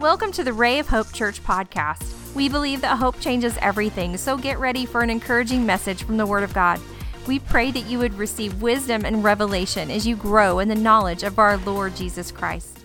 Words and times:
Welcome 0.00 0.32
to 0.32 0.44
the 0.44 0.54
Ray 0.54 0.78
of 0.78 0.88
Hope 0.88 1.12
Church 1.12 1.44
podcast. 1.44 2.34
We 2.34 2.48
believe 2.48 2.80
that 2.80 2.96
hope 2.96 3.20
changes 3.20 3.58
everything, 3.60 4.16
so 4.16 4.38
get 4.38 4.58
ready 4.58 4.86
for 4.86 5.02
an 5.02 5.10
encouraging 5.10 5.66
message 5.66 6.04
from 6.04 6.16
the 6.16 6.24
Word 6.24 6.42
of 6.42 6.54
God. 6.54 6.80
We 7.26 7.38
pray 7.38 7.70
that 7.70 7.82
you 7.82 7.98
would 7.98 8.14
receive 8.14 8.62
wisdom 8.62 9.04
and 9.04 9.22
revelation 9.22 9.90
as 9.90 10.06
you 10.06 10.16
grow 10.16 10.58
in 10.58 10.68
the 10.68 10.74
knowledge 10.74 11.22
of 11.22 11.38
our 11.38 11.58
Lord 11.58 11.96
Jesus 11.96 12.32
Christ. 12.32 12.78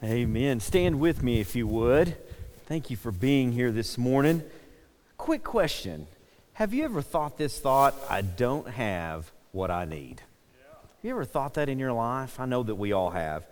Amen. 0.00 0.60
Stand 0.60 1.00
with 1.00 1.24
me 1.24 1.40
if 1.40 1.56
you 1.56 1.66
would. 1.66 2.16
Thank 2.66 2.88
you 2.88 2.96
for 2.96 3.10
being 3.10 3.50
here 3.50 3.72
this 3.72 3.98
morning. 3.98 4.44
Quick 5.18 5.42
question 5.42 6.06
Have 6.52 6.72
you 6.72 6.84
ever 6.84 7.02
thought 7.02 7.36
this 7.36 7.58
thought, 7.58 7.96
I 8.08 8.22
don't 8.22 8.68
have 8.68 9.32
what 9.50 9.72
I 9.72 9.84
need? 9.84 10.20
Have 10.60 11.02
you 11.02 11.10
ever 11.10 11.24
thought 11.24 11.54
that 11.54 11.68
in 11.68 11.80
your 11.80 11.92
life? 11.92 12.38
I 12.38 12.46
know 12.46 12.62
that 12.62 12.76
we 12.76 12.92
all 12.92 13.10
have. 13.10 13.44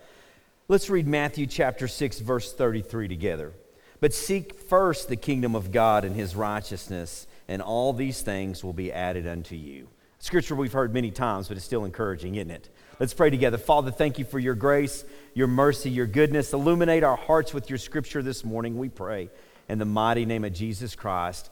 Let's 0.67 0.89
read 0.89 1.07
Matthew 1.07 1.45
chapter 1.45 1.87
6, 1.87 2.21
verse 2.21 2.51
33 2.51 3.07
together. 3.07 3.53
But 3.99 4.15
seek 4.15 4.59
first 4.61 5.07
the 5.07 5.15
kingdom 5.15 5.55
of 5.55 5.71
God 5.71 6.03
and 6.03 6.15
his 6.15 6.35
righteousness, 6.35 7.27
and 7.47 7.61
all 7.61 7.93
these 7.93 8.23
things 8.23 8.63
will 8.63 8.73
be 8.73 8.91
added 8.91 9.27
unto 9.27 9.55
you. 9.55 9.87
Scripture 10.17 10.55
we've 10.55 10.73
heard 10.73 10.91
many 10.91 11.11
times, 11.11 11.47
but 11.47 11.57
it's 11.57 11.65
still 11.67 11.85
encouraging, 11.85 12.33
isn't 12.33 12.49
it? 12.49 12.69
Let's 12.99 13.13
pray 13.13 13.29
together. 13.29 13.59
Father, 13.59 13.91
thank 13.91 14.17
you 14.17 14.25
for 14.25 14.39
your 14.39 14.55
grace, 14.55 15.05
your 15.35 15.45
mercy, 15.45 15.91
your 15.91 16.07
goodness. 16.07 16.51
Illuminate 16.51 17.03
our 17.03 17.15
hearts 17.15 17.53
with 17.53 17.69
your 17.69 17.77
scripture 17.77 18.23
this 18.23 18.43
morning, 18.43 18.79
we 18.79 18.89
pray. 18.89 19.29
In 19.69 19.77
the 19.77 19.85
mighty 19.85 20.25
name 20.25 20.43
of 20.43 20.53
Jesus 20.53 20.95
Christ, 20.95 21.51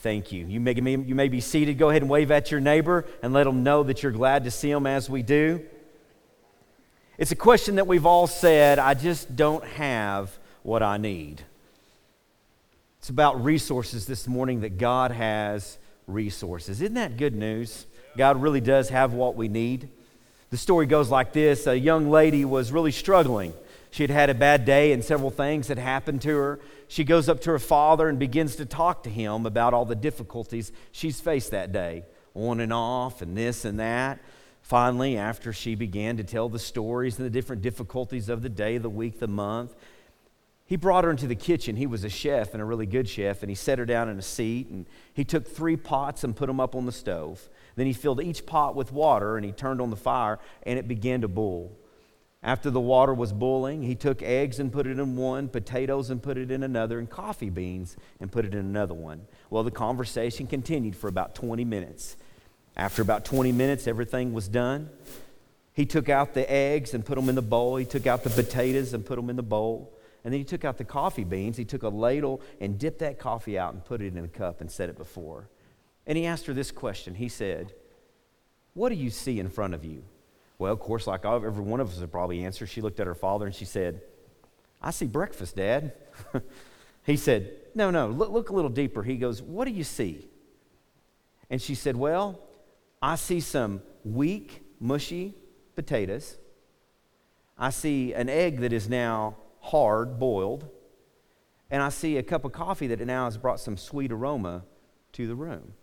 thank 0.00 0.32
you. 0.32 0.44
You 0.44 0.60
may, 0.60 0.74
you 0.74 1.14
may 1.14 1.28
be 1.28 1.40
seated. 1.40 1.78
Go 1.78 1.88
ahead 1.88 2.02
and 2.02 2.10
wave 2.10 2.30
at 2.30 2.50
your 2.50 2.60
neighbor 2.60 3.06
and 3.22 3.32
let 3.32 3.44
them 3.44 3.62
know 3.62 3.84
that 3.84 4.02
you're 4.02 4.12
glad 4.12 4.44
to 4.44 4.50
see 4.50 4.70
them 4.70 4.86
as 4.86 5.08
we 5.08 5.22
do. 5.22 5.64
It's 7.20 7.32
a 7.32 7.36
question 7.36 7.74
that 7.74 7.86
we've 7.86 8.06
all 8.06 8.26
said 8.26 8.78
I 8.78 8.94
just 8.94 9.36
don't 9.36 9.62
have 9.62 10.38
what 10.62 10.82
I 10.82 10.96
need. 10.96 11.42
It's 12.98 13.10
about 13.10 13.44
resources 13.44 14.06
this 14.06 14.26
morning 14.26 14.62
that 14.62 14.78
God 14.78 15.10
has 15.10 15.76
resources. 16.06 16.80
Isn't 16.80 16.94
that 16.94 17.18
good 17.18 17.34
news? 17.34 17.84
God 18.16 18.40
really 18.40 18.62
does 18.62 18.88
have 18.88 19.12
what 19.12 19.36
we 19.36 19.48
need. 19.48 19.90
The 20.48 20.56
story 20.56 20.86
goes 20.86 21.10
like 21.10 21.34
this 21.34 21.66
A 21.66 21.78
young 21.78 22.10
lady 22.10 22.46
was 22.46 22.72
really 22.72 22.90
struggling. 22.90 23.52
She 23.90 24.02
had 24.02 24.10
had 24.10 24.30
a 24.30 24.34
bad 24.34 24.64
day 24.64 24.92
and 24.92 25.04
several 25.04 25.30
things 25.30 25.68
had 25.68 25.78
happened 25.78 26.22
to 26.22 26.34
her. 26.34 26.58
She 26.88 27.04
goes 27.04 27.28
up 27.28 27.42
to 27.42 27.50
her 27.50 27.58
father 27.58 28.08
and 28.08 28.18
begins 28.18 28.56
to 28.56 28.64
talk 28.64 29.02
to 29.02 29.10
him 29.10 29.44
about 29.44 29.74
all 29.74 29.84
the 29.84 29.94
difficulties 29.94 30.72
she's 30.90 31.20
faced 31.20 31.50
that 31.50 31.70
day, 31.70 32.04
on 32.34 32.60
and 32.60 32.72
off, 32.72 33.20
and 33.20 33.36
this 33.36 33.66
and 33.66 33.78
that. 33.78 34.20
Finally, 34.62 35.16
after 35.16 35.52
she 35.52 35.74
began 35.74 36.16
to 36.16 36.24
tell 36.24 36.48
the 36.48 36.58
stories 36.58 37.18
and 37.18 37.26
the 37.26 37.30
different 37.30 37.62
difficulties 37.62 38.28
of 38.28 38.42
the 38.42 38.48
day, 38.48 38.78
the 38.78 38.88
week, 38.88 39.18
the 39.18 39.26
month, 39.28 39.74
he 40.70 40.76
brought 40.76 41.02
her 41.02 41.10
into 41.10 41.26
the 41.26 41.34
kitchen. 41.34 41.74
He 41.74 41.88
was 41.88 42.04
a 42.04 42.08
chef 42.08 42.52
and 42.52 42.62
a 42.62 42.64
really 42.64 42.86
good 42.86 43.08
chef, 43.08 43.42
and 43.42 43.50
he 43.50 43.56
set 43.56 43.80
her 43.80 43.84
down 43.84 44.08
in 44.08 44.20
a 44.20 44.22
seat 44.22 44.68
and 44.68 44.86
he 45.12 45.24
took 45.24 45.48
three 45.48 45.76
pots 45.76 46.22
and 46.22 46.36
put 46.36 46.46
them 46.46 46.60
up 46.60 46.76
on 46.76 46.86
the 46.86 46.92
stove. 46.92 47.48
Then 47.74 47.86
he 47.86 47.92
filled 47.92 48.22
each 48.22 48.46
pot 48.46 48.76
with 48.76 48.92
water 48.92 49.36
and 49.36 49.44
he 49.44 49.50
turned 49.50 49.80
on 49.80 49.90
the 49.90 49.96
fire 49.96 50.38
and 50.62 50.78
it 50.78 50.86
began 50.86 51.22
to 51.22 51.28
boil. 51.28 51.72
After 52.42 52.70
the 52.70 52.80
water 52.80 53.12
was 53.12 53.32
boiling, 53.32 53.82
he 53.82 53.96
took 53.96 54.22
eggs 54.22 54.60
and 54.60 54.72
put 54.72 54.86
it 54.86 54.98
in 54.98 55.16
one, 55.16 55.48
potatoes 55.48 56.08
and 56.08 56.22
put 56.22 56.38
it 56.38 56.52
in 56.52 56.62
another, 56.62 57.00
and 57.00 57.10
coffee 57.10 57.50
beans 57.50 57.96
and 58.20 58.30
put 58.30 58.46
it 58.46 58.54
in 58.54 58.60
another 58.60 58.94
one. 58.94 59.26
Well, 59.50 59.64
the 59.64 59.72
conversation 59.72 60.46
continued 60.46 60.94
for 60.94 61.08
about 61.08 61.34
20 61.34 61.64
minutes. 61.64 62.16
After 62.76 63.02
about 63.02 63.24
20 63.24 63.52
minutes, 63.52 63.86
everything 63.86 64.32
was 64.32 64.48
done. 64.48 64.90
He 65.72 65.86
took 65.86 66.08
out 66.08 66.34
the 66.34 66.50
eggs 66.50 66.94
and 66.94 67.04
put 67.04 67.16
them 67.16 67.28
in 67.28 67.34
the 67.34 67.42
bowl. 67.42 67.76
He 67.76 67.84
took 67.84 68.06
out 68.06 68.24
the 68.24 68.30
potatoes 68.30 68.92
and 68.92 69.04
put 69.04 69.16
them 69.16 69.30
in 69.30 69.36
the 69.36 69.42
bowl. 69.42 69.96
And 70.24 70.32
then 70.32 70.40
he 70.40 70.44
took 70.44 70.64
out 70.64 70.76
the 70.76 70.84
coffee 70.84 71.24
beans. 71.24 71.56
He 71.56 71.64
took 71.64 71.82
a 71.82 71.88
ladle 71.88 72.42
and 72.60 72.78
dipped 72.78 72.98
that 72.98 73.18
coffee 73.18 73.58
out 73.58 73.72
and 73.72 73.84
put 73.84 74.02
it 74.02 74.14
in 74.14 74.24
a 74.24 74.28
cup 74.28 74.60
and 74.60 74.70
set 74.70 74.88
it 74.88 74.98
before. 74.98 75.48
And 76.06 76.18
he 76.18 76.26
asked 76.26 76.46
her 76.46 76.52
this 76.52 76.70
question. 76.70 77.14
He 77.14 77.28
said, 77.28 77.72
What 78.74 78.90
do 78.90 78.96
you 78.96 79.10
see 79.10 79.38
in 79.38 79.48
front 79.48 79.74
of 79.74 79.84
you? 79.84 80.02
Well, 80.58 80.72
of 80.72 80.80
course, 80.80 81.06
like 81.06 81.24
every 81.24 81.64
one 81.64 81.80
of 81.80 81.88
us 81.90 82.00
would 82.00 82.12
probably 82.12 82.44
answer, 82.44 82.66
she 82.66 82.82
looked 82.82 83.00
at 83.00 83.06
her 83.06 83.14
father 83.14 83.46
and 83.46 83.54
she 83.54 83.64
said, 83.64 84.02
I 84.82 84.90
see 84.90 85.06
breakfast, 85.06 85.56
Dad. 85.56 85.92
he 87.06 87.16
said, 87.16 87.52
No, 87.74 87.90
no, 87.90 88.08
look, 88.08 88.30
look 88.30 88.50
a 88.50 88.52
little 88.52 88.70
deeper. 88.70 89.02
He 89.02 89.16
goes, 89.16 89.40
What 89.40 89.66
do 89.66 89.70
you 89.70 89.84
see? 89.84 90.28
And 91.48 91.62
she 91.62 91.74
said, 91.74 91.96
Well, 91.96 92.40
I 93.02 93.16
see 93.16 93.40
some 93.40 93.82
weak, 94.04 94.62
mushy 94.78 95.34
potatoes. 95.74 96.36
I 97.58 97.70
see 97.70 98.12
an 98.12 98.28
egg 98.28 98.60
that 98.60 98.72
is 98.72 98.88
now 98.88 99.36
hard 99.60 100.18
boiled. 100.18 100.68
And 101.70 101.82
I 101.82 101.88
see 101.88 102.16
a 102.16 102.22
cup 102.22 102.44
of 102.44 102.52
coffee 102.52 102.88
that 102.88 103.00
now 103.00 103.26
has 103.26 103.38
brought 103.38 103.60
some 103.60 103.76
sweet 103.76 104.10
aroma 104.10 104.64
to 105.12 105.26
the 105.26 105.34
room. 105.34 105.74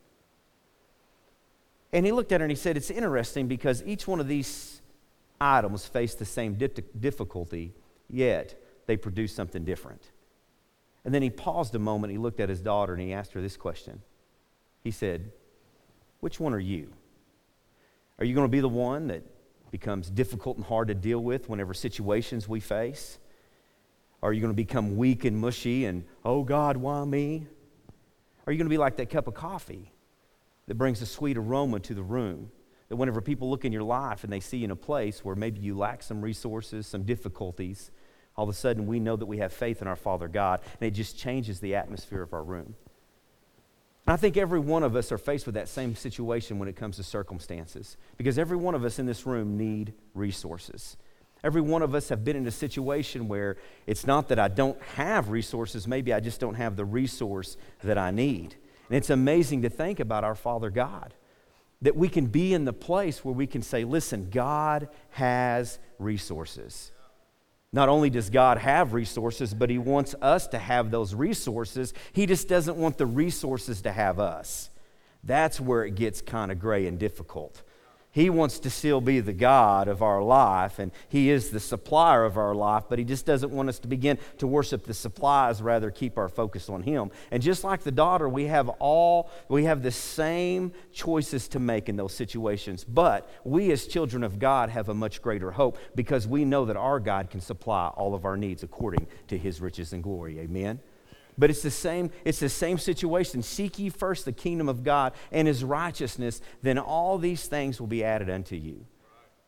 And 1.94 2.05
he 2.05 2.11
looked 2.11 2.31
at 2.31 2.41
her 2.41 2.45
and 2.45 2.51
he 2.51 2.57
said, 2.57 2.75
It's 2.75 2.91
interesting 2.91 3.47
because 3.47 3.81
each 3.85 4.07
one 4.07 4.19
of 4.19 4.28
these 4.28 4.81
items 5.39 5.85
face 5.85 6.16
the 6.16 6.25
same 6.25 6.55
difficulty, 6.99 7.73
yet 8.09 8.61
they 8.85 8.97
produce 8.97 9.34
something 9.34 9.63
different. 9.63 10.11
And 11.05 11.13
then 11.13 11.22
he 11.22 11.29
paused 11.29 11.73
a 11.75 11.79
moment, 11.79 12.11
he 12.11 12.17
looked 12.17 12.41
at 12.41 12.49
his 12.49 12.59
daughter 12.59 12.94
and 12.94 13.01
he 13.01 13.13
asked 13.13 13.31
her 13.31 13.41
this 13.41 13.55
question. 13.55 14.01
He 14.84 14.91
said, 14.91 15.31
Which 16.19 16.39
one 16.39 16.53
are 16.53 16.59
you? 16.59 16.91
Are 18.19 18.25
you 18.25 18.33
going 18.33 18.45
to 18.47 18.51
be 18.51 18.61
the 18.61 18.69
one 18.69 19.07
that 19.07 19.23
becomes 19.69 20.09
difficult 20.09 20.57
and 20.57 20.66
hard 20.66 20.88
to 20.88 20.95
deal 20.95 21.19
with 21.19 21.50
whenever 21.50 21.73
situations 21.73 22.47
we 22.47 22.59
face? 22.59 23.19
Are 24.23 24.33
you 24.33 24.41
going 24.41 24.51
to 24.51 24.55
become 24.55 24.97
weak 24.97 25.25
and 25.25 25.38
mushy 25.38 25.85
and, 25.85 26.03
oh 26.25 26.44
God, 26.44 26.78
why 26.78 27.03
me? 27.05 27.45
Are 28.45 28.53
you 28.53 28.57
going 28.57 28.66
to 28.66 28.73
be 28.73 28.79
like 28.79 28.97
that 28.97 29.09
cup 29.09 29.28
of 29.28 29.35
coffee 29.35 29.91
that 30.67 30.75
brings 30.75 31.01
a 31.01 31.05
sweet 31.05 31.38
aroma 31.38 31.79
to 31.81 31.94
the 31.94 32.01
room? 32.01 32.51
That 32.89 32.95
whenever 32.95 33.22
people 33.22 33.50
look 33.50 33.66
in 33.66 33.72
your 33.72 33.83
life 33.83 34.23
and 34.23 34.34
they 34.34 34.39
see 34.39 34.57
you 34.57 34.66
in 34.66 34.72
a 34.72 34.75
place 34.75 35.23
where 35.23 35.35
maybe 35.35 35.59
you 35.59 35.78
lack 35.78 36.01
some 36.01 36.22
resources, 36.22 36.88
some 36.88 37.03
difficulties, 37.03 37.91
all 38.35 38.44
of 38.45 38.49
a 38.49 38.53
sudden 38.53 38.88
we 38.88 38.99
know 38.99 39.16
that 39.16 39.25
we 39.25 39.38
have 39.39 39.53
faith 39.53 39.81
in 39.81 39.88
our 39.88 39.95
Father 39.95 40.28
God, 40.28 40.61
and 40.79 40.88
it 40.88 40.91
just 40.91 41.17
changes 41.17 41.59
the 41.59 41.75
atmosphere 41.75 42.22
of 42.22 42.34
our 42.34 42.44
room. 42.44 42.75
I 44.07 44.16
think 44.16 44.38
every 44.38 44.59
one 44.59 44.84
of 44.84 44.95
us 44.95 45.12
are 45.12 45.18
faced 45.18 45.45
with 45.45 45.56
that 45.56 45.68
same 45.68 45.95
situation 45.95 46.59
when 46.59 46.69
it 46.69 46.78
comes 46.78 46.95
to 46.95 47.03
circumstances 47.03 47.97
because 48.16 48.40
every 48.40 48.56
one 48.56 48.73
of 48.73 48.85
us 48.85 49.00
in 49.00 49.06
this 49.06 49.25
room 49.25 49.57
need 49.57 49.94
resources. 50.13 50.95
Every 51.44 51.62
one 51.62 51.81
of 51.81 51.94
us 51.94 52.09
have 52.09 52.23
been 52.23 52.38
in 52.38 52.47
a 52.47 52.51
situation 52.51 53.28
where 53.28 53.57
it's 53.85 54.07
not 54.07 54.29
that 54.29 54.40
I 54.40 54.47
don't 54.47 54.81
have 54.96 55.29
resources, 55.29 55.88
maybe 55.88 56.13
I 56.13 56.22
just 56.22 56.40
don't 56.40 56.56
have 56.56 56.78
the 56.78 56.85
resource 56.85 57.57
that 57.84 57.97
I 57.97 58.12
need. 58.12 58.56
And 58.90 58.97
it's 58.97 59.09
amazing 59.09 59.63
to 59.63 59.69
think 59.69 60.00
about 60.00 60.23
our 60.23 60.35
Father 60.35 60.69
God 60.69 61.13
that 61.81 61.96
we 61.96 62.09
can 62.09 62.25
be 62.25 62.53
in 62.53 62.66
the 62.66 62.73
place 62.73 63.23
where 63.23 63.34
we 63.34 63.46
can 63.46 63.62
say, 63.62 63.84
listen, 63.84 64.29
God 64.31 64.90
has 65.12 65.79
resources. 66.00 66.91
Not 67.77 67.89
only 67.89 68.09
does 68.09 68.31
God 68.31 68.57
have 68.57 68.95
resources, 68.95 69.53
but 69.53 69.69
He 69.69 69.77
wants 69.77 70.15
us 70.19 70.47
to 70.47 70.57
have 70.57 70.89
those 70.89 71.13
resources. 71.13 71.93
He 72.11 72.25
just 72.25 72.47
doesn't 72.47 72.75
want 72.75 72.97
the 72.97 73.05
resources 73.05 73.83
to 73.83 73.91
have 73.91 74.19
us. 74.19 74.71
That's 75.23 75.59
where 75.59 75.85
it 75.85 75.93
gets 75.93 76.19
kind 76.19 76.51
of 76.51 76.57
gray 76.57 76.87
and 76.87 76.97
difficult. 76.97 77.61
He 78.17 78.31
wants 78.31 78.57
to 78.61 78.72
still 78.72 79.00
be 79.00 79.19
the 79.19 79.31
God 79.31 79.88
of 79.88 80.01
our 80.01 80.23
life, 80.23 80.79
and 80.79 80.91
He 81.07 81.29
is 81.29 81.51
the 81.51 81.59
supplier 81.59 82.25
of 82.25 82.35
our 82.35 82.55
life, 82.55 82.85
but 82.89 82.97
He 82.97 83.05
just 83.05 83.28
doesn't 83.28 83.51
want 83.51 83.69
us 83.69 83.78
to 83.78 83.88
begin 83.88 84.17
to 84.39 84.47
worship 84.47 84.88
the 84.88 84.95
supplies, 84.95 85.61
rather 85.61 85.91
keep 85.91 86.17
our 86.17 86.28
focus 86.28 86.67
on 86.67 86.81
Him. 86.81 87.11
And 87.29 87.44
just 87.44 87.63
like 87.63 87.83
the 87.83 87.91
daughter, 87.91 88.28
we 88.28 88.45
have 88.45 88.69
all, 88.79 89.29
we 89.50 89.66
have 89.66 89.83
the 89.83 89.91
same 89.91 90.72
choices 90.91 91.47
to 91.50 91.59
make 91.59 91.89
in 91.89 91.95
those 91.95 92.16
situations. 92.16 92.83
But 92.83 93.29
we 93.44 93.72
as 93.72 93.85
children 93.85 94.23
of 94.23 94.39
God 94.39 94.72
have 94.72 94.89
a 94.89 94.95
much 94.95 95.22
greater 95.22 95.51
hope 95.51 95.78
because 95.94 96.25
we 96.28 96.44
know 96.44 96.66
that 96.66 96.75
our 96.75 96.99
God 96.99 97.29
can 97.29 97.39
supply 97.39 97.89
all 97.89 98.16
of 98.16 98.25
our 98.25 98.35
needs 98.35 98.63
according 98.63 99.05
to 99.28 99.37
His 99.37 99.61
riches 99.61 99.93
and 99.93 100.02
glory. 100.02 100.40
Amen. 100.40 100.79
But 101.37 101.49
it's 101.49 101.61
the 101.61 101.72
same, 101.72 102.09
it's 102.25 102.39
the 102.39 102.49
same 102.49 102.78
situation. 102.78 103.43
Seek 103.43 103.78
ye 103.78 103.89
first 103.89 104.25
the 104.25 104.31
kingdom 104.31 104.67
of 104.67 104.84
God 104.84 105.13
and 105.31 105.47
his 105.47 105.63
righteousness, 105.63 106.41
then 106.61 106.79
all 106.79 107.17
these 107.17 107.45
things 107.45 107.79
will 107.79 107.87
be 107.87 108.03
added 108.03 108.29
unto 108.29 108.55
you. 108.55 108.85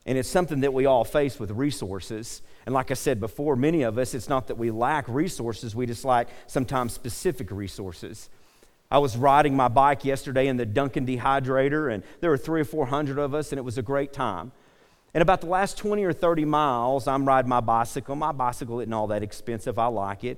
And 0.05 0.17
it's 0.17 0.29
something 0.29 0.61
that 0.61 0.73
we 0.73 0.85
all 0.85 1.03
face 1.03 1.39
with 1.39 1.51
resources. 1.51 2.41
And 2.65 2.73
like 2.73 2.91
I 2.91 2.93
said 2.93 3.19
before, 3.19 3.55
many 3.55 3.83
of 3.83 3.97
us, 3.97 4.13
it's 4.13 4.29
not 4.29 4.47
that 4.47 4.55
we 4.55 4.71
lack 4.71 5.07
resources, 5.07 5.75
we 5.75 5.85
just 5.85 6.05
lack 6.05 6.29
sometimes 6.47 6.93
specific 6.93 7.51
resources. 7.51 8.29
I 8.91 8.97
was 8.97 9.15
riding 9.15 9.55
my 9.55 9.67
bike 9.67 10.03
yesterday 10.03 10.47
in 10.47 10.57
the 10.57 10.65
Duncan 10.65 11.05
dehydrator, 11.05 11.93
and 11.93 12.03
there 12.21 12.31
were 12.31 12.37
three 12.37 12.61
or 12.61 12.65
four 12.65 12.87
hundred 12.87 13.19
of 13.19 13.35
us, 13.35 13.51
and 13.51 13.59
it 13.59 13.63
was 13.63 13.77
a 13.77 13.83
great 13.83 14.13
time. 14.13 14.51
And 15.13 15.21
about 15.21 15.41
the 15.41 15.47
last 15.47 15.77
20 15.77 16.03
or 16.03 16.13
30 16.13 16.45
miles, 16.45 17.07
I'm 17.07 17.27
riding 17.27 17.49
my 17.49 17.61
bicycle. 17.61 18.15
My 18.15 18.31
bicycle 18.31 18.79
isn't 18.79 18.93
all 18.93 19.07
that 19.07 19.23
expensive, 19.23 19.79
I 19.79 19.87
like 19.87 20.23
it. 20.23 20.37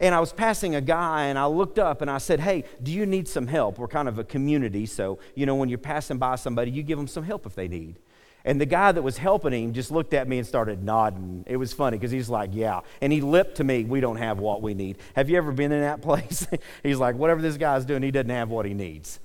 And 0.00 0.14
I 0.14 0.20
was 0.20 0.32
passing 0.32 0.74
a 0.74 0.80
guy 0.80 1.24
and 1.24 1.38
I 1.38 1.46
looked 1.46 1.78
up 1.78 2.00
and 2.00 2.10
I 2.10 2.18
said, 2.18 2.40
Hey, 2.40 2.64
do 2.82 2.90
you 2.90 3.04
need 3.06 3.28
some 3.28 3.46
help? 3.46 3.78
We're 3.78 3.88
kind 3.88 4.08
of 4.08 4.18
a 4.18 4.24
community, 4.24 4.86
so, 4.86 5.18
you 5.34 5.46
know, 5.46 5.54
when 5.54 5.68
you're 5.68 5.78
passing 5.78 6.18
by 6.18 6.36
somebody, 6.36 6.70
you 6.70 6.82
give 6.82 6.98
them 6.98 7.06
some 7.06 7.24
help 7.24 7.46
if 7.46 7.54
they 7.54 7.68
need. 7.68 7.98
And 8.44 8.58
the 8.58 8.66
guy 8.66 8.90
that 8.92 9.02
was 9.02 9.18
helping 9.18 9.52
him 9.52 9.74
just 9.74 9.90
looked 9.90 10.14
at 10.14 10.26
me 10.26 10.38
and 10.38 10.46
started 10.46 10.82
nodding. 10.82 11.44
It 11.46 11.56
was 11.58 11.74
funny 11.74 11.98
because 11.98 12.10
he's 12.10 12.30
like, 12.30 12.50
Yeah. 12.54 12.80
And 13.02 13.12
he 13.12 13.20
lipped 13.20 13.56
to 13.56 13.64
me, 13.64 13.84
We 13.84 14.00
don't 14.00 14.16
have 14.16 14.38
what 14.38 14.62
we 14.62 14.72
need. 14.74 14.98
Have 15.14 15.28
you 15.28 15.36
ever 15.36 15.52
been 15.52 15.72
in 15.72 15.82
that 15.82 16.00
place? 16.02 16.46
he's 16.82 16.98
like, 16.98 17.16
Whatever 17.16 17.42
this 17.42 17.56
guy's 17.56 17.84
doing, 17.84 18.02
he 18.02 18.10
doesn't 18.10 18.30
have 18.30 18.48
what 18.48 18.64
he 18.64 18.74
needs. 18.74 19.20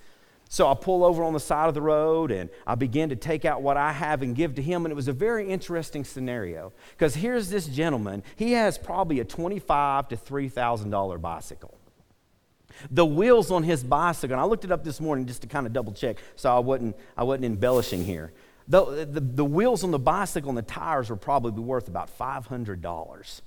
So 0.50 0.70
I 0.70 0.76
pull 0.76 1.04
over 1.04 1.24
on 1.24 1.34
the 1.34 1.40
side 1.40 1.68
of 1.68 1.74
the 1.74 1.82
road 1.82 2.32
and 2.32 2.50
I 2.68 2.76
begin 2.76 3.10
to 3.10 3.16
take 3.16 3.46
out 3.46 3.62
what 3.62 3.78
I 3.78 3.92
have 3.92 4.22
and 4.22 4.36
give 4.36 4.56
to 4.56 4.62
him. 4.62 4.86
And 4.86 4.92
it 4.92 4.96
was 4.96 5.08
a 5.08 5.14
very 5.14 5.50
interesting 5.50 6.04
scenario 6.04 6.72
because 6.92 7.16
here's 7.16 7.50
this 7.50 7.68
gentleman. 7.68 8.24
He 8.36 8.54
has 8.54 8.78
probably 8.78 9.20
a 9.20 9.26
25 9.26 10.10
to 10.10 10.18
$3,000 10.18 11.22
bicycle. 11.22 11.78
The 12.92 13.06
wheels 13.06 13.52
on 13.52 13.64
his 13.64 13.84
bicycle, 13.84 14.34
and 14.34 14.42
I 14.42 14.46
looked 14.46 14.66
it 14.66 14.72
up 14.72 14.84
this 14.84 15.00
morning 15.00 15.26
just 15.26 15.42
to 15.42 15.48
kind 15.48 15.66
of 15.66 15.74
double 15.74 15.94
check 15.94 16.18
so 16.36 16.56
I 16.56 16.60
wasn't, 16.60 16.96
I 17.18 17.24
wasn't 17.24 17.46
embellishing 17.46 18.04
here. 18.04 18.34
The, 18.68 19.06
the, 19.06 19.20
the 19.22 19.46
wheels 19.46 19.84
on 19.84 19.92
the 19.92 20.00
bicycle 20.00 20.50
and 20.50 20.58
the 20.58 20.64
tires 20.64 21.10
were 21.10 21.16
probably 21.16 21.64
worth 21.64 21.88
about 21.88 22.16
$500. 22.18 23.42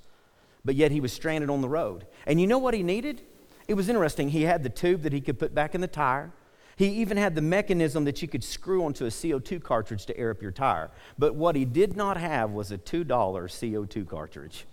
But 0.65 0.75
yet 0.75 0.91
he 0.91 0.99
was 0.99 1.13
stranded 1.13 1.49
on 1.49 1.61
the 1.61 1.69
road. 1.69 2.05
And 2.25 2.41
you 2.41 2.47
know 2.47 2.57
what 2.57 2.73
he 2.73 2.83
needed? 2.83 3.21
It 3.67 3.75
was 3.75 3.87
interesting. 3.89 4.29
He 4.29 4.43
had 4.43 4.63
the 4.63 4.69
tube 4.69 5.03
that 5.03 5.13
he 5.13 5.21
could 5.21 5.37
put 5.37 5.53
back 5.53 5.75
in 5.75 5.81
the 5.81 5.87
tire. 5.87 6.31
He 6.79 6.87
even 7.01 7.17
had 7.17 7.35
the 7.35 7.41
mechanism 7.41 8.05
that 8.05 8.21
you 8.21 8.29
could 8.29 8.41
screw 8.41 8.85
onto 8.85 9.03
a 9.03 9.09
CO2 9.09 9.61
cartridge 9.61 10.05
to 10.05 10.17
air 10.17 10.31
up 10.31 10.41
your 10.41 10.51
tire. 10.51 10.89
But 11.17 11.35
what 11.35 11.57
he 11.57 11.65
did 11.65 11.97
not 11.97 12.15
have 12.15 12.51
was 12.51 12.71
a 12.71 12.77
$2 12.77 13.05
CO2 13.05 14.07
cartridge. 14.07 14.65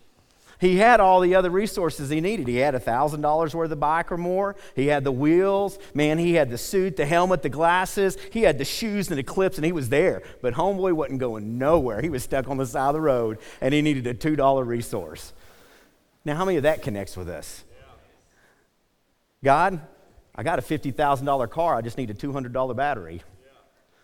He 0.60 0.76
had 0.76 1.00
all 1.00 1.18
the 1.18 1.34
other 1.34 1.50
resources 1.50 2.08
he 2.08 2.20
needed. 2.20 2.46
He 2.46 2.58
had 2.58 2.74
$1,000 2.74 3.54
worth 3.54 3.72
of 3.72 3.80
bike 3.80 4.12
or 4.12 4.18
more. 4.18 4.54
He 4.76 4.86
had 4.86 5.02
the 5.02 5.10
wheels. 5.10 5.80
Man, 5.94 6.18
he 6.18 6.34
had 6.34 6.48
the 6.48 6.58
suit, 6.58 6.96
the 6.96 7.06
helmet, 7.06 7.42
the 7.42 7.48
glasses. 7.48 8.16
He 8.30 8.42
had 8.42 8.58
the 8.58 8.64
shoes 8.64 9.08
and 9.08 9.18
the 9.18 9.24
clips, 9.24 9.58
and 9.58 9.64
he 9.64 9.72
was 9.72 9.88
there. 9.88 10.22
But 10.42 10.54
Homeboy 10.54 10.92
wasn't 10.92 11.18
going 11.18 11.58
nowhere. 11.58 12.02
He 12.02 12.08
was 12.08 12.22
stuck 12.22 12.48
on 12.48 12.56
the 12.56 12.66
side 12.66 12.90
of 12.90 12.94
the 12.94 13.00
road, 13.00 13.38
and 13.60 13.74
he 13.74 13.82
needed 13.82 14.06
a 14.06 14.14
$2 14.14 14.64
resource. 14.64 15.32
Now, 16.24 16.36
how 16.36 16.44
many 16.44 16.56
of 16.56 16.62
that 16.62 16.82
connects 16.82 17.16
with 17.16 17.28
us? 17.28 17.64
God, 19.42 19.80
I 20.36 20.42
got 20.42 20.58
a 20.58 20.62
$50,000 20.62 21.50
car, 21.50 21.74
I 21.74 21.80
just 21.80 21.98
need 21.98 22.10
a 22.10 22.14
$200 22.14 22.76
battery. 22.76 23.22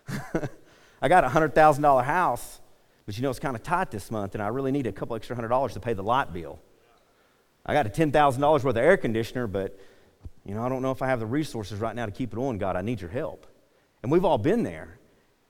Yeah. 0.09 0.45
I 1.01 1.07
got 1.07 1.23
a 1.23 1.27
$100,000 1.27 2.03
house, 2.03 2.59
but 3.05 3.17
you 3.17 3.23
know 3.23 3.29
it's 3.29 3.39
kind 3.39 3.55
of 3.55 3.63
tight 3.63 3.91
this 3.91 4.09
month, 4.09 4.33
and 4.33 4.41
I 4.41 4.47
really 4.47 4.71
need 4.71 4.87
a 4.87 4.91
couple 4.91 5.15
extra 5.15 5.35
hundred 5.35 5.49
dollars 5.49 5.73
to 5.73 5.79
pay 5.79 5.93
the 5.93 6.03
light 6.03 6.33
bill. 6.33 6.59
I 7.65 7.73
got 7.73 7.85
a 7.85 7.89
$10,000 7.89 8.39
worth 8.51 8.65
of 8.65 8.77
air 8.77 8.97
conditioner, 8.97 9.47
but 9.47 9.77
you 10.45 10.53
know, 10.55 10.63
I 10.63 10.69
don't 10.69 10.81
know 10.81 10.91
if 10.91 11.01
I 11.01 11.07
have 11.07 11.19
the 11.19 11.25
resources 11.25 11.79
right 11.79 11.95
now 11.95 12.05
to 12.05 12.11
keep 12.11 12.33
it 12.33 12.39
on, 12.39 12.57
God. 12.57 12.75
I 12.75 12.81
need 12.81 12.99
your 12.99 13.09
help. 13.09 13.47
And 14.01 14.11
we've 14.11 14.25
all 14.25 14.37
been 14.37 14.63
there. 14.63 14.97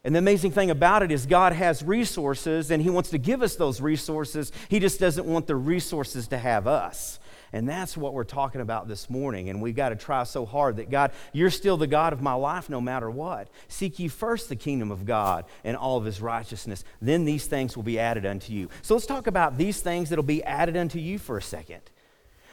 And 0.04 0.14
the 0.14 0.20
amazing 0.20 0.52
thing 0.52 0.70
about 0.70 1.02
it 1.02 1.12
is, 1.12 1.26
God 1.26 1.54
has 1.54 1.82
resources 1.82 2.72
and 2.72 2.84
He 2.84 2.90
wants 2.90 3.10
to 3.12 3.18
give 3.18 3.42
us 3.42 3.56
those 3.56 3.80
resources. 3.82 4.52
He 4.68 4.80
just 4.80 5.00
doesn't 5.00 5.26
want 5.26 5.48
the 5.48 5.56
resources 5.56 6.28
to 6.28 6.38
have 6.38 6.68
us. 6.68 7.20
And 7.54 7.70
that's 7.70 7.96
what 7.96 8.14
we're 8.14 8.24
talking 8.24 8.62
about 8.62 8.88
this 8.88 9.12
morning. 9.12 9.50
And 9.50 9.62
we've 9.62 9.76
got 9.76 9.90
to 9.90 9.96
try 9.96 10.24
so 10.24 10.44
hard 10.44 10.78
that 10.78 10.90
God, 10.90 11.12
you're 11.32 11.52
still 11.52 11.78
the 11.78 11.88
God 11.88 12.12
of 12.12 12.22
my 12.22 12.34
life 12.34 12.68
no 12.68 12.82
matter 12.82 13.10
what. 13.10 13.48
Seek 13.68 14.00
ye 14.00 14.08
first 14.08 14.50
the 14.50 14.56
kingdom 14.56 14.92
of 14.92 15.06
God 15.06 15.46
and 15.64 15.78
all 15.78 15.98
of 15.98 16.06
his 16.06 16.20
righteousness. 16.20 16.84
Then 17.00 17.26
these 17.26 17.46
things 17.46 17.76
will 17.76 17.84
be 17.84 18.00
added 18.00 18.26
unto 18.26 18.52
you. 18.52 18.70
So 18.82 18.96
let's 18.96 19.06
talk 19.06 19.28
about 19.28 19.58
these 19.58 19.80
things 19.82 20.10
that'll 20.10 20.24
be 20.24 20.44
added 20.44 20.76
unto 20.76 20.98
you 20.98 21.20
for 21.20 21.38
a 21.38 21.42
second. 21.42 21.82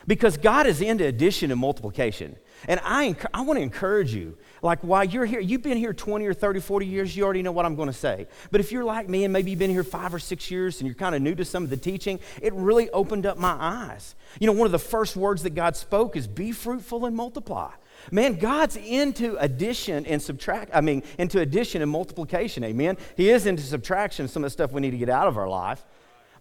Because 0.06 0.36
God 0.36 0.66
is 0.66 0.80
into 0.80 1.06
addition 1.06 1.50
and 1.50 1.60
multiplication. 1.60 2.36
And 2.68 2.80
I, 2.82 3.16
I 3.32 3.42
want 3.42 3.58
to 3.58 3.62
encourage 3.62 4.14
you 4.14 4.36
like 4.62 4.80
while 4.80 5.04
you're 5.04 5.24
here, 5.24 5.40
you've 5.40 5.62
been 5.62 5.78
here 5.78 5.92
20 5.92 6.26
or 6.26 6.34
30, 6.34 6.60
40 6.60 6.86
years, 6.86 7.16
you 7.16 7.24
already 7.24 7.42
know 7.42 7.52
what 7.52 7.64
I'm 7.64 7.76
going 7.76 7.88
to 7.88 7.92
say. 7.92 8.26
But 8.50 8.60
if 8.60 8.72
you're 8.72 8.84
like 8.84 9.08
me 9.08 9.24
and 9.24 9.32
maybe 9.32 9.50
you've 9.50 9.58
been 9.58 9.70
here 9.70 9.84
five 9.84 10.12
or 10.12 10.18
six 10.18 10.50
years 10.50 10.80
and 10.80 10.86
you're 10.86 10.94
kind 10.94 11.14
of 11.14 11.22
new 11.22 11.34
to 11.34 11.44
some 11.44 11.64
of 11.64 11.70
the 11.70 11.76
teaching, 11.76 12.20
it 12.42 12.52
really 12.52 12.90
opened 12.90 13.26
up 13.26 13.38
my 13.38 13.56
eyes. 13.58 14.14
You 14.38 14.46
know, 14.46 14.52
one 14.52 14.66
of 14.66 14.72
the 14.72 14.78
first 14.78 15.16
words 15.16 15.42
that 15.44 15.54
God 15.54 15.76
spoke 15.76 16.16
is 16.16 16.26
be 16.26 16.52
fruitful 16.52 17.06
and 17.06 17.16
multiply. 17.16 17.70
Man, 18.10 18.36
God's 18.36 18.76
into 18.76 19.36
addition 19.38 20.06
and 20.06 20.22
subtract, 20.22 20.70
I 20.74 20.80
mean, 20.80 21.02
into 21.18 21.40
addition 21.40 21.82
and 21.82 21.90
multiplication, 21.90 22.64
amen? 22.64 22.96
He 23.16 23.30
is 23.30 23.46
into 23.46 23.62
subtraction, 23.62 24.28
some 24.28 24.42
of 24.42 24.46
the 24.46 24.50
stuff 24.50 24.72
we 24.72 24.80
need 24.80 24.92
to 24.92 24.98
get 24.98 25.10
out 25.10 25.28
of 25.28 25.36
our 25.36 25.48
life 25.48 25.84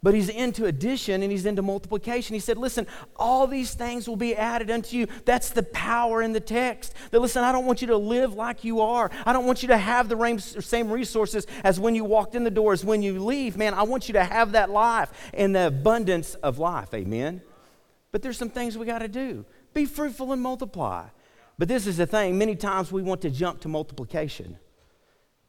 but 0.02 0.14
he's 0.14 0.30
into 0.30 0.66
addition 0.66 1.22
and 1.22 1.32
he's 1.32 1.46
into 1.46 1.62
multiplication. 1.62 2.34
He 2.34 2.40
said, 2.40 2.58
Listen, 2.58 2.88
all 3.16 3.48
these 3.48 3.74
things 3.74 4.08
will 4.08 4.16
be 4.16 4.36
added 4.36 4.72
unto 4.72 4.98
you. 4.98 5.08
That's 5.26 5.50
the 5.50 5.64
power 5.64 6.22
in 6.22 6.34
the 6.34 6.40
text. 6.40 6.94
That, 7.12 7.20
listen, 7.20 7.44
I 7.44 7.52
don't 7.52 7.66
want 7.66 7.82
you 7.82 7.88
to 7.88 7.98
live 7.98 8.34
like 8.34 8.64
you 8.64 8.82
are. 8.82 9.12
I 9.26 9.34
don't 9.34 9.46
want 9.46 9.62
you 9.62 9.68
to 9.70 9.78
have 9.78 10.10
the 10.10 10.38
same 10.60 10.90
resources 10.90 11.46
as 11.64 11.80
when 11.80 11.96
you 11.96 12.06
walked 12.06 12.36
in 12.36 12.44
the 12.44 12.52
door, 12.52 12.74
as 12.74 12.86
when 12.86 13.02
you 13.02 13.24
leave. 13.24 13.58
Man, 13.58 13.74
I 13.74 13.84
want 13.84 14.08
you 14.08 14.14
to 14.14 14.24
have 14.24 14.54
that 14.54 14.70
life 14.70 15.12
and 15.34 15.56
the 15.56 15.68
abundance 15.68 16.36
of 16.36 16.60
life. 16.60 16.94
Amen. 16.94 17.42
But 18.12 18.22
there's 18.22 18.38
some 18.38 18.50
things 18.50 18.78
we 18.78 18.86
got 18.86 19.00
to 19.00 19.08
do 19.08 19.46
be 19.74 19.86
fruitful 19.86 20.34
and 20.34 20.42
multiply. 20.42 21.08
But 21.58 21.68
this 21.68 21.86
is 21.86 21.98
the 21.98 22.08
thing 22.08 22.38
many 22.38 22.56
times 22.56 22.92
we 22.92 23.02
want 23.02 23.22
to 23.22 23.30
jump 23.30 23.60
to 23.62 23.68
multiplication, 23.68 24.58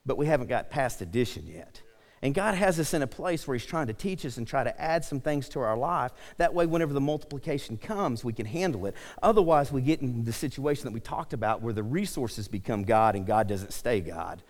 but 0.04 0.18
we 0.18 0.26
haven't 0.26 0.48
got 0.48 0.68
past 0.68 1.00
addition 1.00 1.46
yet. 1.46 1.80
And 2.22 2.34
God 2.34 2.54
has 2.54 2.78
us 2.78 2.92
in 2.92 3.00
a 3.00 3.06
place 3.06 3.46
where 3.46 3.56
He's 3.56 3.64
trying 3.64 3.86
to 3.86 3.94
teach 3.94 4.26
us 4.26 4.36
and 4.36 4.46
try 4.46 4.62
to 4.62 4.80
add 4.80 5.04
some 5.04 5.20
things 5.20 5.48
to 5.50 5.60
our 5.60 5.76
life. 5.76 6.12
That 6.36 6.52
way, 6.52 6.66
whenever 6.66 6.92
the 6.92 7.00
multiplication 7.00 7.78
comes, 7.78 8.22
we 8.22 8.34
can 8.34 8.46
handle 8.46 8.84
it. 8.86 8.94
Otherwise, 9.22 9.72
we 9.72 9.80
get 9.80 10.02
in 10.02 10.24
the 10.24 10.32
situation 10.32 10.84
that 10.84 10.92
we 10.92 11.00
talked 11.00 11.32
about 11.32 11.62
where 11.62 11.72
the 11.72 11.82
resources 11.82 12.46
become 12.46 12.82
God 12.82 13.16
and 13.16 13.26
God 13.26 13.48
doesn't 13.48 13.72
stay 13.72 14.00
God. 14.00 14.42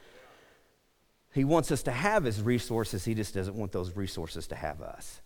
He 1.33 1.45
wants 1.45 1.71
us 1.71 1.85
to 1.85 1.93
have 1.93 2.25
His 2.25 2.43
resources, 2.43 3.05
He 3.05 3.15
just 3.15 3.35
doesn't 3.35 3.55
want 3.55 3.71
those 3.71 3.95
resources 3.95 4.49
to 4.49 4.57
have 4.57 4.81
us. 4.81 5.21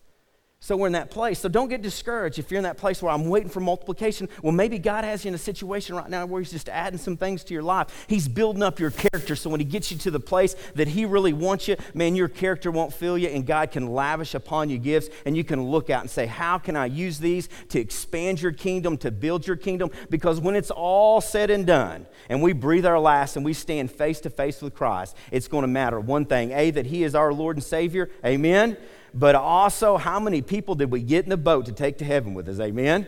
So 0.64 0.78
we're 0.78 0.86
in 0.86 0.94
that 0.94 1.10
place. 1.10 1.40
So 1.40 1.50
don't 1.50 1.68
get 1.68 1.82
discouraged 1.82 2.38
if 2.38 2.50
you're 2.50 2.56
in 2.56 2.64
that 2.64 2.78
place 2.78 3.02
where 3.02 3.12
I'm 3.12 3.28
waiting 3.28 3.50
for 3.50 3.60
multiplication. 3.60 4.30
Well, 4.40 4.54
maybe 4.54 4.78
God 4.78 5.04
has 5.04 5.22
you 5.22 5.28
in 5.28 5.34
a 5.34 5.38
situation 5.38 5.94
right 5.94 6.08
now 6.08 6.24
where 6.24 6.40
He's 6.40 6.52
just 6.52 6.70
adding 6.70 6.98
some 6.98 7.18
things 7.18 7.44
to 7.44 7.52
your 7.52 7.62
life. 7.62 8.06
He's 8.08 8.28
building 8.28 8.62
up 8.62 8.80
your 8.80 8.90
character. 8.90 9.36
So 9.36 9.50
when 9.50 9.60
He 9.60 9.66
gets 9.66 9.92
you 9.92 9.98
to 9.98 10.10
the 10.10 10.20
place 10.20 10.56
that 10.74 10.88
He 10.88 11.04
really 11.04 11.34
wants 11.34 11.68
you, 11.68 11.76
man, 11.92 12.16
your 12.16 12.28
character 12.28 12.70
won't 12.70 12.94
fail 12.94 13.18
you, 13.18 13.28
and 13.28 13.44
God 13.44 13.72
can 13.72 13.88
lavish 13.88 14.34
upon 14.34 14.70
you 14.70 14.78
gifts, 14.78 15.10
and 15.26 15.36
you 15.36 15.44
can 15.44 15.62
look 15.62 15.90
out 15.90 16.00
and 16.00 16.10
say, 16.10 16.24
How 16.24 16.56
can 16.56 16.76
I 16.76 16.86
use 16.86 17.18
these 17.18 17.50
to 17.68 17.78
expand 17.78 18.40
your 18.40 18.52
kingdom, 18.52 18.96
to 18.98 19.10
build 19.10 19.46
your 19.46 19.56
kingdom? 19.56 19.90
Because 20.08 20.40
when 20.40 20.56
it's 20.56 20.70
all 20.70 21.20
said 21.20 21.50
and 21.50 21.66
done, 21.66 22.06
and 22.30 22.42
we 22.42 22.54
breathe 22.54 22.86
our 22.86 22.98
last 22.98 23.36
and 23.36 23.44
we 23.44 23.52
stand 23.52 23.90
face 23.90 24.18
to 24.20 24.30
face 24.30 24.62
with 24.62 24.74
Christ, 24.74 25.14
it's 25.30 25.46
going 25.46 25.60
to 25.60 25.68
matter 25.68 26.00
one 26.00 26.24
thing 26.24 26.52
A, 26.52 26.70
that 26.70 26.86
He 26.86 27.04
is 27.04 27.14
our 27.14 27.34
Lord 27.34 27.56
and 27.56 27.62
Savior. 27.62 28.08
Amen 28.24 28.78
but 29.14 29.36
also 29.36 29.96
how 29.96 30.18
many 30.18 30.42
people 30.42 30.74
did 30.74 30.90
we 30.90 31.00
get 31.00 31.24
in 31.24 31.30
the 31.30 31.36
boat 31.36 31.66
to 31.66 31.72
take 31.72 31.98
to 31.98 32.04
heaven 32.04 32.34
with 32.34 32.48
us? 32.48 32.58
Amen? 32.58 33.06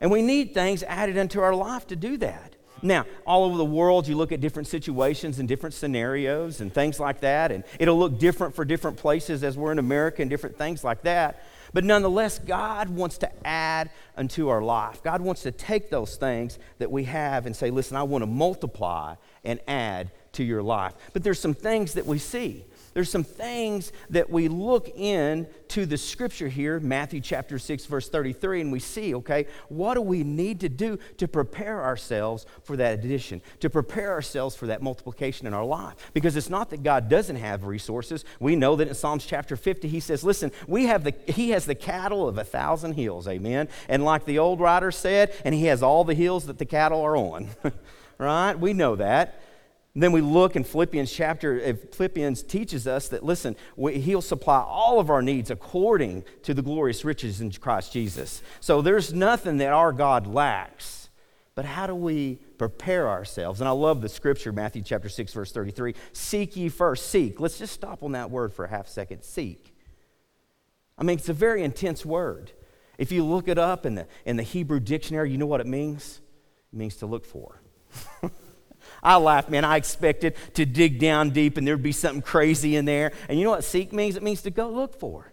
And 0.00 0.10
we 0.10 0.22
need 0.22 0.54
things 0.54 0.82
added 0.82 1.16
into 1.16 1.40
our 1.40 1.54
life 1.54 1.86
to 1.88 1.96
do 1.96 2.16
that. 2.16 2.56
Now, 2.82 3.06
all 3.26 3.44
over 3.44 3.56
the 3.56 3.64
world, 3.64 4.06
you 4.06 4.16
look 4.16 4.32
at 4.32 4.40
different 4.40 4.68
situations 4.68 5.38
and 5.38 5.48
different 5.48 5.74
scenarios 5.74 6.60
and 6.60 6.72
things 6.72 7.00
like 7.00 7.20
that, 7.20 7.50
and 7.50 7.64
it'll 7.78 7.98
look 7.98 8.18
different 8.18 8.54
for 8.54 8.64
different 8.64 8.98
places 8.98 9.42
as 9.42 9.56
we're 9.56 9.72
in 9.72 9.78
America 9.78 10.20
and 10.20 10.30
different 10.30 10.58
things 10.58 10.84
like 10.84 11.02
that. 11.02 11.44
But 11.72 11.84
nonetheless, 11.84 12.38
God 12.38 12.90
wants 12.90 13.18
to 13.18 13.46
add 13.46 13.90
unto 14.16 14.48
our 14.48 14.62
life. 14.62 15.02
God 15.02 15.22
wants 15.22 15.42
to 15.42 15.50
take 15.50 15.88
those 15.88 16.16
things 16.16 16.58
that 16.78 16.90
we 16.90 17.04
have 17.04 17.46
and 17.46 17.56
say, 17.56 17.70
listen, 17.70 17.96
I 17.96 18.02
want 18.02 18.22
to 18.22 18.26
multiply 18.26 19.14
and 19.44 19.58
add 19.66 20.10
to 20.32 20.44
your 20.44 20.62
life. 20.62 20.92
But 21.12 21.24
there's 21.24 21.40
some 21.40 21.54
things 21.54 21.94
that 21.94 22.06
we 22.06 22.18
see 22.18 22.64
there's 22.94 23.10
some 23.10 23.24
things 23.24 23.92
that 24.10 24.30
we 24.30 24.48
look 24.48 24.88
in 24.88 25.46
to 25.68 25.84
the 25.84 25.98
scripture 25.98 26.48
here, 26.48 26.78
Matthew 26.78 27.20
chapter 27.20 27.58
6, 27.58 27.86
verse 27.86 28.08
33, 28.08 28.60
and 28.60 28.72
we 28.72 28.78
see, 28.78 29.14
okay, 29.16 29.46
what 29.68 29.94
do 29.94 30.00
we 30.00 30.22
need 30.22 30.60
to 30.60 30.68
do 30.68 30.98
to 31.18 31.26
prepare 31.26 31.82
ourselves 31.82 32.46
for 32.62 32.76
that 32.76 33.00
addition, 33.00 33.42
to 33.58 33.68
prepare 33.68 34.12
ourselves 34.12 34.54
for 34.54 34.66
that 34.66 34.80
multiplication 34.82 35.48
in 35.48 35.54
our 35.54 35.64
life? 35.64 35.94
Because 36.14 36.36
it's 36.36 36.48
not 36.48 36.70
that 36.70 36.84
God 36.84 37.08
doesn't 37.08 37.36
have 37.36 37.64
resources. 37.64 38.24
We 38.38 38.54
know 38.54 38.76
that 38.76 38.86
in 38.86 38.94
Psalms 38.94 39.26
chapter 39.26 39.56
50, 39.56 39.88
he 39.88 39.98
says, 39.98 40.22
listen, 40.22 40.52
we 40.68 40.86
have 40.86 41.02
the, 41.02 41.14
he 41.26 41.50
has 41.50 41.66
the 41.66 41.74
cattle 41.74 42.28
of 42.28 42.38
a 42.38 42.44
thousand 42.44 42.92
hills, 42.92 43.26
amen? 43.26 43.68
And 43.88 44.04
like 44.04 44.24
the 44.24 44.38
old 44.38 44.60
writer 44.60 44.92
said, 44.92 45.34
and 45.44 45.54
he 45.54 45.66
has 45.66 45.82
all 45.82 46.04
the 46.04 46.14
hills 46.14 46.46
that 46.46 46.58
the 46.58 46.64
cattle 46.64 47.00
are 47.00 47.16
on, 47.16 47.48
right? 48.18 48.54
We 48.54 48.72
know 48.72 48.94
that. 48.96 49.40
Then 49.96 50.10
we 50.10 50.20
look 50.20 50.56
in 50.56 50.64
Philippians 50.64 51.12
chapter, 51.12 51.76
Philippians 51.76 52.42
teaches 52.42 52.88
us 52.88 53.08
that, 53.08 53.22
listen, 53.22 53.54
we, 53.76 54.00
he'll 54.00 54.20
supply 54.20 54.58
all 54.58 54.98
of 54.98 55.08
our 55.08 55.22
needs 55.22 55.52
according 55.52 56.24
to 56.42 56.52
the 56.52 56.62
glorious 56.62 57.04
riches 57.04 57.40
in 57.40 57.52
Christ 57.52 57.92
Jesus. 57.92 58.42
So 58.58 58.82
there's 58.82 59.12
nothing 59.12 59.58
that 59.58 59.72
our 59.72 59.92
God 59.92 60.26
lacks. 60.26 61.10
But 61.54 61.64
how 61.64 61.86
do 61.86 61.94
we 61.94 62.40
prepare 62.58 63.08
ourselves? 63.08 63.60
And 63.60 63.68
I 63.68 63.70
love 63.70 64.02
the 64.02 64.08
scripture, 64.08 64.52
Matthew 64.52 64.82
chapter 64.82 65.08
6, 65.08 65.32
verse 65.32 65.52
33. 65.52 65.94
Seek 66.12 66.56
ye 66.56 66.68
first. 66.68 67.08
Seek. 67.08 67.38
Let's 67.38 67.58
just 67.58 67.72
stop 67.72 68.02
on 68.02 68.12
that 68.12 68.30
word 68.30 68.52
for 68.52 68.64
a 68.64 68.68
half 68.68 68.88
second. 68.88 69.22
Seek. 69.22 69.76
I 70.98 71.04
mean, 71.04 71.18
it's 71.18 71.28
a 71.28 71.32
very 71.32 71.62
intense 71.62 72.04
word. 72.04 72.50
If 72.98 73.12
you 73.12 73.24
look 73.24 73.46
it 73.46 73.58
up 73.58 73.86
in 73.86 73.94
the, 73.94 74.08
in 74.24 74.36
the 74.36 74.42
Hebrew 74.42 74.80
dictionary, 74.80 75.30
you 75.30 75.38
know 75.38 75.46
what 75.46 75.60
it 75.60 75.68
means? 75.68 76.20
It 76.72 76.76
means 76.76 76.96
to 76.96 77.06
look 77.06 77.24
for. 77.24 77.60
I 79.04 79.16
laughed, 79.16 79.50
man. 79.50 79.64
I 79.64 79.76
expected 79.76 80.34
to 80.54 80.64
dig 80.64 80.98
down 80.98 81.30
deep 81.30 81.58
and 81.58 81.66
there'd 81.66 81.82
be 81.82 81.92
something 81.92 82.22
crazy 82.22 82.76
in 82.76 82.86
there. 82.86 83.12
And 83.28 83.38
you 83.38 83.44
know 83.44 83.50
what 83.50 83.64
seek 83.64 83.92
means? 83.92 84.16
It 84.16 84.22
means 84.22 84.42
to 84.42 84.50
go 84.50 84.68
look 84.70 84.98
for. 84.98 85.32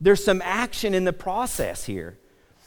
There's 0.00 0.24
some 0.24 0.42
action 0.42 0.94
in 0.94 1.04
the 1.04 1.12
process 1.12 1.84
here. 1.84 2.18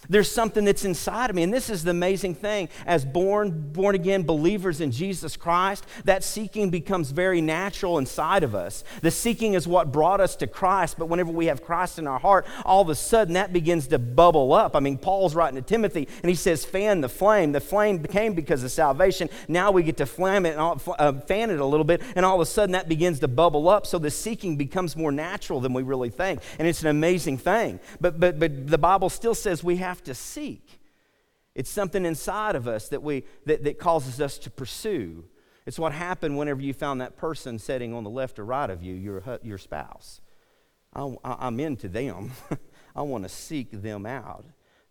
There's 0.08 0.32
something 0.32 0.66
that's 0.66 0.86
inside 0.86 1.30
of 1.30 1.36
me. 1.36 1.44
And 1.44 1.54
this 1.54 1.70
is 1.70 1.84
the 1.84 1.92
amazing 1.92 2.36
thing. 2.36 2.70
As 2.86 3.04
born, 3.04 3.72
born 3.72 3.96
again 3.96 4.24
believers 4.24 4.82
in 4.82 4.92
Jesus 4.92 5.36
Christ, 5.36 5.86
that 6.06 6.24
seeking 6.24 6.70
becomes 6.70 7.12
very 7.12 7.42
natural 7.42 7.98
inside 7.98 8.44
of 8.44 8.56
us. 8.56 8.84
The 9.02 9.12
seeking 9.12 9.54
is 9.54 9.68
what 9.68 9.92
brought 9.92 10.22
us 10.22 10.36
to 10.38 10.48
Christ, 10.48 10.98
but 10.98 11.10
whenever 11.10 11.32
we 11.32 11.48
have 11.48 11.64
Christ 11.64 12.00
in 12.00 12.08
our 12.08 12.20
heart, 12.20 12.48
all 12.66 12.82
of 12.82 12.90
a 12.90 12.96
sudden 12.96 13.34
that 13.34 13.52
begins 13.52 13.88
to 13.88 14.00
bubble 14.00 14.54
up. 14.54 14.76
I 14.76 14.80
mean, 14.80 14.98
Paul's 14.98 15.36
writing 15.36 15.62
to 15.62 15.68
Timothy, 15.68 16.08
and 16.22 16.30
he 16.30 16.36
says, 16.36 16.66
fan 16.66 17.02
the 17.02 17.10
flame. 17.10 17.52
The 17.52 17.62
flame 17.62 18.04
came 18.04 18.34
because 18.34 18.64
of 18.64 18.72
salvation. 18.72 19.30
Now 19.48 19.72
we 19.72 19.84
get 19.84 19.98
to 19.98 20.06
flame 20.06 20.46
it 20.46 20.52
and 20.52 20.60
all, 20.60 20.82
uh, 20.98 21.14
fan 21.14 21.50
it 21.50 21.60
a 21.60 21.66
little 21.66 21.84
bit, 21.84 22.02
and 22.16 22.26
all 22.26 22.36
of 22.36 22.42
a 22.42 22.46
sudden 22.46 22.74
that 22.74 22.88
begins 22.88 23.20
to 23.20 23.28
bubble 23.28 23.68
up. 23.68 23.86
So 23.86 24.00
the 24.00 24.12
seeking 24.12 24.56
becomes 24.56 24.96
more 24.96 25.12
natural 25.12 25.60
than 25.60 25.74
we 25.74 25.84
really 25.84 26.10
think. 26.10 26.42
And 26.58 26.68
it's 26.68 26.82
an 26.82 26.88
amazing 26.88 27.38
thing. 27.38 27.80
But, 28.00 28.20
but, 28.20 28.40
but 28.40 28.68
the 28.68 28.78
Bible 28.78 29.10
still 29.10 29.36
says 29.36 29.64
we 29.64 29.78
have 29.78 29.89
have 29.90 30.04
to 30.04 30.14
seek. 30.14 30.80
It's 31.56 31.70
something 31.70 32.06
inside 32.06 32.56
of 32.56 32.68
us 32.68 32.90
that, 32.90 33.02
we, 33.02 33.24
that, 33.46 33.64
that 33.64 33.80
causes 33.80 34.22
us 34.22 34.38
to 34.40 34.52
pursue. 34.52 35.26
It's 35.66 35.80
what 35.80 35.94
happened 35.94 36.38
whenever 36.38 36.62
you 36.62 36.74
found 36.74 37.02
that 37.02 37.18
person 37.18 37.58
sitting 37.58 37.94
on 37.94 38.04
the 38.04 38.10
left 38.10 38.38
or 38.38 38.46
right 38.46 38.70
of 38.70 38.84
you, 38.84 38.94
your, 38.94 39.40
your 39.42 39.58
spouse. 39.58 40.22
I, 40.94 41.12
I'm 41.24 41.60
into 41.60 41.90
them. 41.90 42.32
I 42.96 43.02
want 43.02 43.24
to 43.24 43.30
seek 43.30 43.70
them 43.72 44.06
out. 44.06 44.46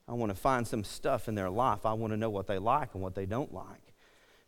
I 0.09 0.15
want 0.15 0.31
to 0.31 0.39
find 0.39 0.67
some 0.67 0.83
stuff 0.83 1.29
in 1.29 1.35
their 1.37 1.51
life. 1.51 1.87
I 1.87 1.93
want 1.93 2.13
to 2.13 2.17
know 2.17 2.31
what 2.31 2.49
they 2.49 2.59
like 2.59 2.95
and 2.95 3.03
what 3.03 3.15
they 3.15 3.27
don't 3.27 3.55
like. 3.55 3.95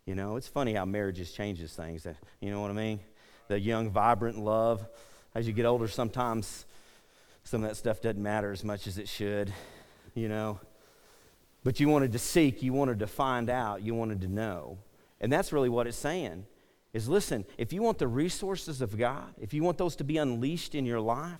You 0.05 0.15
know, 0.15 0.35
it's 0.35 0.47
funny 0.47 0.73
how 0.73 0.85
marriages 0.85 1.31
changes 1.31 1.73
things. 1.73 2.05
You 2.41 2.51
know 2.51 2.61
what 2.61 2.71
I 2.71 2.73
mean? 2.73 2.99
The 3.47 3.59
young, 3.59 3.89
vibrant 3.89 4.37
love. 4.37 4.85
As 5.33 5.47
you 5.47 5.53
get 5.53 5.65
older, 5.65 5.87
sometimes 5.87 6.65
some 7.43 7.63
of 7.63 7.69
that 7.69 7.75
stuff 7.75 8.01
doesn't 8.01 8.21
matter 8.21 8.51
as 8.51 8.63
much 8.65 8.85
as 8.85 8.97
it 8.97 9.07
should 9.07 9.53
you 10.13 10.27
know. 10.27 10.59
But 11.63 11.79
you 11.79 11.89
wanted 11.89 12.11
to 12.13 12.19
seek, 12.19 12.63
you 12.63 12.73
wanted 12.73 12.99
to 12.99 13.07
find 13.07 13.49
out, 13.49 13.81
you 13.81 13.93
wanted 13.93 14.21
to 14.21 14.27
know. 14.27 14.77
And 15.19 15.31
that's 15.31 15.53
really 15.53 15.69
what 15.69 15.87
it's 15.87 15.97
saying 15.97 16.45
is 16.93 17.07
listen, 17.07 17.45
if 17.57 17.71
you 17.71 17.81
want 17.81 17.99
the 17.99 18.07
resources 18.07 18.81
of 18.81 18.97
God, 18.97 19.33
if 19.39 19.53
you 19.53 19.63
want 19.63 19.77
those 19.77 19.95
to 19.97 20.03
be 20.03 20.17
unleashed 20.17 20.75
in 20.75 20.85
your 20.85 20.99
life, 20.99 21.39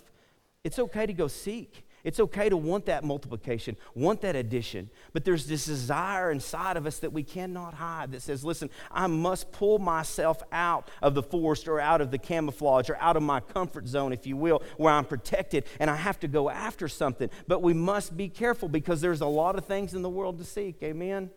it's 0.63 0.80
okay 0.80 1.06
to 1.06 1.13
go 1.13 1.28
seek. 1.28 1.86
It's 2.03 2.20
okay 2.20 2.50
to 2.50 2.58
want 2.58 2.86
that 2.86 3.03
multiplication, 3.03 3.77
want 3.96 4.22
that 4.22 4.36
addition, 4.36 4.89
but 5.13 5.25
there's 5.25 5.46
this 5.46 5.65
desire 5.65 6.31
inside 6.31 6.77
of 6.77 6.86
us 6.86 7.00
that 7.00 7.13
we 7.13 7.24
cannot 7.24 7.74
hide 7.75 8.12
that 8.12 8.22
says, 8.22 8.43
listen, 8.43 8.70
I 8.91 9.08
must 9.08 9.51
pull 9.51 9.79
myself 9.79 10.41
out 10.51 10.89
of 11.01 11.13
the 11.13 11.24
forest 11.24 11.67
or 11.67 11.79
out 11.79 12.01
of 12.01 12.12
the 12.12 12.17
camouflage 12.17 12.89
or 12.89 12.98
out 12.98 13.17
of 13.17 13.24
my 13.24 13.39
comfort 13.39 13.88
zone, 13.88 14.13
if 14.13 14.25
you 14.25 14.38
will, 14.38 14.63
where 14.77 14.93
I'm 14.93 15.05
protected 15.05 15.65
and 15.79 15.89
I 15.89 15.96
have 15.96 16.20
to 16.22 16.27
go 16.27 16.50
after 16.50 16.88
something. 16.88 17.29
But 17.48 17.62
we 17.62 17.74
must 17.74 18.17
be 18.17 18.29
careful 18.29 18.70
because 18.70 19.01
there's 19.01 19.22
a 19.22 19.27
lot 19.27 19.58
of 19.58 19.65
things 19.65 19.93
in 19.93 20.01
the 20.01 20.10
world 20.10 20.39
to 20.39 20.46
seek. 20.46 20.81
Amen? 20.84 21.29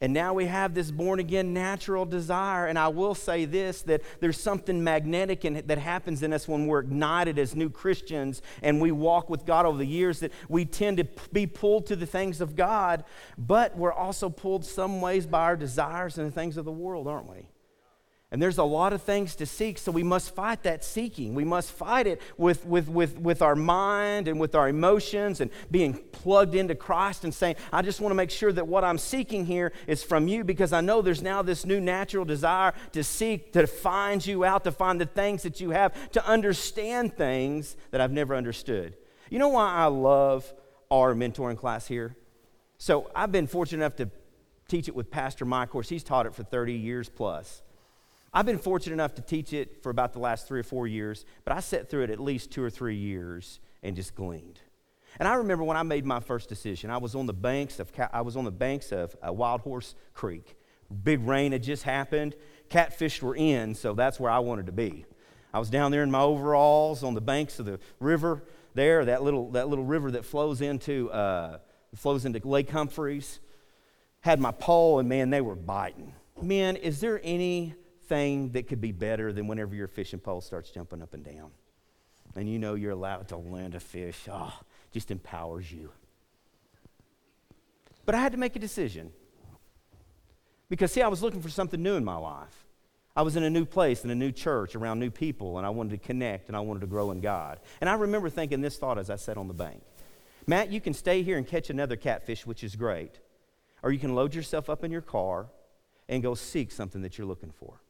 And 0.00 0.12
now 0.12 0.32
we 0.32 0.46
have 0.46 0.74
this 0.74 0.92
born 0.92 1.18
again 1.18 1.52
natural 1.52 2.04
desire. 2.04 2.66
And 2.66 2.78
I 2.78 2.88
will 2.88 3.16
say 3.16 3.44
this 3.44 3.82
that 3.82 4.02
there's 4.20 4.40
something 4.40 4.84
magnetic 4.84 5.44
in, 5.44 5.62
that 5.66 5.78
happens 5.78 6.22
in 6.22 6.32
us 6.32 6.46
when 6.46 6.66
we're 6.66 6.80
ignited 6.80 7.38
as 7.38 7.56
new 7.56 7.68
Christians 7.68 8.40
and 8.62 8.80
we 8.80 8.92
walk 8.92 9.28
with 9.28 9.44
God 9.44 9.66
over 9.66 9.76
the 9.76 9.86
years 9.86 10.20
that 10.20 10.32
we 10.48 10.64
tend 10.64 10.98
to 10.98 11.08
be 11.32 11.46
pulled 11.46 11.86
to 11.86 11.96
the 11.96 12.06
things 12.06 12.40
of 12.40 12.54
God, 12.54 13.04
but 13.36 13.76
we're 13.76 13.92
also 13.92 14.30
pulled 14.30 14.64
some 14.64 15.00
ways 15.00 15.26
by 15.26 15.42
our 15.42 15.56
desires 15.56 16.16
and 16.16 16.28
the 16.28 16.32
things 16.32 16.56
of 16.56 16.64
the 16.64 16.72
world, 16.72 17.08
aren't 17.08 17.28
we? 17.28 17.48
And 18.30 18.42
there's 18.42 18.58
a 18.58 18.64
lot 18.64 18.92
of 18.92 19.00
things 19.02 19.34
to 19.36 19.46
seek, 19.46 19.78
so 19.78 19.90
we 19.90 20.02
must 20.02 20.34
fight 20.34 20.62
that 20.64 20.84
seeking. 20.84 21.34
We 21.34 21.44
must 21.44 21.72
fight 21.72 22.06
it 22.06 22.20
with, 22.36 22.66
with, 22.66 22.86
with, 22.86 23.18
with 23.18 23.40
our 23.40 23.56
mind 23.56 24.28
and 24.28 24.38
with 24.38 24.54
our 24.54 24.68
emotions 24.68 25.40
and 25.40 25.50
being 25.70 25.94
plugged 25.94 26.54
into 26.54 26.74
Christ 26.74 27.24
and 27.24 27.32
saying, 27.32 27.56
I 27.72 27.80
just 27.80 28.02
want 28.02 28.10
to 28.10 28.14
make 28.14 28.30
sure 28.30 28.52
that 28.52 28.68
what 28.68 28.84
I'm 28.84 28.98
seeking 28.98 29.46
here 29.46 29.72
is 29.86 30.02
from 30.02 30.28
you 30.28 30.44
because 30.44 30.74
I 30.74 30.82
know 30.82 31.00
there's 31.00 31.22
now 31.22 31.40
this 31.40 31.64
new 31.64 31.80
natural 31.80 32.26
desire 32.26 32.74
to 32.92 33.02
seek, 33.02 33.54
to 33.54 33.66
find 33.66 34.24
you 34.26 34.44
out, 34.44 34.64
to 34.64 34.72
find 34.72 35.00
the 35.00 35.06
things 35.06 35.42
that 35.44 35.58
you 35.58 35.70
have, 35.70 36.10
to 36.10 36.26
understand 36.26 37.16
things 37.16 37.78
that 37.92 38.02
I've 38.02 38.12
never 38.12 38.34
understood. 38.34 38.94
You 39.30 39.38
know 39.38 39.48
why 39.48 39.72
I 39.72 39.86
love 39.86 40.52
our 40.90 41.14
mentoring 41.14 41.56
class 41.56 41.86
here? 41.86 42.14
So 42.76 43.10
I've 43.16 43.32
been 43.32 43.46
fortunate 43.46 43.82
enough 43.82 43.96
to 43.96 44.10
teach 44.68 44.86
it 44.86 44.94
with 44.94 45.10
Pastor 45.10 45.46
Mike. 45.46 45.68
Of 45.68 45.72
course, 45.72 45.88
he's 45.88 46.04
taught 46.04 46.26
it 46.26 46.34
for 46.34 46.42
30 46.42 46.74
years 46.74 47.08
plus. 47.08 47.62
I've 48.32 48.46
been 48.46 48.58
fortunate 48.58 48.92
enough 48.92 49.14
to 49.14 49.22
teach 49.22 49.52
it 49.52 49.82
for 49.82 49.90
about 49.90 50.12
the 50.12 50.18
last 50.18 50.46
three 50.46 50.60
or 50.60 50.64
four 50.64 50.86
years, 50.86 51.24
but 51.44 51.56
I 51.56 51.60
sat 51.60 51.88
through 51.88 52.04
it 52.04 52.10
at 52.10 52.20
least 52.20 52.50
two 52.50 52.62
or 52.62 52.70
three 52.70 52.96
years 52.96 53.60
and 53.82 53.96
just 53.96 54.14
gleaned. 54.14 54.60
And 55.18 55.26
I 55.26 55.34
remember 55.34 55.64
when 55.64 55.76
I 55.76 55.82
made 55.82 56.04
my 56.04 56.20
first 56.20 56.48
decision, 56.48 56.90
I 56.90 56.98
was 56.98 57.14
on 57.14 57.26
the 57.26 57.32
banks 57.32 57.80
of, 57.80 57.90
I 58.12 58.20
was 58.20 58.36
on 58.36 58.44
the 58.44 58.50
banks 58.50 58.92
of 58.92 59.16
uh, 59.26 59.32
Wild 59.32 59.62
Horse 59.62 59.94
Creek. 60.12 60.56
Big 61.02 61.26
rain 61.26 61.52
had 61.52 61.62
just 61.62 61.82
happened. 61.82 62.34
Catfish 62.68 63.22
were 63.22 63.34
in, 63.34 63.74
so 63.74 63.94
that's 63.94 64.20
where 64.20 64.30
I 64.30 64.38
wanted 64.40 64.66
to 64.66 64.72
be. 64.72 65.06
I 65.52 65.58
was 65.58 65.70
down 65.70 65.90
there 65.90 66.02
in 66.02 66.10
my 66.10 66.20
overalls 66.20 67.02
on 67.02 67.14
the 67.14 67.22
banks 67.22 67.58
of 67.58 67.64
the 67.64 67.80
river 68.00 68.44
there, 68.74 69.04
that 69.06 69.22
little, 69.22 69.50
that 69.52 69.68
little 69.68 69.84
river 69.84 70.10
that 70.12 70.24
flows 70.24 70.60
into, 70.60 71.10
uh, 71.10 71.58
flows 71.94 72.26
into 72.26 72.46
Lake 72.46 72.70
Humphreys. 72.70 73.40
Had 74.20 74.40
my 74.40 74.50
pole, 74.50 74.98
and 74.98 75.08
man, 75.08 75.30
they 75.30 75.40
were 75.40 75.54
biting. 75.54 76.12
Man, 76.42 76.76
is 76.76 77.00
there 77.00 77.20
any 77.24 77.74
thing 78.08 78.52
that 78.52 78.68
could 78.68 78.80
be 78.80 78.92
better 78.92 79.32
than 79.32 79.46
whenever 79.46 79.74
your 79.74 79.88
fishing 79.88 80.18
pole 80.18 80.40
starts 80.40 80.70
jumping 80.70 81.02
up 81.02 81.14
and 81.14 81.24
down. 81.24 81.50
And 82.34 82.48
you 82.48 82.58
know 82.58 82.74
you're 82.74 82.92
allowed 82.92 83.28
to 83.28 83.36
land 83.36 83.74
a 83.74 83.80
fish. 83.80 84.28
Oh, 84.30 84.58
just 84.92 85.10
empowers 85.10 85.70
you. 85.70 85.90
But 88.06 88.14
I 88.14 88.20
had 88.20 88.32
to 88.32 88.38
make 88.38 88.56
a 88.56 88.58
decision. 88.58 89.12
Because, 90.68 90.92
see, 90.92 91.02
I 91.02 91.08
was 91.08 91.22
looking 91.22 91.42
for 91.42 91.48
something 91.48 91.82
new 91.82 91.94
in 91.94 92.04
my 92.04 92.16
life. 92.16 92.66
I 93.16 93.22
was 93.22 93.36
in 93.36 93.42
a 93.42 93.50
new 93.50 93.64
place, 93.64 94.04
in 94.04 94.10
a 94.10 94.14
new 94.14 94.30
church, 94.30 94.76
around 94.76 95.00
new 95.00 95.10
people, 95.10 95.58
and 95.58 95.66
I 95.66 95.70
wanted 95.70 96.00
to 96.00 96.06
connect 96.06 96.48
and 96.48 96.56
I 96.56 96.60
wanted 96.60 96.80
to 96.80 96.86
grow 96.86 97.10
in 97.10 97.20
God. 97.20 97.58
And 97.80 97.90
I 97.90 97.94
remember 97.94 98.30
thinking 98.30 98.60
this 98.60 98.78
thought 98.78 98.98
as 98.98 99.10
I 99.10 99.16
sat 99.16 99.36
on 99.36 99.48
the 99.48 99.54
bank 99.54 99.82
Matt, 100.46 100.70
you 100.72 100.80
can 100.80 100.94
stay 100.94 101.22
here 101.22 101.36
and 101.36 101.46
catch 101.46 101.68
another 101.68 101.96
catfish, 101.96 102.46
which 102.46 102.64
is 102.64 102.74
great, 102.74 103.18
or 103.82 103.92
you 103.92 103.98
can 103.98 104.14
load 104.14 104.34
yourself 104.34 104.70
up 104.70 104.82
in 104.82 104.90
your 104.90 105.02
car 105.02 105.48
and 106.08 106.22
go 106.22 106.34
seek 106.34 106.72
something 106.72 107.02
that 107.02 107.18
you're 107.18 107.26
looking 107.26 107.50
for. 107.50 107.82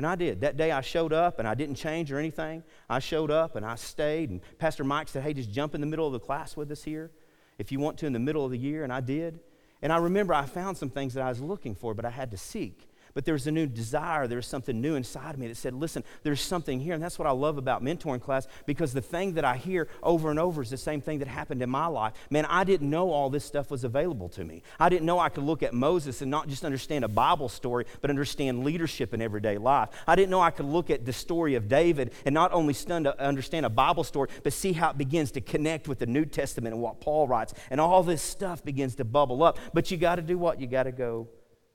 And 0.00 0.06
I 0.06 0.14
did. 0.14 0.40
That 0.40 0.56
day 0.56 0.70
I 0.70 0.80
showed 0.80 1.12
up 1.12 1.38
and 1.38 1.46
I 1.46 1.54
didn't 1.54 1.74
change 1.74 2.10
or 2.10 2.18
anything. 2.18 2.62
I 2.88 3.00
showed 3.00 3.30
up 3.30 3.54
and 3.54 3.66
I 3.66 3.74
stayed. 3.74 4.30
And 4.30 4.40
Pastor 4.58 4.82
Mike 4.82 5.08
said, 5.08 5.22
Hey, 5.22 5.34
just 5.34 5.52
jump 5.52 5.74
in 5.74 5.82
the 5.82 5.86
middle 5.86 6.06
of 6.06 6.14
the 6.14 6.18
class 6.18 6.56
with 6.56 6.70
us 6.70 6.82
here 6.82 7.10
if 7.58 7.70
you 7.70 7.80
want 7.80 7.98
to 7.98 8.06
in 8.06 8.14
the 8.14 8.18
middle 8.18 8.42
of 8.42 8.50
the 8.50 8.56
year. 8.56 8.82
And 8.82 8.90
I 8.90 9.02
did. 9.02 9.40
And 9.82 9.92
I 9.92 9.98
remember 9.98 10.32
I 10.32 10.46
found 10.46 10.78
some 10.78 10.88
things 10.88 11.12
that 11.12 11.22
I 11.22 11.28
was 11.28 11.42
looking 11.42 11.74
for, 11.74 11.92
but 11.92 12.06
I 12.06 12.08
had 12.08 12.30
to 12.30 12.38
seek 12.38 12.88
but 13.14 13.24
there 13.24 13.34
was 13.34 13.46
a 13.46 13.52
new 13.52 13.66
desire. 13.66 14.26
There 14.26 14.36
was 14.36 14.46
something 14.46 14.80
new 14.80 14.94
inside 14.94 15.34
of 15.34 15.40
me 15.40 15.48
that 15.48 15.56
said, 15.56 15.74
listen, 15.74 16.04
there's 16.22 16.40
something 16.40 16.80
here. 16.80 16.94
And 16.94 17.02
that's 17.02 17.18
what 17.18 17.26
I 17.26 17.32
love 17.32 17.58
about 17.58 17.82
mentoring 17.82 18.20
class 18.20 18.46
because 18.66 18.92
the 18.92 19.00
thing 19.00 19.34
that 19.34 19.44
I 19.44 19.56
hear 19.56 19.88
over 20.02 20.30
and 20.30 20.38
over 20.38 20.62
is 20.62 20.70
the 20.70 20.76
same 20.76 21.00
thing 21.00 21.18
that 21.20 21.28
happened 21.28 21.62
in 21.62 21.70
my 21.70 21.86
life. 21.86 22.14
Man, 22.30 22.44
I 22.46 22.64
didn't 22.64 22.90
know 22.90 23.10
all 23.10 23.30
this 23.30 23.44
stuff 23.44 23.70
was 23.70 23.84
available 23.84 24.28
to 24.30 24.44
me. 24.44 24.62
I 24.78 24.88
didn't 24.88 25.06
know 25.06 25.18
I 25.18 25.28
could 25.28 25.44
look 25.44 25.62
at 25.62 25.74
Moses 25.74 26.22
and 26.22 26.30
not 26.30 26.48
just 26.48 26.64
understand 26.64 27.04
a 27.04 27.08
Bible 27.08 27.48
story, 27.48 27.86
but 28.00 28.10
understand 28.10 28.64
leadership 28.64 29.14
in 29.14 29.22
everyday 29.22 29.58
life. 29.58 29.90
I 30.06 30.16
didn't 30.16 30.30
know 30.30 30.40
I 30.40 30.50
could 30.50 30.66
look 30.66 30.90
at 30.90 31.04
the 31.04 31.12
story 31.12 31.54
of 31.54 31.68
David 31.68 32.12
and 32.24 32.34
not 32.34 32.52
only 32.52 32.74
uh, 32.90 33.10
understand 33.18 33.66
a 33.66 33.70
Bible 33.70 34.04
story, 34.04 34.28
but 34.42 34.52
see 34.52 34.72
how 34.72 34.90
it 34.90 34.98
begins 34.98 35.30
to 35.32 35.40
connect 35.40 35.88
with 35.88 35.98
the 35.98 36.06
New 36.06 36.24
Testament 36.24 36.74
and 36.74 36.82
what 36.82 37.00
Paul 37.00 37.28
writes. 37.28 37.54
And 37.70 37.80
all 37.80 38.02
this 38.02 38.22
stuff 38.22 38.64
begins 38.64 38.94
to 38.96 39.04
bubble 39.04 39.42
up. 39.42 39.58
But 39.72 39.90
you 39.90 39.96
got 39.96 40.16
to 40.16 40.22
do 40.22 40.38
what? 40.38 40.60
You 40.60 40.66
got 40.66 40.84
to 40.84 40.92
go 40.92 41.28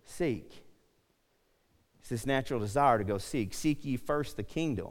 seek. 0.05 0.64
It's 2.05 2.11
this 2.11 2.27
natural 2.27 2.59
desire 2.59 2.99
to 2.99 3.03
go 3.03 3.17
seek. 3.17 3.51
Seek 3.51 3.83
ye 3.83 3.97
first 3.97 4.37
the 4.37 4.43
kingdom. 4.43 4.89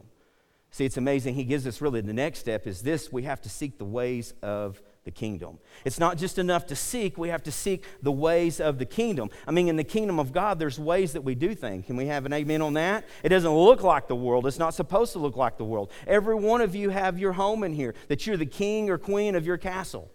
See, 0.72 0.84
it's 0.84 0.96
amazing. 0.96 1.36
He 1.36 1.44
gives 1.44 1.64
us 1.64 1.80
really 1.80 2.00
the 2.00 2.12
next 2.12 2.40
step 2.40 2.66
is 2.66 2.82
this 2.82 3.12
we 3.12 3.22
have 3.22 3.40
to 3.42 3.48
seek 3.48 3.78
the 3.78 3.84
ways 3.84 4.34
of 4.42 4.82
the 5.04 5.12
kingdom. 5.12 5.60
It's 5.84 6.00
not 6.00 6.18
just 6.18 6.38
enough 6.38 6.66
to 6.66 6.74
seek, 6.74 7.16
we 7.16 7.28
have 7.28 7.44
to 7.44 7.52
seek 7.52 7.84
the 8.02 8.10
ways 8.10 8.58
of 8.58 8.78
the 8.78 8.84
kingdom. 8.84 9.30
I 9.46 9.52
mean, 9.52 9.68
in 9.68 9.76
the 9.76 9.84
kingdom 9.84 10.18
of 10.18 10.32
God, 10.32 10.58
there's 10.58 10.76
ways 10.76 11.12
that 11.12 11.22
we 11.22 11.36
do 11.36 11.54
things. 11.54 11.86
Can 11.86 11.94
we 11.94 12.06
have 12.06 12.26
an 12.26 12.32
amen 12.32 12.60
on 12.60 12.72
that? 12.72 13.04
It 13.22 13.28
doesn't 13.28 13.54
look 13.54 13.84
like 13.84 14.08
the 14.08 14.16
world, 14.16 14.44
it's 14.48 14.58
not 14.58 14.74
supposed 14.74 15.12
to 15.12 15.20
look 15.20 15.36
like 15.36 15.56
the 15.56 15.64
world. 15.64 15.92
Every 16.08 16.34
one 16.34 16.62
of 16.62 16.74
you 16.74 16.90
have 16.90 17.16
your 17.16 17.34
home 17.34 17.62
in 17.62 17.74
here, 17.74 17.94
that 18.08 18.26
you're 18.26 18.36
the 18.36 18.44
king 18.44 18.90
or 18.90 18.98
queen 18.98 19.36
of 19.36 19.46
your 19.46 19.56
castle. 19.56 20.10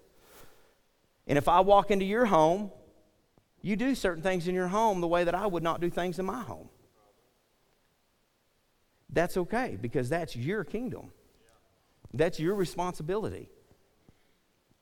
And 1.27 1.37
if 1.37 1.47
I 1.47 1.61
walk 1.61 1.91
into 1.91 2.03
your 2.03 2.25
home, 2.25 2.71
you 3.61 3.77
do 3.77 3.95
certain 3.95 4.21
things 4.21 4.49
in 4.49 4.53
your 4.53 4.67
home 4.67 4.99
the 4.99 5.07
way 5.07 5.23
that 5.23 5.33
I 5.33 5.47
would 5.47 5.63
not 5.63 5.79
do 5.79 5.89
things 5.89 6.19
in 6.19 6.25
my 6.25 6.41
home 6.41 6.67
that's 9.11 9.37
okay 9.37 9.77
because 9.79 10.09
that's 10.09 10.35
your 10.35 10.63
kingdom. 10.63 11.11
That's 12.13 12.39
your 12.39 12.55
responsibility. 12.55 13.49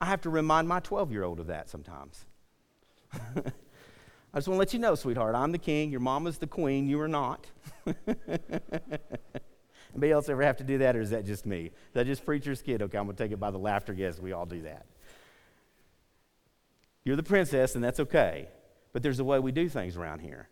I 0.00 0.06
have 0.06 0.20
to 0.22 0.30
remind 0.30 0.68
my 0.68 0.80
12 0.80 1.12
year 1.12 1.24
old 1.24 1.40
of 1.40 1.48
that 1.48 1.68
sometimes. 1.68 2.24
I 3.12 4.36
just 4.36 4.46
want 4.46 4.56
to 4.56 4.58
let 4.58 4.72
you 4.74 4.78
know, 4.78 4.94
sweetheart, 4.94 5.34
I'm 5.34 5.52
the 5.52 5.58
king. 5.58 5.90
Your 5.90 6.00
mama's 6.00 6.38
the 6.38 6.46
queen. 6.46 6.86
You 6.86 7.00
are 7.00 7.08
not. 7.08 7.46
Anybody 9.94 10.12
else 10.12 10.28
ever 10.28 10.42
have 10.42 10.58
to 10.58 10.64
do 10.64 10.78
that, 10.78 10.94
or 10.96 11.00
is 11.00 11.10
that 11.10 11.24
just 11.24 11.46
me? 11.46 11.66
Is 11.66 11.72
that 11.94 12.06
just 12.06 12.24
preacher's 12.24 12.60
kid? 12.60 12.82
Okay, 12.82 12.98
I'm 12.98 13.06
going 13.06 13.16
to 13.16 13.22
take 13.22 13.32
it 13.32 13.40
by 13.40 13.50
the 13.50 13.58
laughter 13.58 13.94
gas. 13.94 14.18
We 14.18 14.32
all 14.32 14.44
do 14.44 14.62
that. 14.62 14.84
You're 17.04 17.16
the 17.16 17.22
princess, 17.22 17.74
and 17.74 17.82
that's 17.82 18.00
okay. 18.00 18.48
But 18.92 19.02
there's 19.02 19.18
a 19.18 19.24
way 19.24 19.38
we 19.38 19.50
do 19.50 19.68
things 19.68 19.96
around 19.96 20.20
here. 20.20 20.48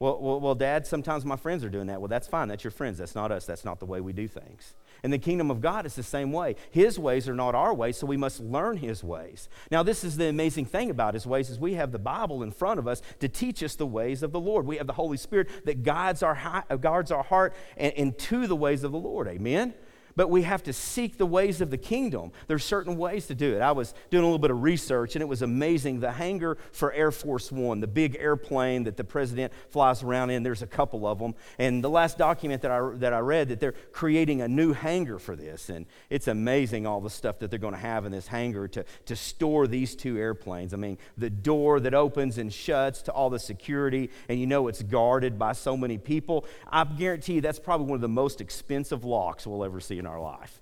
Well, 0.00 0.18
well, 0.18 0.40
well, 0.40 0.54
Dad, 0.54 0.86
sometimes 0.86 1.26
my 1.26 1.36
friends 1.36 1.62
are 1.62 1.68
doing 1.68 1.88
that. 1.88 2.00
Well, 2.00 2.08
that's 2.08 2.26
fine. 2.26 2.48
That's 2.48 2.64
your 2.64 2.70
friends. 2.70 2.96
That's 2.96 3.14
not 3.14 3.30
us. 3.30 3.44
That's 3.44 3.66
not 3.66 3.80
the 3.80 3.84
way 3.84 4.00
we 4.00 4.14
do 4.14 4.26
things. 4.26 4.74
In 5.04 5.10
the 5.10 5.18
kingdom 5.18 5.50
of 5.50 5.60
God, 5.60 5.84
it's 5.84 5.94
the 5.94 6.02
same 6.02 6.32
way. 6.32 6.56
His 6.70 6.98
ways 6.98 7.28
are 7.28 7.34
not 7.34 7.54
our 7.54 7.74
ways, 7.74 7.98
so 7.98 8.06
we 8.06 8.16
must 8.16 8.40
learn 8.40 8.78
His 8.78 9.04
ways. 9.04 9.50
Now, 9.70 9.82
this 9.82 10.02
is 10.02 10.16
the 10.16 10.28
amazing 10.28 10.64
thing 10.64 10.88
about 10.88 11.12
His 11.12 11.26
ways 11.26 11.50
is 11.50 11.58
we 11.58 11.74
have 11.74 11.92
the 11.92 11.98
Bible 11.98 12.42
in 12.42 12.50
front 12.50 12.78
of 12.78 12.88
us 12.88 13.02
to 13.18 13.28
teach 13.28 13.62
us 13.62 13.74
the 13.74 13.86
ways 13.86 14.22
of 14.22 14.32
the 14.32 14.40
Lord. 14.40 14.64
We 14.64 14.78
have 14.78 14.86
the 14.86 14.94
Holy 14.94 15.18
Spirit 15.18 15.66
that 15.66 15.82
guides 15.82 16.22
our, 16.22 16.64
uh, 16.70 16.76
guards 16.76 17.12
our 17.12 17.22
heart 17.22 17.54
into 17.76 18.46
the 18.46 18.56
ways 18.56 18.84
of 18.84 18.92
the 18.92 18.98
Lord. 18.98 19.28
Amen? 19.28 19.74
But 20.20 20.28
we 20.28 20.42
have 20.42 20.62
to 20.62 20.70
seek 20.70 21.16
the 21.16 21.24
ways 21.24 21.62
of 21.62 21.70
the 21.70 21.78
kingdom. 21.78 22.30
There's 22.46 22.62
certain 22.62 22.98
ways 22.98 23.26
to 23.28 23.34
do 23.34 23.56
it. 23.56 23.62
I 23.62 23.72
was 23.72 23.94
doing 24.10 24.22
a 24.22 24.26
little 24.26 24.38
bit 24.38 24.50
of 24.50 24.62
research, 24.62 25.16
and 25.16 25.22
it 25.22 25.26
was 25.26 25.40
amazing. 25.40 26.00
The 26.00 26.12
hangar 26.12 26.58
for 26.72 26.92
Air 26.92 27.10
Force 27.10 27.50
One, 27.50 27.80
the 27.80 27.86
big 27.86 28.18
airplane 28.20 28.84
that 28.84 28.98
the 28.98 29.02
president 29.02 29.50
flies 29.70 30.02
around 30.02 30.28
in, 30.28 30.42
there's 30.42 30.60
a 30.60 30.66
couple 30.66 31.06
of 31.06 31.18
them. 31.18 31.34
And 31.58 31.82
the 31.82 31.88
last 31.88 32.18
document 32.18 32.60
that 32.60 32.70
I, 32.70 32.90
that 32.96 33.14
I 33.14 33.20
read, 33.20 33.48
that 33.48 33.60
they're 33.60 33.72
creating 33.92 34.42
a 34.42 34.48
new 34.48 34.74
hangar 34.74 35.18
for 35.18 35.34
this. 35.34 35.70
And 35.70 35.86
it's 36.10 36.28
amazing 36.28 36.86
all 36.86 37.00
the 37.00 37.08
stuff 37.08 37.38
that 37.38 37.48
they're 37.48 37.58
going 37.58 37.72
to 37.72 37.80
have 37.80 38.04
in 38.04 38.12
this 38.12 38.26
hangar 38.26 38.68
to, 38.68 38.84
to 39.06 39.16
store 39.16 39.66
these 39.66 39.96
two 39.96 40.18
airplanes. 40.18 40.74
I 40.74 40.76
mean, 40.76 40.98
the 41.16 41.30
door 41.30 41.80
that 41.80 41.94
opens 41.94 42.36
and 42.36 42.52
shuts 42.52 43.00
to 43.04 43.12
all 43.12 43.30
the 43.30 43.38
security, 43.38 44.10
and 44.28 44.38
you 44.38 44.46
know 44.46 44.68
it's 44.68 44.82
guarded 44.82 45.38
by 45.38 45.52
so 45.52 45.78
many 45.78 45.96
people. 45.96 46.44
I 46.70 46.84
guarantee 46.84 47.36
you 47.36 47.40
that's 47.40 47.58
probably 47.58 47.86
one 47.86 47.94
of 47.94 48.02
the 48.02 48.08
most 48.08 48.42
expensive 48.42 49.02
locks 49.02 49.46
we'll 49.46 49.64
ever 49.64 49.80
see 49.80 49.98
in 49.98 50.09
our 50.10 50.20
life. 50.20 50.60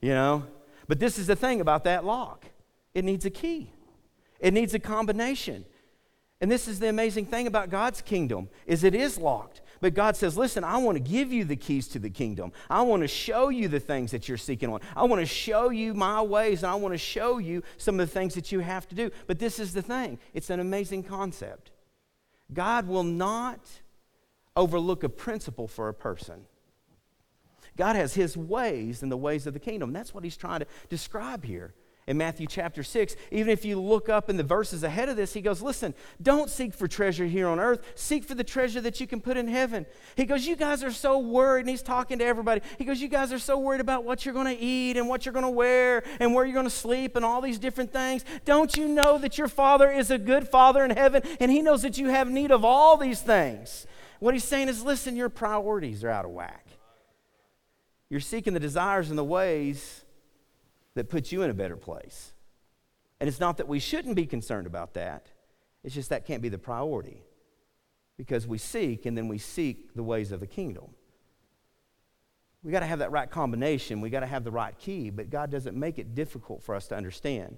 You 0.00 0.10
know? 0.10 0.44
But 0.86 1.00
this 1.00 1.18
is 1.18 1.26
the 1.26 1.36
thing 1.36 1.60
about 1.60 1.84
that 1.84 2.04
lock 2.04 2.44
it 2.94 3.04
needs 3.04 3.24
a 3.24 3.30
key, 3.30 3.72
it 4.38 4.52
needs 4.52 4.74
a 4.74 4.78
combination. 4.78 5.64
And 6.40 6.50
this 6.50 6.66
is 6.66 6.80
the 6.80 6.88
amazing 6.88 7.26
thing 7.26 7.46
about 7.46 7.70
God's 7.70 8.02
kingdom 8.02 8.48
is 8.66 8.82
it 8.82 8.96
is 8.96 9.16
locked. 9.16 9.60
But 9.80 9.94
God 9.94 10.16
says, 10.16 10.36
"Listen, 10.36 10.64
I 10.64 10.76
want 10.78 10.96
to 10.96 11.02
give 11.02 11.32
you 11.32 11.44
the 11.44 11.54
keys 11.54 11.86
to 11.88 12.00
the 12.00 12.10
kingdom. 12.10 12.52
I 12.68 12.82
want 12.82 13.02
to 13.02 13.08
show 13.08 13.48
you 13.48 13.68
the 13.68 13.78
things 13.78 14.10
that 14.10 14.28
you're 14.28 14.36
seeking 14.36 14.68
on. 14.72 14.80
I 14.96 15.04
want 15.04 15.20
to 15.20 15.26
show 15.26 15.70
you 15.70 15.94
my 15.94 16.20
ways 16.20 16.64
and 16.64 16.70
I 16.70 16.74
want 16.74 16.94
to 16.94 16.98
show 16.98 17.38
you 17.38 17.62
some 17.76 17.98
of 17.98 18.08
the 18.08 18.12
things 18.12 18.34
that 18.34 18.50
you 18.50 18.58
have 18.58 18.88
to 18.88 18.94
do." 18.96 19.10
But 19.28 19.38
this 19.38 19.60
is 19.60 19.72
the 19.72 19.82
thing. 19.82 20.18
It's 20.34 20.50
an 20.50 20.58
amazing 20.58 21.04
concept. 21.04 21.70
God 22.52 22.88
will 22.88 23.04
not 23.04 23.60
overlook 24.56 25.04
a 25.04 25.08
principle 25.08 25.68
for 25.68 25.88
a 25.88 25.94
person. 25.94 26.46
God 27.76 27.96
has 27.96 28.14
his 28.14 28.36
ways 28.36 29.02
and 29.02 29.10
the 29.10 29.16
ways 29.16 29.46
of 29.46 29.54
the 29.54 29.60
kingdom. 29.60 29.92
That's 29.92 30.12
what 30.12 30.24
he's 30.24 30.36
trying 30.36 30.60
to 30.60 30.66
describe 30.88 31.44
here 31.44 31.74
in 32.06 32.16
Matthew 32.16 32.46
chapter 32.46 32.82
6. 32.82 33.16
Even 33.30 33.50
if 33.50 33.64
you 33.64 33.80
look 33.80 34.08
up 34.08 34.28
in 34.28 34.36
the 34.36 34.42
verses 34.42 34.82
ahead 34.82 35.08
of 35.08 35.16
this, 35.16 35.32
he 35.32 35.40
goes, 35.40 35.62
Listen, 35.62 35.94
don't 36.20 36.50
seek 36.50 36.74
for 36.74 36.88
treasure 36.88 37.26
here 37.26 37.48
on 37.48 37.60
earth. 37.60 37.82
Seek 37.94 38.24
for 38.24 38.34
the 38.34 38.44
treasure 38.44 38.80
that 38.80 39.00
you 39.00 39.06
can 39.06 39.20
put 39.20 39.36
in 39.36 39.48
heaven. 39.48 39.86
He 40.16 40.24
goes, 40.24 40.46
You 40.46 40.56
guys 40.56 40.82
are 40.82 40.90
so 40.90 41.18
worried. 41.18 41.60
And 41.60 41.70
he's 41.70 41.82
talking 41.82 42.18
to 42.18 42.24
everybody. 42.24 42.60
He 42.78 42.84
goes, 42.84 43.00
You 43.00 43.08
guys 43.08 43.32
are 43.32 43.38
so 43.38 43.58
worried 43.58 43.80
about 43.80 44.04
what 44.04 44.24
you're 44.24 44.34
going 44.34 44.54
to 44.54 44.62
eat 44.62 44.96
and 44.96 45.08
what 45.08 45.24
you're 45.24 45.32
going 45.32 45.44
to 45.44 45.50
wear 45.50 46.02
and 46.20 46.34
where 46.34 46.44
you're 46.44 46.54
going 46.54 46.66
to 46.66 46.70
sleep 46.70 47.16
and 47.16 47.24
all 47.24 47.40
these 47.40 47.58
different 47.58 47.92
things. 47.92 48.24
Don't 48.44 48.76
you 48.76 48.88
know 48.88 49.18
that 49.18 49.38
your 49.38 49.48
Father 49.48 49.90
is 49.90 50.10
a 50.10 50.18
good 50.18 50.48
Father 50.48 50.84
in 50.84 50.90
heaven 50.90 51.22
and 51.40 51.50
he 51.50 51.62
knows 51.62 51.82
that 51.82 51.98
you 51.98 52.08
have 52.08 52.30
need 52.30 52.50
of 52.50 52.64
all 52.64 52.96
these 52.96 53.20
things? 53.20 53.86
What 54.18 54.34
he's 54.34 54.44
saying 54.44 54.68
is, 54.68 54.82
Listen, 54.82 55.16
your 55.16 55.28
priorities 55.28 56.02
are 56.04 56.10
out 56.10 56.24
of 56.24 56.32
whack. 56.32 56.66
You're 58.12 58.20
seeking 58.20 58.52
the 58.52 58.60
desires 58.60 59.08
and 59.08 59.18
the 59.18 59.24
ways 59.24 60.04
that 60.96 61.08
put 61.08 61.32
you 61.32 61.40
in 61.40 61.48
a 61.48 61.54
better 61.54 61.78
place. 61.78 62.34
And 63.18 63.26
it's 63.26 63.40
not 63.40 63.56
that 63.56 63.66
we 63.66 63.78
shouldn't 63.78 64.16
be 64.16 64.26
concerned 64.26 64.66
about 64.66 64.92
that, 64.92 65.30
it's 65.82 65.94
just 65.94 66.10
that 66.10 66.26
can't 66.26 66.42
be 66.42 66.50
the 66.50 66.58
priority. 66.58 67.22
Because 68.18 68.46
we 68.46 68.58
seek 68.58 69.06
and 69.06 69.16
then 69.16 69.28
we 69.28 69.38
seek 69.38 69.94
the 69.94 70.02
ways 70.02 70.30
of 70.30 70.40
the 70.40 70.46
kingdom. 70.46 70.88
We 72.62 72.70
got 72.70 72.80
to 72.80 72.86
have 72.86 72.98
that 72.98 73.12
right 73.12 73.30
combination. 73.30 74.02
We 74.02 74.10
got 74.10 74.20
to 74.20 74.26
have 74.26 74.44
the 74.44 74.50
right 74.50 74.78
key, 74.78 75.08
but 75.08 75.30
God 75.30 75.50
doesn't 75.50 75.74
make 75.74 75.98
it 75.98 76.14
difficult 76.14 76.62
for 76.62 76.74
us 76.74 76.88
to 76.88 76.94
understand. 76.94 77.56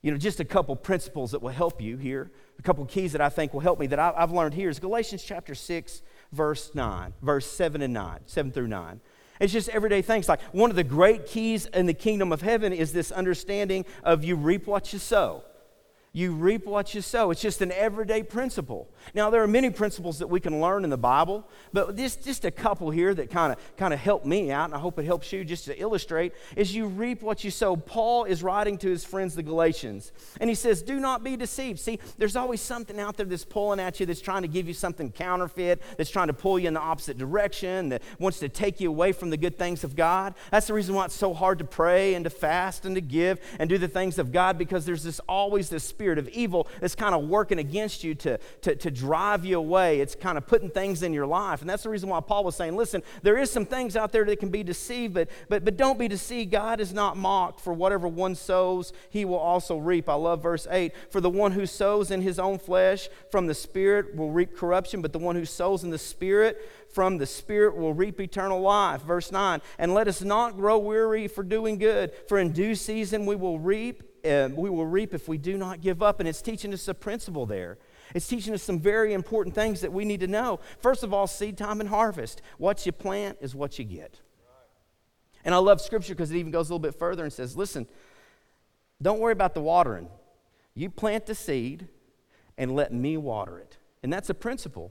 You 0.00 0.12
know, 0.12 0.16
just 0.16 0.40
a 0.40 0.46
couple 0.46 0.74
principles 0.76 1.32
that 1.32 1.42
will 1.42 1.50
help 1.50 1.82
you 1.82 1.98
here, 1.98 2.32
a 2.58 2.62
couple 2.62 2.86
keys 2.86 3.12
that 3.12 3.20
I 3.20 3.28
think 3.28 3.52
will 3.52 3.60
help 3.60 3.78
me 3.78 3.86
that 3.88 3.98
I've 3.98 4.32
learned 4.32 4.54
here 4.54 4.70
is 4.70 4.78
Galatians 4.78 5.22
chapter 5.22 5.54
6, 5.54 6.00
verse 6.32 6.74
9, 6.74 7.12
verse 7.20 7.46
7 7.50 7.82
and 7.82 7.92
9, 7.92 8.20
7 8.24 8.50
through 8.50 8.68
9. 8.68 9.00
It's 9.40 9.52
just 9.52 9.68
everyday 9.70 10.02
things. 10.02 10.28
Like 10.28 10.40
one 10.52 10.70
of 10.70 10.76
the 10.76 10.84
great 10.84 11.26
keys 11.26 11.66
in 11.66 11.86
the 11.86 11.94
kingdom 11.94 12.32
of 12.32 12.42
heaven 12.42 12.72
is 12.72 12.92
this 12.92 13.10
understanding 13.10 13.84
of 14.02 14.24
you 14.24 14.36
reap 14.36 14.66
what 14.66 14.92
you 14.92 14.98
sow 14.98 15.44
you 16.14 16.32
reap 16.32 16.64
what 16.64 16.94
you 16.94 17.00
sow. 17.00 17.32
It's 17.32 17.40
just 17.40 17.60
an 17.60 17.72
everyday 17.72 18.22
principle. 18.22 18.88
Now, 19.14 19.30
there 19.30 19.42
are 19.42 19.48
many 19.48 19.68
principles 19.68 20.20
that 20.20 20.28
we 20.28 20.38
can 20.38 20.60
learn 20.60 20.84
in 20.84 20.90
the 20.90 20.96
Bible, 20.96 21.46
but 21.72 21.96
this 21.96 22.14
just 22.14 22.44
a 22.44 22.52
couple 22.52 22.92
here 22.92 23.12
that 23.14 23.30
kind 23.30 23.52
of 23.52 23.58
kind 23.76 23.92
of 23.92 23.98
help 23.98 24.24
me 24.24 24.52
out, 24.52 24.66
and 24.66 24.74
I 24.74 24.78
hope 24.78 24.96
it 25.00 25.06
helps 25.06 25.32
you 25.32 25.44
just 25.44 25.64
to 25.64 25.78
illustrate, 25.78 26.32
is 26.56 26.72
you 26.72 26.86
reap 26.86 27.20
what 27.20 27.42
you 27.42 27.50
sow. 27.50 27.74
Paul 27.74 28.24
is 28.24 28.44
writing 28.44 28.78
to 28.78 28.88
his 28.88 29.04
friends, 29.04 29.34
the 29.34 29.42
Galatians, 29.42 30.12
and 30.40 30.48
he 30.48 30.54
says, 30.54 30.82
Do 30.82 31.00
not 31.00 31.24
be 31.24 31.36
deceived. 31.36 31.80
See, 31.80 31.98
there's 32.16 32.36
always 32.36 32.60
something 32.60 33.00
out 33.00 33.16
there 33.16 33.26
that's 33.26 33.44
pulling 33.44 33.80
at 33.80 33.98
you, 33.98 34.06
that's 34.06 34.20
trying 34.20 34.42
to 34.42 34.48
give 34.48 34.68
you 34.68 34.74
something 34.74 35.10
counterfeit, 35.10 35.82
that's 35.98 36.10
trying 36.10 36.28
to 36.28 36.32
pull 36.32 36.60
you 36.60 36.68
in 36.68 36.74
the 36.74 36.80
opposite 36.80 37.18
direction, 37.18 37.88
that 37.88 38.02
wants 38.20 38.38
to 38.38 38.48
take 38.48 38.80
you 38.80 38.88
away 38.88 39.10
from 39.10 39.30
the 39.30 39.36
good 39.36 39.58
things 39.58 39.82
of 39.82 39.96
God. 39.96 40.36
That's 40.52 40.68
the 40.68 40.74
reason 40.74 40.94
why 40.94 41.06
it's 41.06 41.14
so 41.16 41.34
hard 41.34 41.58
to 41.58 41.64
pray 41.64 42.14
and 42.14 42.22
to 42.22 42.30
fast 42.30 42.86
and 42.86 42.94
to 42.94 43.00
give 43.00 43.40
and 43.58 43.68
do 43.68 43.78
the 43.78 43.88
things 43.88 44.20
of 44.20 44.30
God, 44.30 44.58
because 44.58 44.86
there's 44.86 45.02
this 45.02 45.18
always 45.28 45.70
this 45.70 45.82
spirit 45.82 46.03
spirit 46.04 46.18
of 46.18 46.28
evil 46.28 46.68
that's 46.82 46.94
kind 46.94 47.14
of 47.14 47.26
working 47.28 47.58
against 47.58 48.04
you 48.04 48.14
to, 48.14 48.36
to, 48.60 48.76
to 48.76 48.90
drive 48.90 49.42
you 49.42 49.56
away. 49.56 50.00
It's 50.00 50.14
kind 50.14 50.36
of 50.36 50.46
putting 50.46 50.68
things 50.68 51.02
in 51.02 51.14
your 51.14 51.26
life. 51.26 51.62
And 51.62 51.70
that's 51.70 51.84
the 51.84 51.88
reason 51.88 52.10
why 52.10 52.20
Paul 52.20 52.44
was 52.44 52.56
saying, 52.56 52.76
listen, 52.76 53.02
there 53.22 53.38
is 53.38 53.50
some 53.50 53.64
things 53.64 53.96
out 53.96 54.12
there 54.12 54.26
that 54.26 54.38
can 54.38 54.50
be 54.50 54.62
deceived, 54.62 55.14
but, 55.14 55.30
but, 55.48 55.64
but 55.64 55.78
don't 55.78 55.98
be 55.98 56.06
deceived. 56.06 56.50
God 56.50 56.78
is 56.78 56.92
not 56.92 57.16
mocked. 57.16 57.58
For 57.58 57.72
whatever 57.72 58.06
one 58.06 58.34
sows, 58.34 58.92
he 59.08 59.24
will 59.24 59.38
also 59.38 59.78
reap. 59.78 60.10
I 60.10 60.14
love 60.14 60.42
verse 60.42 60.66
8. 60.70 60.92
For 61.10 61.22
the 61.22 61.30
one 61.30 61.52
who 61.52 61.64
sows 61.64 62.10
in 62.10 62.20
his 62.20 62.38
own 62.38 62.58
flesh 62.58 63.08
from 63.30 63.46
the 63.46 63.54
Spirit 63.54 64.14
will 64.14 64.30
reap 64.30 64.54
corruption, 64.54 65.00
but 65.00 65.14
the 65.14 65.18
one 65.18 65.36
who 65.36 65.46
sows 65.46 65.84
in 65.84 65.90
the 65.90 65.96
Spirit 65.96 66.70
from 66.92 67.16
the 67.16 67.26
Spirit 67.26 67.76
will 67.76 67.94
reap 67.94 68.20
eternal 68.20 68.60
life. 68.60 69.00
Verse 69.00 69.32
9, 69.32 69.62
and 69.78 69.94
let 69.94 70.06
us 70.06 70.20
not 70.20 70.54
grow 70.54 70.76
weary 70.76 71.28
for 71.28 71.42
doing 71.42 71.78
good, 71.78 72.12
for 72.28 72.38
in 72.38 72.52
due 72.52 72.74
season 72.74 73.24
we 73.24 73.36
will 73.36 73.58
reap 73.58 74.02
uh, 74.24 74.48
we 74.54 74.70
will 74.70 74.86
reap 74.86 75.14
if 75.14 75.28
we 75.28 75.38
do 75.38 75.56
not 75.56 75.80
give 75.80 76.02
up. 76.02 76.20
And 76.20 76.28
it's 76.28 76.42
teaching 76.42 76.72
us 76.72 76.88
a 76.88 76.94
principle 76.94 77.46
there. 77.46 77.78
It's 78.14 78.26
teaching 78.26 78.54
us 78.54 78.62
some 78.62 78.78
very 78.78 79.12
important 79.12 79.54
things 79.54 79.80
that 79.80 79.92
we 79.92 80.04
need 80.04 80.20
to 80.20 80.26
know. 80.26 80.60
First 80.80 81.02
of 81.02 81.12
all, 81.12 81.26
seed 81.26 81.58
time 81.58 81.80
and 81.80 81.88
harvest. 81.88 82.42
What 82.58 82.84
you 82.86 82.92
plant 82.92 83.38
is 83.40 83.54
what 83.54 83.78
you 83.78 83.84
get. 83.84 84.20
And 85.44 85.54
I 85.54 85.58
love 85.58 85.80
Scripture 85.80 86.14
because 86.14 86.30
it 86.30 86.36
even 86.36 86.52
goes 86.52 86.70
a 86.70 86.72
little 86.72 86.78
bit 86.78 86.98
further 86.98 87.22
and 87.24 87.32
says, 87.32 87.56
listen, 87.56 87.86
don't 89.02 89.20
worry 89.20 89.32
about 89.32 89.54
the 89.54 89.60
watering. 89.60 90.08
You 90.74 90.90
plant 90.90 91.26
the 91.26 91.34
seed 91.34 91.88
and 92.56 92.74
let 92.74 92.92
me 92.92 93.16
water 93.16 93.58
it. 93.58 93.78
And 94.02 94.12
that's 94.12 94.30
a 94.30 94.34
principle. 94.34 94.90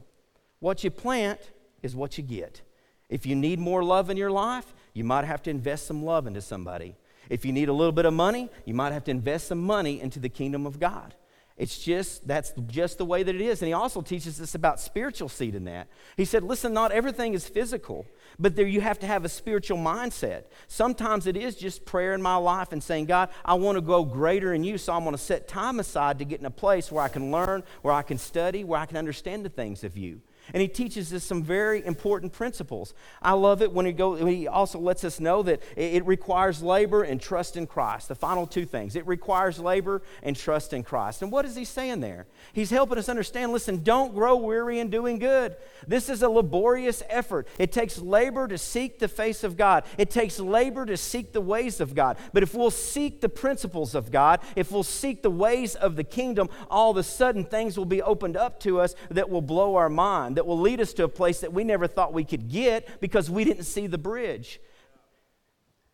What 0.60 0.84
you 0.84 0.92
plant 0.92 1.40
is 1.82 1.96
what 1.96 2.18
you 2.18 2.24
get. 2.24 2.62
If 3.10 3.26
you 3.26 3.36
need 3.36 3.60
more 3.60 3.84
love 3.84 4.10
in 4.10 4.18
your 4.18 4.32
life, 4.32 4.74
you 4.94 5.04
might 5.04 5.26
have 5.26 5.42
to 5.44 5.50
invest 5.50 5.88
some 5.88 6.04
love 6.04 6.28
into 6.28 6.42
somebody. 6.42 6.96
If 7.30 7.46
you 7.46 7.54
need 7.54 7.70
a 7.70 7.74
little 7.74 7.92
bit 7.92 8.06
of 8.06 8.14
money, 8.14 8.50
you 8.66 8.74
might 8.74 8.94
have 8.94 9.04
to 9.06 9.12
invest 9.12 9.48
some 9.48 9.62
money 9.62 10.02
into 10.02 10.20
the 10.20 10.30
kingdom 10.30 10.66
of 10.66 10.80
God. 10.80 11.16
It's 11.56 11.78
just, 11.78 12.28
that's 12.28 12.52
just 12.66 12.98
the 12.98 13.06
way 13.06 13.22
that 13.22 13.36
it 13.36 13.42
is. 13.42 13.62
And 13.62 13.68
he 13.68 13.74
also 13.74 14.02
teaches 14.02 14.42
us 14.42 14.56
about 14.56 14.80
spiritual 14.80 15.30
seed 15.30 15.54
in 15.54 15.66
that. 15.66 15.88
He 16.18 16.26
said, 16.26 16.44
listen, 16.44 16.74
not 16.74 16.92
everything 16.92 17.36
is 17.36 17.48
physical, 17.48 18.08
but 18.40 18.56
there 18.56 18.66
you 18.66 18.82
have 18.82 18.98
to 19.00 19.08
have 19.08 19.24
a 19.24 19.30
spiritual 19.30 19.78
mindset. 19.78 20.46
Sometimes 20.68 21.28
it 21.28 21.38
is 21.38 21.56
just 21.56 21.86
prayer 21.86 22.14
in 22.14 22.24
my 22.24 22.38
life 22.38 22.72
and 22.72 22.82
saying, 22.82 23.06
God, 23.06 23.30
I 23.46 23.54
want 23.54 23.76
to 23.76 23.82
go 23.82 24.04
greater 24.04 24.56
in 24.56 24.64
you, 24.64 24.80
so 24.80 24.94
I'm 24.94 25.04
going 25.04 25.16
to 25.16 25.22
set 25.22 25.48
time 25.48 25.80
aside 25.80 26.18
to 26.20 26.26
get 26.26 26.40
in 26.40 26.48
a 26.48 26.52
place 26.52 26.92
where 26.92 27.04
I 27.04 27.08
can 27.08 27.32
learn, 27.32 27.64
where 27.84 27.94
I 27.94 28.02
can 28.02 28.18
study, 28.18 28.64
where 28.64 28.80
I 28.80 28.88
can 28.88 28.98
understand 28.98 29.46
the 29.46 29.50
things 29.50 29.84
of 29.84 29.96
you. 29.96 30.22
And 30.52 30.62
he 30.62 30.68
teaches 30.68 31.14
us 31.14 31.24
some 31.24 31.44
very 31.44 31.86
important 31.86 32.34
principles. 32.34 32.94
I 33.22 33.34
love 33.34 33.62
it 33.62 33.72
when 33.72 33.86
he, 33.86 33.94
go, 33.94 34.16
he 34.26 34.48
also 34.48 34.80
lets 34.80 35.04
us 35.04 35.20
know 35.20 35.42
that 35.44 35.64
it 35.78 36.06
requires 36.06 36.62
labor 36.62 37.04
and 37.04 37.22
trust 37.22 37.56
in 37.56 37.66
Christ. 37.66 38.10
The 38.10 38.16
final 38.16 38.46
two 38.46 38.66
things 38.66 38.96
it 38.96 39.08
requires 39.08 39.60
labor 39.60 40.02
and 40.22 40.36
trust 40.36 40.74
in 40.74 40.84
Christ. 40.84 41.22
And 41.22 41.32
what 41.32 41.46
is 41.46 41.56
he 41.56 41.64
saying 41.64 42.02
there? 42.02 42.28
He's 42.52 42.70
helping 42.70 42.98
us 42.98 43.08
understand 43.08 43.54
listen, 43.54 43.84
don't 43.84 44.14
grow 44.14 44.36
weary 44.36 44.80
in 44.80 44.90
doing 44.90 45.20
good. 45.20 45.56
This 45.88 46.10
is 46.10 46.22
a 46.22 46.30
laborious 46.30 47.04
effort. 47.08 47.48
It 47.58 47.72
takes 47.72 47.98
labor 48.00 48.48
to 48.48 48.58
seek 48.58 49.00
the 49.00 49.08
face 49.08 49.44
of 49.44 49.56
God, 49.56 49.86
it 49.98 50.10
takes 50.10 50.40
labor 50.40 50.86
to 50.86 50.98
seek 50.98 51.32
the 51.32 51.42
ways 51.42 51.80
of 51.80 51.96
God. 51.96 52.18
But 52.34 52.44
if 52.44 52.54
we'll 52.54 52.72
seek 52.72 53.22
the 53.22 53.30
principles 53.30 53.96
of 53.96 54.12
God, 54.12 54.42
if 54.56 54.72
we'll 54.72 54.84
seek 54.84 55.22
the 55.22 55.32
ways 55.32 55.76
of 55.76 55.96
the 55.96 56.04
kingdom, 56.04 56.50
all 56.70 56.92
of 56.92 56.98
a 56.98 57.04
sudden 57.04 57.46
things 57.46 57.78
will 57.78 57.86
be 57.86 58.02
opened 58.02 58.36
up 58.36 58.60
to 58.62 58.80
us 58.80 58.96
that 59.10 59.30
will 59.30 59.42
blow 59.42 59.76
our 59.76 59.90
mind, 59.90 60.33
that 60.36 60.46
will 60.46 60.60
lead 60.60 60.82
us 60.82 60.94
to 60.94 61.04
a 61.04 61.10
place 61.10 61.42
that 61.42 61.54
we 61.54 61.64
never 61.64 61.88
thought 61.88 62.14
we 62.14 62.24
could 62.24 62.50
get 62.50 63.00
because 63.02 63.30
we 63.30 63.44
didn't 63.44 63.64
see 63.64 63.88
the 63.88 63.98
bridge. 63.98 64.60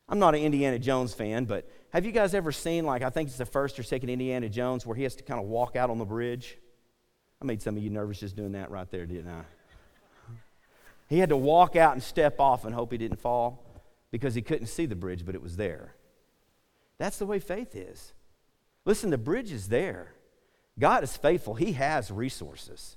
I'm 0.08 0.19
not 0.19 0.36
an 0.36 0.41
Indiana 0.41 0.80
Jones 0.80 1.13
fan, 1.13 1.45
but 1.45 1.69
have 1.91 2.06
you 2.06 2.12
guys 2.12 2.34
ever 2.34 2.52
seen, 2.52 2.86
like, 2.86 3.04
I 3.04 3.10
think 3.10 3.30
it's 3.30 3.38
the 3.38 3.45
first 3.45 3.80
or 3.80 3.84
second 3.84 4.10
Indiana 4.10 4.49
Jones 4.49 4.86
where 4.86 4.95
he 4.95 5.04
has 5.04 5.15
to 5.15 5.23
kind 5.23 5.39
of 5.39 5.47
walk 5.47 5.75
out 5.75 5.89
on 5.89 5.97
the 5.97 6.06
bridge? 6.06 6.58
I 7.41 7.45
made 7.45 7.62
some 7.62 7.78
of 7.78 7.84
you 7.84 7.89
nervous 7.89 8.19
just 8.19 8.36
doing 8.36 8.54
that 8.54 8.71
right 8.71 8.89
there, 8.89 9.06
didn't 9.06 9.30
I? 9.30 9.41
He 11.08 11.19
had 11.19 11.30
to 11.30 11.38
walk 11.38 11.75
out 11.75 11.93
and 11.93 12.04
step 12.04 12.39
off 12.39 12.65
and 12.65 12.75
hope 12.75 12.91
he 12.91 12.97
didn't 12.97 13.19
fall 13.19 13.63
because 14.12 14.36
he 14.36 14.41
couldn't 14.41 14.67
see 14.67 14.86
the 14.86 14.95
bridge, 14.95 15.25
but 15.25 15.36
it 15.36 15.41
was 15.41 15.58
there. 15.58 15.95
That's 16.97 17.17
the 17.17 17.25
way 17.25 17.39
faith 17.39 17.75
is. 17.75 18.13
Listen, 18.86 19.10
the 19.10 19.17
bridge 19.17 19.52
is 19.52 19.69
there. 19.69 20.13
God 20.78 21.04
is 21.04 21.17
faithful, 21.17 21.56
He 21.56 21.73
has 21.73 22.12
resources. 22.12 22.95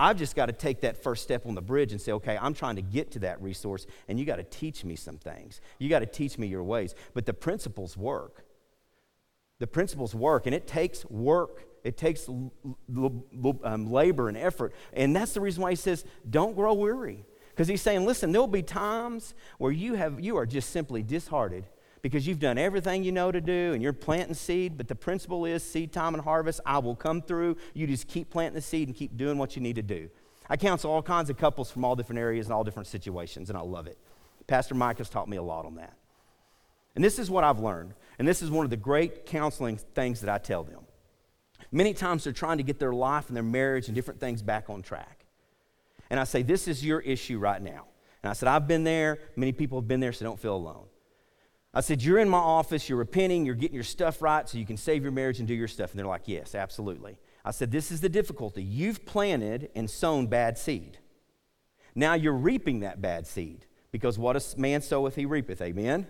I've 0.00 0.16
just 0.16 0.34
got 0.34 0.46
to 0.46 0.52
take 0.54 0.80
that 0.80 1.02
first 1.02 1.22
step 1.22 1.44
on 1.44 1.54
the 1.54 1.60
bridge 1.60 1.92
and 1.92 2.00
say, 2.00 2.12
okay, 2.12 2.38
I'm 2.40 2.54
trying 2.54 2.76
to 2.76 2.82
get 2.82 3.10
to 3.12 3.18
that 3.18 3.42
resource, 3.42 3.86
and 4.08 4.18
you 4.18 4.24
got 4.24 4.36
to 4.36 4.44
teach 4.44 4.82
me 4.82 4.96
some 4.96 5.18
things. 5.18 5.60
You 5.78 5.90
got 5.90 5.98
to 5.98 6.06
teach 6.06 6.38
me 6.38 6.46
your 6.46 6.64
ways. 6.64 6.94
But 7.12 7.26
the 7.26 7.34
principles 7.34 7.98
work. 7.98 8.46
The 9.58 9.66
principles 9.66 10.14
work, 10.14 10.46
and 10.46 10.54
it 10.54 10.66
takes 10.66 11.04
work. 11.04 11.66
It 11.84 11.98
takes 11.98 12.30
l- 12.30 12.50
l- 12.96 13.60
um, 13.62 13.92
labor 13.92 14.28
and 14.28 14.38
effort. 14.38 14.72
And 14.94 15.14
that's 15.14 15.34
the 15.34 15.42
reason 15.42 15.62
why 15.62 15.70
he 15.70 15.76
says, 15.76 16.06
don't 16.28 16.56
grow 16.56 16.72
weary. 16.72 17.26
Because 17.50 17.68
he's 17.68 17.82
saying, 17.82 18.06
listen, 18.06 18.32
there'll 18.32 18.46
be 18.46 18.62
times 18.62 19.34
where 19.58 19.70
you, 19.70 19.94
have, 19.94 20.18
you 20.18 20.38
are 20.38 20.46
just 20.46 20.70
simply 20.70 21.02
disheartened 21.02 21.66
because 22.02 22.26
you've 22.26 22.38
done 22.38 22.58
everything 22.58 23.04
you 23.04 23.12
know 23.12 23.30
to 23.30 23.40
do 23.40 23.72
and 23.72 23.82
you're 23.82 23.92
planting 23.92 24.34
seed, 24.34 24.76
but 24.76 24.88
the 24.88 24.94
principle 24.94 25.44
is 25.44 25.62
seed 25.62 25.92
time 25.92 26.14
and 26.14 26.22
harvest. 26.22 26.60
I 26.64 26.78
will 26.78 26.96
come 26.96 27.22
through. 27.22 27.56
You 27.74 27.86
just 27.86 28.08
keep 28.08 28.30
planting 28.30 28.54
the 28.54 28.62
seed 28.62 28.88
and 28.88 28.96
keep 28.96 29.16
doing 29.16 29.38
what 29.38 29.56
you 29.56 29.62
need 29.62 29.76
to 29.76 29.82
do. 29.82 30.08
I 30.48 30.56
counsel 30.56 30.90
all 30.90 31.02
kinds 31.02 31.30
of 31.30 31.36
couples 31.36 31.70
from 31.70 31.84
all 31.84 31.94
different 31.94 32.18
areas 32.18 32.46
and 32.46 32.52
all 32.52 32.64
different 32.64 32.88
situations, 32.88 33.50
and 33.50 33.58
I 33.58 33.62
love 33.62 33.86
it. 33.86 33.98
Pastor 34.46 34.74
Mike 34.74 34.98
has 34.98 35.08
taught 35.08 35.28
me 35.28 35.36
a 35.36 35.42
lot 35.42 35.64
on 35.64 35.76
that. 35.76 35.94
And 36.96 37.04
this 37.04 37.20
is 37.20 37.30
what 37.30 37.44
I've 37.44 37.60
learned, 37.60 37.94
and 38.18 38.26
this 38.26 38.42
is 38.42 38.50
one 38.50 38.64
of 38.64 38.70
the 38.70 38.76
great 38.76 39.26
counseling 39.26 39.76
things 39.76 40.20
that 40.22 40.30
I 40.30 40.38
tell 40.38 40.64
them. 40.64 40.80
Many 41.70 41.94
times 41.94 42.24
they're 42.24 42.32
trying 42.32 42.56
to 42.56 42.64
get 42.64 42.80
their 42.80 42.92
life 42.92 43.28
and 43.28 43.36
their 43.36 43.44
marriage 43.44 43.86
and 43.86 43.94
different 43.94 44.18
things 44.18 44.42
back 44.42 44.68
on 44.68 44.82
track. 44.82 45.24
And 46.10 46.18
I 46.18 46.24
say, 46.24 46.42
This 46.42 46.66
is 46.66 46.84
your 46.84 47.00
issue 47.00 47.38
right 47.38 47.62
now. 47.62 47.84
And 48.22 48.30
I 48.30 48.32
said, 48.32 48.48
I've 48.48 48.66
been 48.66 48.82
there. 48.82 49.20
Many 49.36 49.52
people 49.52 49.80
have 49.80 49.86
been 49.86 50.00
there, 50.00 50.12
so 50.12 50.24
don't 50.24 50.38
feel 50.38 50.56
alone. 50.56 50.86
I 51.72 51.80
said, 51.80 52.02
You're 52.02 52.18
in 52.18 52.28
my 52.28 52.38
office, 52.38 52.88
you're 52.88 52.98
repenting, 52.98 53.46
you're 53.46 53.54
getting 53.54 53.74
your 53.74 53.84
stuff 53.84 54.22
right 54.22 54.48
so 54.48 54.58
you 54.58 54.66
can 54.66 54.76
save 54.76 55.02
your 55.02 55.12
marriage 55.12 55.38
and 55.38 55.46
do 55.46 55.54
your 55.54 55.68
stuff. 55.68 55.90
And 55.90 55.98
they're 55.98 56.06
like, 56.06 56.26
Yes, 56.26 56.54
absolutely. 56.54 57.18
I 57.44 57.52
said, 57.52 57.70
This 57.70 57.90
is 57.90 58.00
the 58.00 58.08
difficulty. 58.08 58.62
You've 58.62 59.04
planted 59.06 59.70
and 59.74 59.88
sown 59.88 60.26
bad 60.26 60.58
seed. 60.58 60.98
Now 61.94 62.14
you're 62.14 62.32
reaping 62.32 62.80
that 62.80 63.00
bad 63.00 63.26
seed 63.26 63.66
because 63.92 64.18
what 64.18 64.36
a 64.36 64.58
man 64.58 64.82
soweth, 64.82 65.16
he 65.16 65.26
reapeth. 65.26 65.60
Amen? 65.60 66.06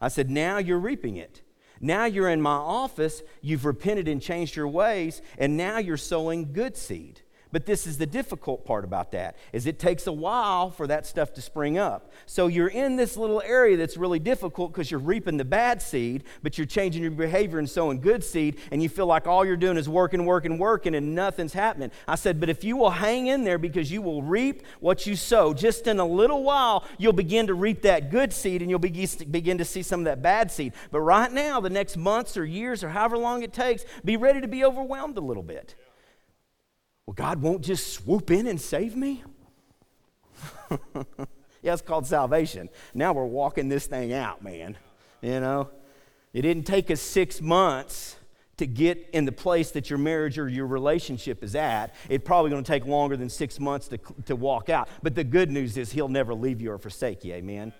I 0.00 0.08
said, 0.08 0.30
Now 0.30 0.58
you're 0.58 0.78
reaping 0.78 1.16
it. 1.16 1.42
Now 1.80 2.06
you're 2.06 2.30
in 2.30 2.40
my 2.40 2.56
office, 2.56 3.22
you've 3.42 3.64
repented 3.64 4.08
and 4.08 4.22
changed 4.22 4.56
your 4.56 4.68
ways, 4.68 5.20
and 5.36 5.56
now 5.56 5.78
you're 5.78 5.98
sowing 5.98 6.52
good 6.52 6.76
seed. 6.76 7.20
But 7.52 7.64
this 7.64 7.86
is 7.86 7.96
the 7.96 8.06
difficult 8.06 8.64
part 8.64 8.84
about 8.84 9.12
that 9.12 9.36
is 9.52 9.66
it 9.66 9.78
takes 9.78 10.06
a 10.06 10.12
while 10.12 10.70
for 10.70 10.86
that 10.88 11.06
stuff 11.06 11.32
to 11.34 11.40
spring 11.40 11.78
up. 11.78 12.12
So 12.26 12.48
you're 12.48 12.68
in 12.68 12.96
this 12.96 13.16
little 13.16 13.40
area 13.40 13.76
that's 13.76 13.96
really 13.96 14.18
difficult 14.18 14.72
because 14.72 14.90
you're 14.90 14.98
reaping 15.00 15.36
the 15.36 15.44
bad 15.44 15.80
seed, 15.80 16.24
but 16.42 16.58
you're 16.58 16.66
changing 16.66 17.02
your 17.02 17.12
behavior 17.12 17.58
and 17.58 17.70
sowing 17.70 18.00
good 18.00 18.24
seed, 18.24 18.58
and 18.72 18.82
you 18.82 18.88
feel 18.88 19.06
like 19.06 19.26
all 19.26 19.44
you're 19.44 19.56
doing 19.56 19.76
is 19.76 19.88
working, 19.88 20.26
working, 20.26 20.58
working, 20.58 20.94
and 20.94 21.14
nothing's 21.14 21.52
happening. 21.52 21.92
I 22.08 22.16
said, 22.16 22.40
but 22.40 22.48
if 22.48 22.64
you 22.64 22.76
will 22.76 22.90
hang 22.90 23.28
in 23.28 23.44
there 23.44 23.58
because 23.58 23.92
you 23.92 24.02
will 24.02 24.22
reap 24.22 24.62
what 24.80 25.06
you 25.06 25.14
sow, 25.14 25.54
just 25.54 25.86
in 25.86 26.00
a 26.00 26.06
little 26.06 26.42
while, 26.42 26.84
you'll 26.98 27.12
begin 27.12 27.46
to 27.46 27.54
reap 27.54 27.82
that 27.82 28.10
good 28.10 28.32
seed 28.32 28.60
and 28.60 28.70
you'll 28.70 28.78
begin 28.80 29.58
to 29.58 29.64
see 29.64 29.82
some 29.82 30.00
of 30.00 30.04
that 30.06 30.20
bad 30.20 30.50
seed. 30.50 30.72
But 30.90 31.00
right 31.00 31.30
now, 31.30 31.60
the 31.60 31.70
next 31.70 31.96
months 31.96 32.36
or 32.36 32.44
years 32.44 32.82
or 32.82 32.88
however 32.88 33.16
long 33.16 33.42
it 33.44 33.52
takes, 33.52 33.84
be 34.04 34.16
ready 34.16 34.40
to 34.40 34.48
be 34.48 34.64
overwhelmed 34.64 35.16
a 35.16 35.20
little 35.20 35.44
bit. 35.44 35.76
Well, 37.06 37.14
God 37.14 37.40
won't 37.40 37.62
just 37.62 37.92
swoop 37.92 38.32
in 38.32 38.48
and 38.48 38.60
save 38.60 38.96
me? 38.96 39.22
yeah, 41.62 41.72
it's 41.72 41.82
called 41.82 42.04
salvation. 42.06 42.68
Now 42.94 43.12
we're 43.12 43.24
walking 43.24 43.68
this 43.68 43.86
thing 43.86 44.12
out, 44.12 44.42
man. 44.42 44.76
You 45.22 45.38
know, 45.38 45.70
it 46.32 46.42
didn't 46.42 46.64
take 46.64 46.90
us 46.90 47.00
six 47.00 47.40
months 47.40 48.16
to 48.56 48.66
get 48.66 49.08
in 49.12 49.24
the 49.24 49.32
place 49.32 49.70
that 49.72 49.88
your 49.88 50.00
marriage 50.00 50.36
or 50.36 50.48
your 50.48 50.66
relationship 50.66 51.44
is 51.44 51.54
at. 51.54 51.94
It's 52.08 52.24
probably 52.24 52.50
going 52.50 52.64
to 52.64 52.72
take 52.72 52.86
longer 52.86 53.16
than 53.16 53.28
six 53.28 53.60
months 53.60 53.86
to, 53.88 53.98
to 54.24 54.34
walk 54.34 54.68
out. 54.68 54.88
But 55.02 55.14
the 55.14 55.24
good 55.24 55.50
news 55.50 55.76
is, 55.76 55.92
He'll 55.92 56.08
never 56.08 56.34
leave 56.34 56.60
you 56.60 56.72
or 56.72 56.78
forsake 56.78 57.24
you. 57.24 57.34
Amen. 57.34 57.72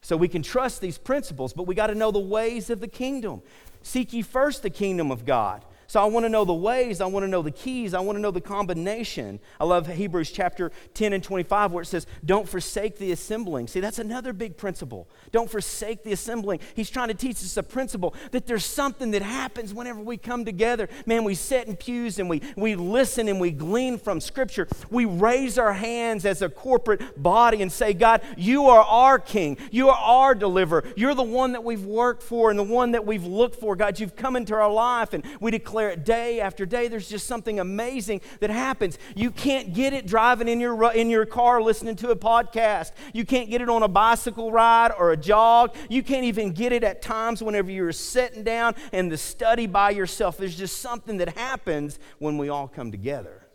So 0.00 0.16
we 0.16 0.26
can 0.26 0.42
trust 0.42 0.80
these 0.80 0.98
principles, 0.98 1.52
but 1.52 1.64
we 1.64 1.76
got 1.76 1.88
to 1.88 1.94
know 1.94 2.10
the 2.10 2.18
ways 2.18 2.70
of 2.70 2.80
the 2.80 2.88
kingdom. 2.88 3.42
Seek 3.82 4.12
ye 4.12 4.22
first 4.22 4.62
the 4.62 4.70
kingdom 4.70 5.12
of 5.12 5.24
God 5.24 5.64
so 5.90 6.02
I 6.02 6.04
want 6.04 6.26
to 6.26 6.28
know 6.28 6.44
the 6.44 6.52
ways, 6.52 7.00
I 7.00 7.06
want 7.06 7.24
to 7.24 7.28
know 7.28 7.40
the 7.40 7.50
keys, 7.50 7.94
I 7.94 8.00
want 8.00 8.16
to 8.16 8.20
know 8.20 8.30
the 8.30 8.42
combination. 8.42 9.40
I 9.58 9.64
love 9.64 9.86
Hebrews 9.86 10.30
chapter 10.30 10.70
10 10.92 11.14
and 11.14 11.24
25 11.24 11.72
where 11.72 11.80
it 11.80 11.86
says, 11.86 12.06
Don't 12.22 12.46
forsake 12.46 12.98
the 12.98 13.10
assembling. 13.10 13.68
See, 13.68 13.80
that's 13.80 13.98
another 13.98 14.34
big 14.34 14.58
principle. 14.58 15.08
Don't 15.32 15.50
forsake 15.50 16.04
the 16.04 16.12
assembling. 16.12 16.60
He's 16.76 16.90
trying 16.90 17.08
to 17.08 17.14
teach 17.14 17.36
us 17.36 17.56
a 17.56 17.62
principle 17.62 18.14
that 18.32 18.46
there's 18.46 18.66
something 18.66 19.12
that 19.12 19.22
happens 19.22 19.72
whenever 19.72 20.00
we 20.00 20.18
come 20.18 20.44
together. 20.44 20.90
Man, 21.06 21.24
we 21.24 21.34
sit 21.34 21.68
in 21.68 21.74
pews 21.74 22.18
and 22.18 22.28
we, 22.28 22.42
we 22.54 22.76
listen 22.76 23.26
and 23.26 23.40
we 23.40 23.50
glean 23.50 23.96
from 23.96 24.20
Scripture. 24.20 24.68
We 24.90 25.06
raise 25.06 25.56
our 25.58 25.72
hands 25.72 26.26
as 26.26 26.42
a 26.42 26.50
corporate 26.50 27.22
body 27.22 27.62
and 27.62 27.72
say, 27.72 27.94
God, 27.94 28.20
you 28.36 28.66
are 28.66 28.82
our 28.82 29.18
King. 29.18 29.56
You 29.70 29.88
are 29.88 29.96
our 29.96 30.34
deliverer. 30.34 30.84
You're 30.96 31.14
the 31.14 31.22
one 31.22 31.52
that 31.52 31.64
we've 31.64 31.86
worked 31.86 32.22
for 32.22 32.50
and 32.50 32.58
the 32.58 32.62
one 32.62 32.90
that 32.90 33.06
we've 33.06 33.24
looked 33.24 33.58
for. 33.58 33.74
God, 33.74 33.98
you've 33.98 34.16
come 34.16 34.36
into 34.36 34.54
our 34.54 34.70
life 34.70 35.14
and 35.14 35.24
we 35.40 35.50
declare 35.50 35.77
declare 35.78 35.90
it 35.90 36.04
day 36.04 36.40
after 36.40 36.66
day. 36.66 36.88
There's 36.88 37.08
just 37.08 37.28
something 37.28 37.60
amazing 37.60 38.20
that 38.40 38.50
happens. 38.50 38.98
You 39.14 39.30
can't 39.30 39.72
get 39.72 39.92
it 39.92 40.06
driving 40.06 40.48
in 40.48 40.58
your, 40.58 40.92
in 40.92 41.08
your 41.08 41.24
car 41.24 41.62
listening 41.62 41.94
to 41.96 42.10
a 42.10 42.16
podcast. 42.16 42.90
You 43.14 43.24
can't 43.24 43.48
get 43.48 43.60
it 43.60 43.68
on 43.68 43.84
a 43.84 43.88
bicycle 43.88 44.50
ride 44.50 44.90
or 44.98 45.12
a 45.12 45.16
jog. 45.16 45.76
You 45.88 46.02
can't 46.02 46.24
even 46.24 46.52
get 46.52 46.72
it 46.72 46.82
at 46.82 47.00
times 47.00 47.44
whenever 47.44 47.70
you're 47.70 47.92
sitting 47.92 48.42
down 48.42 48.74
and 48.92 49.10
the 49.12 49.16
study 49.16 49.66
by 49.68 49.90
yourself. 49.90 50.36
There's 50.36 50.56
just 50.56 50.80
something 50.80 51.18
that 51.18 51.36
happens 51.36 52.00
when 52.18 52.38
we 52.38 52.48
all 52.48 52.66
come 52.66 52.90
together. 52.90 53.46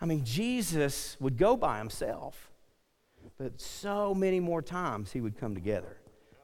I 0.00 0.06
mean, 0.06 0.24
Jesus 0.24 1.16
would 1.18 1.36
go 1.36 1.56
by 1.56 1.78
himself, 1.78 2.52
but 3.38 3.60
so 3.60 4.14
many 4.14 4.38
more 4.38 4.62
times 4.62 5.10
he 5.10 5.20
would 5.20 5.36
come 5.36 5.56
together. 5.56 5.96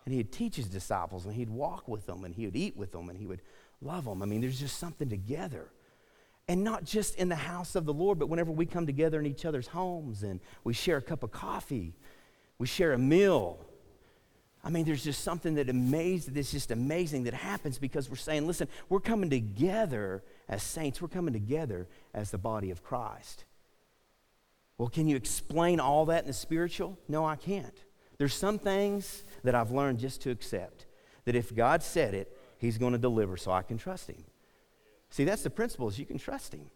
And 0.05 0.13
he'd 0.13 0.33
teach 0.33 0.57
his 0.57 0.67
disciples, 0.67 1.25
and 1.25 1.35
he'd 1.35 1.49
walk 1.49 1.89
with 1.89 2.05
them, 2.05 2.25
and 2.25 2.35
he 2.35 2.45
would 2.45 2.57
eat 2.57 2.77
with 2.77 2.93
them, 2.93 3.09
and 3.09 3.19
he 3.19 3.27
would 3.27 3.41
love 3.81 4.05
them. 4.05 4.23
I 4.23 4.27
mean, 4.27 4.41
there's 4.41 4.61
just 4.61 4.79
something 4.79 5.09
together. 5.09 5.71
And 6.47 6.63
not 6.63 6.85
just 6.85 7.17
in 7.17 7.29
the 7.29 7.37
house 7.37 7.75
of 7.75 7.87
the 7.87 7.93
Lord, 7.93 8.19
but 8.19 8.29
whenever 8.29 8.53
we 8.53 8.67
come 8.67 8.87
together 8.87 9.19
in 9.19 9.27
each 9.27 9.45
other's 9.45 9.69
homes 9.69 10.23
and 10.23 10.41
we 10.63 10.75
share 10.75 10.99
a 10.99 11.03
cup 11.03 11.23
of 11.23 11.31
coffee, 11.31 11.95
we 12.59 12.67
share 12.67 12.93
a 12.93 12.99
meal. 12.99 13.65
I 14.63 14.71
mean, 14.71 14.85
there's 14.85 15.05
just 15.05 15.23
something 15.23 15.55
that 15.55 15.69
amazes, 15.69 16.33
that's 16.33 16.51
just 16.51 16.71
amazing 16.71 17.25
that 17.25 17.35
happens 17.35 17.79
because 17.79 18.09
we're 18.09 18.17
saying, 18.17 18.47
listen, 18.47 18.69
we're 18.89 19.01
coming 19.01 19.31
together 19.31 20.23
as 20.49 20.63
saints, 20.63 21.03
we're 21.03 21.09
coming 21.09 21.35
together 21.35 21.87
as 22.15 22.31
the 22.31 22.39
body 22.39 22.71
of 22.71 22.83
Christ. 22.83 23.45
Well, 24.79 24.89
can 24.89 25.07
you 25.07 25.17
explain 25.17 25.81
all 25.81 26.07
that 26.07 26.23
in 26.23 26.27
the 26.27 26.33
spiritual? 26.33 26.99
No, 27.09 27.25
I 27.25 27.37
can't. 27.37 27.79
There's 28.19 28.35
some 28.35 28.59
things 28.59 29.25
that 29.43 29.55
I've 29.55 29.71
learned 29.71 29.99
just 29.99 30.23
to 30.23 30.31
accept. 30.31 30.87
That 31.25 31.35
if 31.35 31.55
God 31.55 31.83
said 31.83 32.15
it, 32.15 32.34
He's 32.59 32.79
going 32.79 32.93
to 32.93 32.99
deliver, 32.99 33.37
so 33.37 33.51
I 33.51 33.63
can 33.63 33.79
trust 33.79 34.09
him. 34.09 34.25
See, 35.11 35.25
that's 35.25 35.43
the 35.43 35.51
principle 35.51 35.89
is 35.89 35.99
you 35.99 36.07
can 36.07 36.19
trust 36.19 36.55
him. 36.55 36.71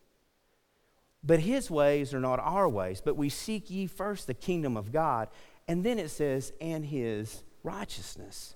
But 1.25 1.41
his 1.41 1.71
ways 1.71 2.14
are 2.14 2.21
not 2.21 2.38
our 2.41 2.69
ways, 2.69 3.01
but 3.05 3.17
we 3.17 3.29
seek 3.29 3.71
ye 3.71 3.87
first 3.87 4.27
the 4.27 4.35
kingdom 4.35 4.77
of 4.77 4.93
God, 4.93 5.29
and 5.67 5.85
then 5.85 5.99
it 5.99 6.11
says, 6.11 6.53
and 6.61 6.85
his 6.85 7.43
righteousness. 7.62 8.55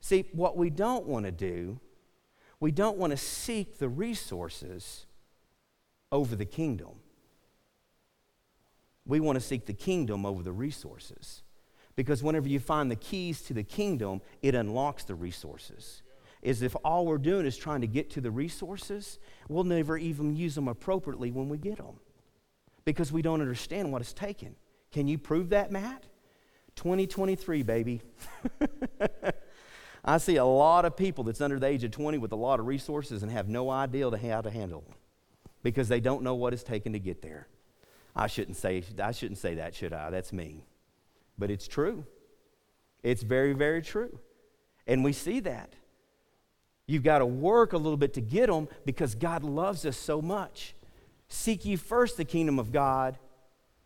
See, 0.00 0.26
what 0.32 0.56
we 0.56 0.70
don't 0.70 1.06
want 1.06 1.24
to 1.24 1.32
do, 1.32 1.78
we 2.60 2.72
don't 2.72 2.98
want 2.98 3.12
to 3.12 3.16
seek 3.16 3.78
the 3.78 3.88
resources 3.88 5.06
over 6.10 6.36
the 6.36 6.44
kingdom. 6.44 6.90
We 9.06 9.20
want 9.20 9.36
to 9.36 9.44
seek 9.44 9.66
the 9.66 9.72
kingdom 9.72 10.24
over 10.24 10.42
the 10.42 10.52
resources. 10.52 11.42
Because 11.96 12.22
whenever 12.22 12.48
you 12.48 12.58
find 12.58 12.90
the 12.90 12.96
keys 12.96 13.42
to 13.42 13.54
the 13.54 13.62
kingdom, 13.62 14.20
it 14.42 14.54
unlocks 14.54 15.04
the 15.04 15.14
resources. 15.14 16.02
Is 16.44 16.62
if 16.62 16.76
all 16.84 17.06
we're 17.06 17.18
doing 17.18 17.46
is 17.46 17.56
trying 17.56 17.80
to 17.80 17.86
get 17.86 18.10
to 18.10 18.20
the 18.20 18.30
resources, 18.30 19.18
we'll 19.48 19.64
never 19.64 19.98
even 19.98 20.36
use 20.36 20.54
them 20.54 20.68
appropriately 20.68 21.32
when 21.32 21.48
we 21.48 21.58
get 21.58 21.78
them 21.78 21.98
because 22.84 23.10
we 23.10 23.22
don't 23.22 23.40
understand 23.40 23.90
what 23.90 24.02
it's 24.02 24.12
taken. 24.12 24.54
Can 24.92 25.08
you 25.08 25.18
prove 25.18 25.48
that, 25.48 25.72
Matt? 25.72 26.04
2023, 26.76 27.62
baby. 27.62 28.02
I 30.04 30.18
see 30.18 30.36
a 30.36 30.44
lot 30.44 30.84
of 30.84 30.96
people 30.96 31.24
that's 31.24 31.40
under 31.40 31.58
the 31.58 31.66
age 31.66 31.82
of 31.82 31.90
20 31.90 32.18
with 32.18 32.32
a 32.32 32.36
lot 32.36 32.60
of 32.60 32.66
resources 32.66 33.22
and 33.22 33.32
have 33.32 33.48
no 33.48 33.70
idea 33.70 34.10
how 34.10 34.42
to 34.42 34.50
handle 34.50 34.82
them 34.82 34.94
because 35.62 35.88
they 35.88 36.00
don't 36.00 36.22
know 36.22 36.34
what 36.34 36.52
it's 36.52 36.62
taken 36.62 36.92
to 36.92 36.98
get 36.98 37.22
there. 37.22 37.48
I 38.14 38.26
shouldn't 38.26 38.58
say, 38.58 38.84
I 39.02 39.12
shouldn't 39.12 39.38
say 39.38 39.54
that, 39.54 39.74
should 39.74 39.92
I? 39.92 40.10
That's 40.10 40.32
mean. 40.32 40.62
But 41.38 41.50
it's 41.50 41.66
true. 41.66 42.04
It's 43.02 43.22
very, 43.22 43.54
very 43.54 43.82
true. 43.82 44.18
And 44.86 45.02
we 45.02 45.12
see 45.12 45.40
that. 45.40 45.72
You've 46.86 47.02
got 47.02 47.18
to 47.18 47.26
work 47.26 47.72
a 47.72 47.78
little 47.78 47.96
bit 47.96 48.14
to 48.14 48.20
get 48.20 48.48
them 48.48 48.68
because 48.84 49.14
God 49.14 49.42
loves 49.42 49.86
us 49.86 49.96
so 49.96 50.20
much. 50.20 50.74
Seek 51.28 51.64
ye 51.64 51.76
first 51.76 52.16
the 52.16 52.24
kingdom 52.24 52.58
of 52.58 52.72
God 52.72 53.18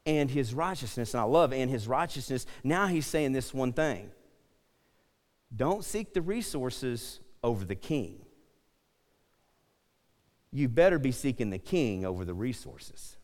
and 0.05 0.31
his 0.31 0.55
righteousness. 0.55 1.15
And 1.15 1.21
I 1.21 1.25
love 1.25 1.53
and 1.53 1.71
his 1.71 1.87
righteousness. 1.87 2.47
Now 2.65 2.87
he's 2.87 3.07
saying 3.07 3.33
this 3.33 3.55
one 3.55 3.73
thing 3.73 4.11
don't 5.55 5.85
seek 5.85 6.13
the 6.13 6.23
resources 6.23 7.21
over 7.43 7.65
the 7.65 7.77
king. 7.77 8.25
You 10.51 10.69
better 10.69 10.99
be 10.99 11.13
seeking 11.13 11.51
the 11.51 11.59
king 11.59 12.05
over 12.05 12.25
the 12.25 12.35
resources. 12.35 13.18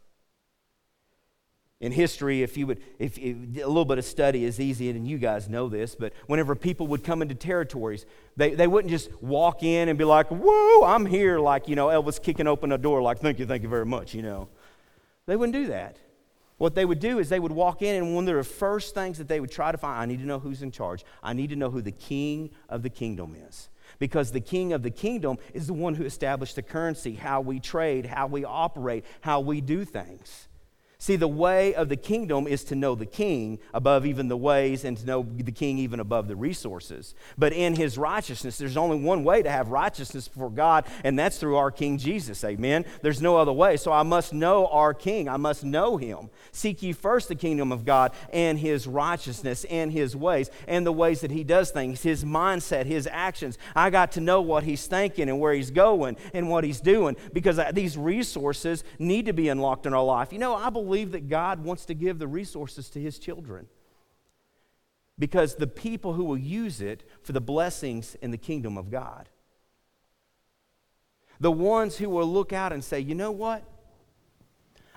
In 1.85 1.93
history, 1.93 2.43
if 2.43 2.57
you 2.57 2.67
would, 2.67 2.81
if, 2.99 3.19
if, 3.19 3.37
a 3.37 3.67
little 3.67 3.85
bit 3.85 3.99
of 3.99 4.07
study 4.07 4.47
is 4.47 4.59
easy, 4.59 4.89
and 4.89 5.07
you 5.07 5.19
guys 5.19 5.51
know 5.51 5.69
this, 5.69 5.95
but 5.95 6.15
whenever 6.29 6.55
people 6.55 6.87
would 6.87 7.05
come 7.05 7.21
into 7.21 7.35
territories, 7.35 8.07
they, 8.39 8.55
they 8.55 8.67
wouldn't 8.67 8.91
just 8.91 9.13
walk 9.23 9.63
in 9.63 9.91
and 9.91 9.99
be 9.99 10.05
like, 10.05 10.29
Whoa, 10.29 10.85
I'm 10.87 11.05
here, 11.05 11.39
like, 11.39 11.69
you 11.69 11.77
know, 11.77 11.89
Elvis 11.89 12.23
kicking 12.23 12.47
open 12.47 12.73
a 12.73 12.79
door, 12.79 13.03
like, 13.03 13.19
Thank 13.19 13.39
you, 13.39 13.45
thank 13.45 13.63
you 13.63 13.69
very 13.69 13.85
much, 13.85 14.15
you 14.15 14.23
know. 14.23 14.49
They 15.27 15.37
wouldn't 15.37 15.53
do 15.53 15.67
that. 15.67 15.99
What 16.57 16.75
they 16.75 16.87
would 16.87 17.01
do 17.01 17.19
is 17.19 17.29
they 17.29 17.39
would 17.39 17.53
walk 17.53 17.83
in, 17.83 17.97
and 17.97 18.15
one 18.15 18.27
of 18.27 18.35
the 18.35 18.45
first 18.45 18.95
things 18.95 19.19
that 19.19 19.29
they 19.29 19.39
would 19.39 19.51
try 19.51 19.71
to 19.71 19.77
find, 19.77 20.01
I 20.01 20.07
need 20.07 20.21
to 20.21 20.27
know 20.27 20.39
who's 20.39 20.63
in 20.63 20.71
charge. 20.71 21.05
I 21.23 21.35
need 21.35 21.51
to 21.51 21.57
know 21.57 21.69
who 21.69 21.83
the 21.83 21.93
king 21.93 22.49
of 22.71 22.83
the 22.83 22.89
kingdom 22.89 23.37
is. 23.47 23.69
Because 23.99 24.33
the 24.33 24.41
king 24.41 24.73
of 24.73 24.83
the 24.83 24.91
kingdom 24.91 25.37
is 25.53 25.67
the 25.67 25.75
one 25.75 25.97
who 25.97 26.05
established 26.05 26.57
the 26.57 26.63
currency, 26.63 27.15
how 27.15 27.43
we 27.43 27.61
trade, 27.61 28.07
how 28.07 28.27
we 28.27 28.43
operate, 28.43 29.05
how 29.21 29.41
we 29.41 29.61
do 29.61 29.85
things. 29.85 30.49
See, 31.05 31.17
the 31.17 31.29
way 31.29 31.75
of 31.75 31.91
the 31.91 31.99
kingdom 31.99 32.47
is 32.47 32.65
to 32.65 32.75
know 32.75 32.95
the 32.95 33.05
king 33.05 33.59
above 33.75 34.07
even 34.07 34.29
the 34.29 34.39
ways 34.39 34.85
and 34.85 34.97
to 34.97 35.05
know 35.05 35.23
the 35.37 35.53
king 35.53 35.77
even 35.77 36.01
above 36.01 36.29
the 36.29 36.35
resources. 36.35 37.15
But 37.37 37.53
in 37.53 37.75
his 37.75 37.99
righteousness, 37.99 38.57
there's 38.57 38.79
only 38.79 38.99
one 38.99 39.23
way 39.23 39.43
to 39.43 39.51
have 39.51 39.69
righteousness 39.69 40.29
before 40.29 40.49
God, 40.49 40.87
and 41.05 41.19
that's 41.19 41.37
through 41.37 41.57
our 41.57 41.71
King 41.71 41.99
Jesus. 41.99 42.43
Amen. 42.43 42.87
There's 43.03 43.21
no 43.21 43.37
other 43.37 43.53
way. 43.53 43.77
So 43.77 43.93
I 43.93 44.03
must 44.03 44.33
know 44.33 44.67
our 44.69 44.95
king. 44.95 45.29
I 45.29 45.37
must 45.37 45.63
know 45.63 45.99
him. 45.99 46.31
Seek 46.53 46.83
ye 46.83 46.95
first 46.95 47.29
the 47.29 47.35
kingdom 47.35 47.71
of 47.71 47.85
God 47.85 48.13
and 48.33 48.59
his 48.59 48.87
righteousness 48.87 49.65
and 49.65 49.93
his 49.93 50.17
ways 50.17 50.49
and 50.67 50.87
the 50.87 50.93
ways 50.93 51.21
that 51.21 51.31
he 51.31 51.45
does 51.45 51.71
things, 51.71 52.03
his 52.03 52.25
mindset, 52.25 52.87
his 52.87 53.07
actions. 53.13 53.59
I 53.77 53.91
got 53.91 54.13
to 54.13 54.23
know 54.23 54.41
what 54.41 54.65
he's 54.65 54.87
thinking 54.87 55.29
and 55.29 55.39
where 55.39 55.53
he's 55.53 55.71
going 55.71 56.17
and 56.33 56.49
what 56.49 56.65
he's 56.65 56.81
doing 56.81 57.19
because 57.35 57.61
these 57.75 57.99
resources 57.99 58.85
need 58.99 59.27
to 59.27 59.35
be 59.35 59.51
unlocked 59.51 59.85
in 59.85 59.93
our 59.93 60.03
life. 60.03 60.33
You 60.33 60.39
know, 60.39 60.55
I 60.55 60.71
believe 60.71 60.94
believe 60.95 61.11
that 61.11 61.29
God 61.29 61.65
wants 61.65 61.87
to 61.87 61.95
give 61.95 62.21
the 62.21 62.29
resources 62.29 62.89
to 62.91 63.01
his 63.01 63.19
children. 63.19 63.67
Because 65.19 65.57
the 65.57 65.67
people 65.67 66.13
who 66.13 66.23
will 66.23 66.39
use 66.39 66.81
it 66.81 67.03
for 67.25 67.33
the 67.33 67.41
blessings 67.41 68.15
in 68.23 68.31
the 68.31 68.39
kingdom 68.39 68.79
of 68.79 68.93
God. 68.93 69.29
The 71.41 71.51
ones 71.51 71.97
who 71.97 72.09
will 72.09 72.29
look 72.29 72.53
out 72.53 72.73
and 72.73 72.85
say, 72.85 73.01
you 73.01 73.17
know 73.17 73.33
what? 73.33 73.65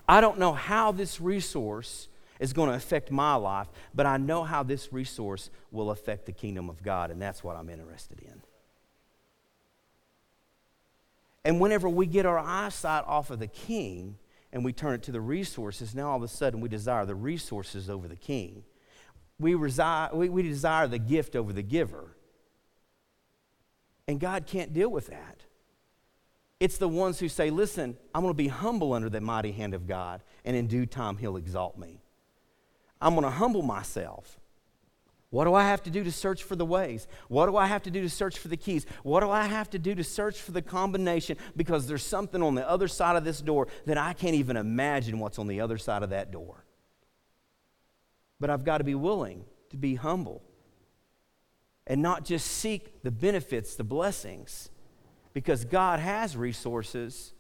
I 0.08 0.22
don't 0.22 0.38
know 0.38 0.54
how 0.54 0.92
this 0.92 1.20
resource 1.20 2.10
is 2.40 2.54
going 2.54 2.70
to 2.70 2.76
affect 2.76 3.10
my 3.10 3.34
life, 3.34 3.68
but 3.96 4.06
I 4.06 4.18
know 4.18 4.44
how 4.44 4.62
this 4.62 4.94
resource 4.94 5.50
will 5.72 5.90
affect 5.90 6.28
the 6.28 6.32
kingdom 6.32 6.70
of 6.70 6.84
God, 6.84 7.10
and 7.10 7.20
that's 7.20 7.44
what 7.44 7.56
I'm 7.56 7.72
interested 7.72 8.20
in. 8.20 8.44
And 11.44 11.60
whenever 11.60 11.90
we 11.90 12.06
get 12.06 12.28
our 12.28 12.38
eyesight 12.38 13.04
off 13.08 13.32
of 13.32 13.40
the 13.40 13.48
king, 13.48 14.18
and 14.52 14.64
we 14.64 14.74
turn 14.74 14.96
it 14.96 15.04
to 15.04 15.12
the 15.12 15.22
resources, 15.22 15.94
now 15.94 16.10
all 16.10 16.18
of 16.18 16.24
a 16.24 16.28
sudden 16.28 16.62
we 16.62 16.70
desire 16.70 17.06
the 17.06 17.16
resources 17.16 17.90
over 17.90 18.08
the 18.08 18.16
king. 18.16 18.64
We, 19.40 19.56
we, 19.56 20.30
we 20.30 20.42
desire 20.42 20.88
the 20.88 21.00
gift 21.00 21.36
over 21.36 21.54
the 21.54 21.62
giver. 21.62 22.16
And 24.08 24.20
God 24.20 24.48
can't 24.48 24.74
deal 24.74 24.90
with 24.90 25.08
that. 25.08 25.44
It's 26.60 26.78
the 26.78 26.88
ones 26.88 27.20
who 27.20 27.30
say, 27.30 27.50
Listen, 27.50 27.98
I'm 28.16 28.24
going 28.24 28.34
to 28.34 28.38
be 28.38 28.48
humble 28.48 28.94
under 28.94 29.10
the 29.10 29.22
mighty 29.22 29.52
hand 29.52 29.74
of 29.74 29.86
God, 29.86 30.24
and 30.44 30.56
in 30.56 30.68
due 30.68 30.86
time, 30.86 31.18
He'll 31.18 31.38
exalt 31.38 31.78
me. 31.78 32.02
I'm 33.00 33.14
going 33.14 33.26
to 33.26 33.30
humble 33.30 33.62
myself. 33.62 34.40
What 35.30 35.44
do 35.44 35.54
I 35.54 35.64
have 35.64 35.84
to 35.84 35.90
do 35.90 36.04
to 36.04 36.12
search 36.12 36.44
for 36.44 36.56
the 36.56 36.66
ways? 36.66 37.08
What 37.28 37.48
do 37.48 37.58
I 37.58 37.66
have 37.66 37.84
to 37.84 37.92
do 37.92 38.02
to 38.02 38.10
search 38.10 38.40
for 38.40 38.48
the 38.48 38.56
keys? 38.56 38.86
What 39.04 39.20
do 39.20 39.30
I 39.30 39.46
have 39.46 39.70
to 39.72 39.80
do 39.80 39.94
to 39.94 40.04
search 40.04 40.40
for 40.40 40.52
the 40.52 40.62
combination? 40.62 41.38
Because 41.56 41.88
there's 41.88 42.06
something 42.06 42.42
on 42.42 42.56
the 42.56 42.68
other 42.68 42.88
side 42.88 43.18
of 43.18 43.26
this 43.26 43.42
door 43.42 43.68
that 43.86 43.98
I 43.98 44.14
can't 44.14 44.36
even 44.36 44.56
imagine 44.56 45.20
what's 45.20 45.38
on 45.38 45.48
the 45.48 45.60
other 45.60 45.78
side 45.78 46.02
of 46.02 46.12
that 46.12 46.32
door. 46.32 46.64
But 48.40 48.50
I've 48.50 48.64
got 48.64 48.78
to 48.78 48.86
be 48.86 48.96
willing 48.96 49.44
to 49.70 49.78
be 49.78 49.96
humble 49.96 50.44
and 51.86 52.02
not 52.02 52.24
just 52.24 52.48
seek 52.48 53.04
the 53.04 53.12
benefits, 53.12 53.76
the 53.76 53.84
blessings, 53.84 54.70
because 55.34 55.66
God 55.66 56.00
has 56.00 56.38
resources 56.38 57.34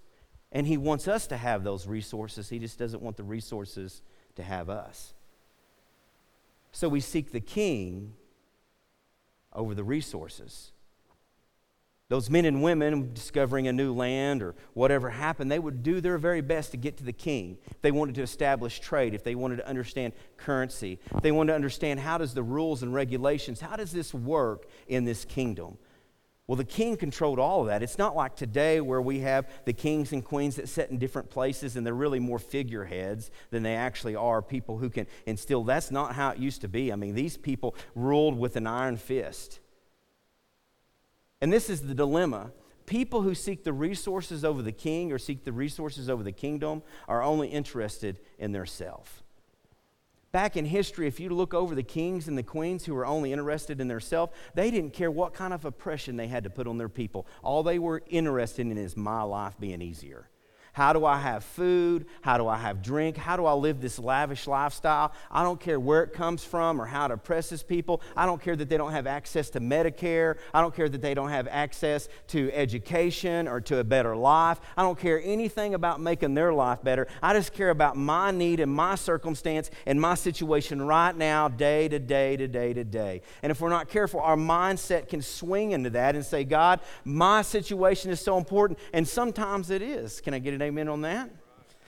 and 0.51 0.67
He 0.67 0.75
wants 0.75 1.07
us 1.07 1.27
to 1.27 1.37
have 1.37 1.63
those 1.63 1.87
resources. 1.87 2.49
He 2.49 2.59
just 2.59 2.77
doesn't 2.77 3.01
want 3.01 3.15
the 3.15 3.23
resources 3.23 4.01
to 4.35 4.43
have 4.43 4.69
us. 4.69 5.13
So 6.71 6.89
we 6.89 6.99
seek 6.99 7.31
the 7.31 7.39
king 7.39 8.13
over 9.53 9.73
the 9.73 9.83
resources. 9.83 10.71
Those 12.09 12.29
men 12.29 12.45
and 12.45 12.63
women 12.63 13.13
discovering 13.13 13.67
a 13.67 13.73
new 13.73 13.93
land 13.93 14.41
or 14.41 14.55
whatever 14.73 15.09
happened, 15.09 15.51
they 15.51 15.59
would 15.59 15.83
do 15.83 15.99
their 15.99 16.17
very 16.17 16.39
best 16.39 16.71
to 16.71 16.77
get 16.77 16.95
to 16.97 17.03
the 17.03 17.11
king. 17.11 17.57
If 17.69 17.81
they 17.81 17.91
wanted 17.91 18.15
to 18.15 18.21
establish 18.21 18.79
trade, 18.79 19.13
if 19.13 19.25
they 19.25 19.35
wanted 19.35 19.57
to 19.57 19.67
understand 19.67 20.13
currency, 20.37 20.99
if 21.13 21.21
they 21.21 21.33
wanted 21.33 21.51
to 21.51 21.55
understand 21.55 21.99
how 21.99 22.17
does 22.17 22.33
the 22.33 22.43
rules 22.43 22.81
and 22.81 22.93
regulations, 22.93 23.59
how 23.59 23.75
does 23.75 23.91
this 23.91 24.13
work 24.13 24.67
in 24.87 25.03
this 25.03 25.25
kingdom? 25.25 25.77
Well, 26.47 26.55
the 26.55 26.63
king 26.63 26.95
controlled 26.95 27.39
all 27.39 27.61
of 27.61 27.67
that. 27.67 27.83
It's 27.83 27.97
not 27.97 28.15
like 28.15 28.37
today 28.37 28.79
where 28.79 29.01
we 29.01 29.19
have 29.19 29.49
the 29.65 29.73
kings 29.73 30.13
and 30.13 30.23
queens 30.23 30.55
that 30.55 30.69
sit 30.69 30.89
in 30.89 30.97
different 30.97 31.29
places 31.29 31.75
and 31.75 31.85
they're 31.85 31.93
really 31.93 32.21
more 32.21 32.39
figureheads 32.39 33.29
than 33.49 33.63
they 33.63 33.75
actually 33.75 34.15
are 34.15 34.41
people 34.41 34.77
who 34.77 34.89
can 34.89 35.07
instill. 35.25 35.65
That's 35.65 35.91
not 35.91 36.15
how 36.15 36.29
it 36.29 36.37
used 36.37 36.61
to 36.61 36.69
be. 36.69 36.93
I 36.93 36.95
mean, 36.95 37.15
these 37.15 37.35
people 37.35 37.75
ruled 37.95 38.39
with 38.39 38.55
an 38.55 38.65
iron 38.65 38.95
fist. 38.95 39.59
And 41.41 41.51
this 41.51 41.69
is 41.69 41.81
the 41.81 41.93
dilemma. 41.93 42.53
People 42.85 43.23
who 43.23 43.35
seek 43.35 43.65
the 43.65 43.73
resources 43.73 44.45
over 44.45 44.61
the 44.61 44.71
king 44.71 45.11
or 45.11 45.19
seek 45.19 45.43
the 45.43 45.51
resources 45.51 46.09
over 46.09 46.23
the 46.23 46.31
kingdom 46.31 46.81
are 47.09 47.21
only 47.21 47.49
interested 47.49 48.21
in 48.39 48.53
their 48.53 48.65
self. 48.65 49.21
Back 50.37 50.55
in 50.55 50.65
history, 50.65 51.07
if 51.07 51.19
you 51.19 51.29
look 51.29 51.55
over 51.55 51.73
the 51.73 51.81
kings 51.81 52.27
and 52.27 52.37
the 52.37 52.43
queens 52.43 52.85
who 52.85 52.93
were 52.93 53.07
only 53.07 53.33
interested 53.33 53.81
in 53.81 53.87
self, 53.99 54.29
they 54.53 54.69
didn't 54.69 54.93
care 54.93 55.09
what 55.09 55.33
kind 55.33 55.51
of 55.51 55.65
oppression 55.65 56.15
they 56.15 56.27
had 56.27 56.43
to 56.43 56.51
put 56.51 56.67
on 56.67 56.77
their 56.77 56.89
people. 56.89 57.25
All 57.41 57.63
they 57.63 57.79
were 57.79 58.03
interested 58.07 58.67
in 58.67 58.77
is 58.77 58.95
my 58.95 59.23
life 59.23 59.59
being 59.59 59.81
easier. 59.81 60.29
How 60.77 60.93
do 60.93 61.05
I 61.05 61.17
have 61.17 61.43
food? 61.43 62.05
How 62.21 62.37
do 62.37 62.47
I 62.47 62.55
have 62.55 62.83
drink? 62.83 63.17
How 63.17 63.35
do 63.35 63.47
I 63.47 63.53
live 63.53 63.81
this 63.81 63.97
lavish 63.97 64.45
lifestyle? 64.45 65.11
I 65.31 65.41
don't 65.41 65.59
care 65.59 65.79
where 65.79 66.03
it 66.03 66.13
comes 66.13 66.43
from 66.43 66.79
or 66.79 66.85
how 66.85 67.05
it 67.05 67.11
oppresses 67.11 67.63
people. 67.63 67.99
I 68.15 68.27
don't 68.27 68.39
care 68.39 68.55
that 68.55 68.69
they 68.69 68.77
don't 68.77 68.91
have 68.91 69.07
access 69.07 69.49
to 69.49 69.59
Medicare. 69.59 70.37
I 70.53 70.61
don't 70.61 70.75
care 70.75 70.87
that 70.87 71.01
they 71.01 71.15
don't 71.15 71.31
have 71.31 71.47
access 71.47 72.09
to 72.27 72.51
education 72.53 73.47
or 73.47 73.59
to 73.61 73.79
a 73.79 73.83
better 73.83 74.15
life. 74.15 74.59
I 74.77 74.83
don't 74.83 74.99
care 74.99 75.19
anything 75.23 75.73
about 75.73 75.99
making 75.99 76.35
their 76.35 76.53
life 76.53 76.83
better. 76.83 77.07
I 77.23 77.33
just 77.33 77.53
care 77.53 77.71
about 77.71 77.97
my 77.97 78.29
need 78.29 78.59
and 78.59 78.71
my 78.71 78.93
circumstance 78.93 79.71
and 79.87 79.99
my 79.99 80.13
situation 80.13 80.79
right 80.79 81.17
now, 81.17 81.47
day 81.47 81.87
to 81.87 81.97
day 81.97 82.37
to 82.37 82.47
day 82.47 82.73
to 82.73 82.83
day. 82.83 83.23
And 83.41 83.49
if 83.49 83.61
we're 83.61 83.69
not 83.69 83.89
careful, 83.89 84.19
our 84.19 84.37
mindset 84.37 85.09
can 85.09 85.23
swing 85.23 85.71
into 85.71 85.89
that 85.89 86.13
and 86.13 86.23
say, 86.23 86.43
God, 86.43 86.81
my 87.03 87.41
situation 87.41 88.11
is 88.11 88.19
so 88.19 88.37
important. 88.37 88.77
And 88.93 89.07
sometimes 89.07 89.71
it 89.71 89.81
is. 89.81 90.21
Can 90.21 90.35
I 90.35 90.37
get 90.37 90.53
an 90.53 90.66
amen 90.67 90.87
on 90.89 91.01
that? 91.01 91.29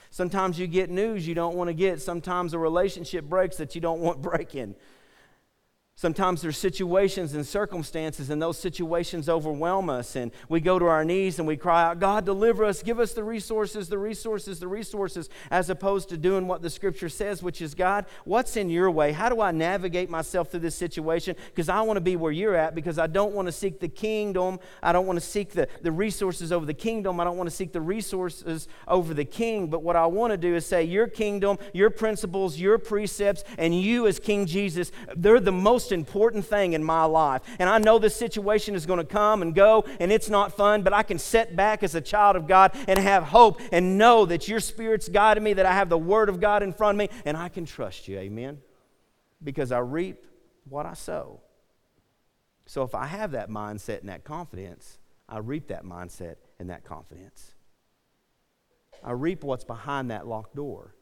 Sometimes 0.09 0.57
you 0.57 0.67
get 0.67 0.89
news 0.89 1.27
you 1.27 1.35
don't 1.35 1.55
want 1.55 1.67
to 1.67 1.73
get. 1.73 2.01
Sometimes 2.01 2.53
a 2.53 2.59
relationship 2.59 3.25
breaks 3.25 3.57
that 3.57 3.75
you 3.75 3.81
don't 3.81 3.99
want 3.99 4.21
breaking. 4.23 4.75
Sometimes 5.99 6.41
there's 6.41 6.57
situations 6.57 7.33
and 7.33 7.45
circumstances, 7.45 8.29
and 8.29 8.41
those 8.41 8.57
situations 8.57 9.27
overwhelm 9.27 9.89
us, 9.89 10.15
and 10.15 10.31
we 10.47 10.61
go 10.61 10.79
to 10.79 10.85
our 10.85 11.03
knees 11.03 11.39
and 11.39 11.45
we 11.45 11.57
cry 11.57 11.83
out, 11.83 11.99
God, 11.99 12.23
deliver 12.23 12.63
us, 12.63 12.81
give 12.81 13.01
us 13.01 13.11
the 13.11 13.23
resources, 13.25 13.89
the 13.89 13.97
resources, 13.97 14.61
the 14.61 14.67
resources, 14.69 15.27
as 15.51 15.69
opposed 15.69 16.07
to 16.07 16.17
doing 16.17 16.47
what 16.47 16.61
the 16.61 16.69
scripture 16.69 17.09
says, 17.09 17.43
which 17.43 17.61
is, 17.61 17.75
God, 17.75 18.05
what's 18.23 18.55
in 18.55 18.69
your 18.69 18.89
way? 18.89 19.11
How 19.11 19.27
do 19.27 19.41
I 19.41 19.51
navigate 19.51 20.09
myself 20.09 20.51
through 20.51 20.61
this 20.61 20.75
situation? 20.75 21.35
Because 21.47 21.67
I 21.67 21.81
want 21.81 21.97
to 21.97 22.01
be 22.01 22.15
where 22.15 22.31
you're 22.31 22.55
at, 22.55 22.75
because 22.75 22.97
I 22.97 23.07
don't 23.07 23.33
want 23.33 23.49
to 23.49 23.51
seek 23.51 23.81
the 23.81 23.89
kingdom. 23.89 24.59
I 24.81 24.93
don't 24.93 25.05
want 25.05 25.19
to 25.19 25.25
seek 25.25 25.49
the, 25.49 25.67
the 25.81 25.91
resources 25.91 26.53
over 26.53 26.65
the 26.65 26.73
kingdom. 26.73 27.19
I 27.19 27.25
don't 27.25 27.35
want 27.35 27.49
to 27.49 27.55
seek 27.55 27.73
the 27.73 27.81
resources 27.81 28.69
over 28.87 29.13
the 29.13 29.25
king. 29.25 29.67
But 29.67 29.83
what 29.83 29.97
I 29.97 30.05
want 30.05 30.31
to 30.31 30.37
do 30.37 30.55
is 30.55 30.65
say, 30.65 30.85
Your 30.85 31.07
kingdom, 31.07 31.57
your 31.73 31.89
principles, 31.89 32.57
your 32.57 32.77
precepts, 32.77 33.43
and 33.57 33.77
you 33.77 34.07
as 34.07 34.17
King 34.17 34.45
Jesus, 34.45 34.93
they're 35.13 35.41
the 35.41 35.51
most 35.51 35.88
most 35.89 35.97
important 35.97 36.45
thing 36.45 36.73
in 36.73 36.83
my 36.83 37.03
life. 37.05 37.41
And 37.57 37.69
I 37.69 37.79
know 37.79 37.99
this 37.99 38.15
situation 38.15 38.75
is 38.75 38.85
going 38.85 38.99
to 38.99 39.05
come 39.05 39.41
and 39.41 39.55
go, 39.55 39.85
and 39.99 40.11
it's 40.11 40.29
not 40.29 40.55
fun, 40.55 40.83
but 40.83 40.93
I 40.93 41.03
can 41.03 41.17
set 41.17 41.55
back 41.55 41.83
as 41.83 41.95
a 41.95 42.01
child 42.01 42.35
of 42.35 42.47
God 42.47 42.75
and 42.87 42.99
have 42.99 43.23
hope 43.23 43.59
and 43.71 43.97
know 43.97 44.25
that 44.25 44.47
your 44.47 44.59
Spirit's 44.59 45.09
guiding 45.09 45.43
me, 45.43 45.53
that 45.53 45.65
I 45.65 45.73
have 45.73 45.89
the 45.89 45.97
Word 45.97 46.29
of 46.29 46.39
God 46.39 46.63
in 46.63 46.73
front 46.73 46.95
of 46.95 47.09
me, 47.09 47.09
and 47.25 47.35
I 47.35 47.49
can 47.49 47.65
trust 47.65 48.07
you. 48.07 48.19
Amen? 48.19 48.59
Because 49.43 49.71
I 49.71 49.79
reap 49.79 50.25
what 50.67 50.85
I 50.85 50.93
sow. 50.93 51.41
So 52.65 52.83
if 52.83 52.93
I 52.93 53.07
have 53.07 53.31
that 53.31 53.49
mindset 53.49 54.01
and 54.01 54.09
that 54.09 54.23
confidence, 54.23 54.99
I 55.27 55.39
reap 55.39 55.69
that 55.69 55.83
mindset 55.83 56.35
and 56.59 56.69
that 56.69 56.83
confidence. 56.83 57.55
I 59.03 59.13
reap 59.13 59.43
what's 59.43 59.63
behind 59.63 60.11
that 60.11 60.27
locked 60.27 60.55
door. 60.55 60.93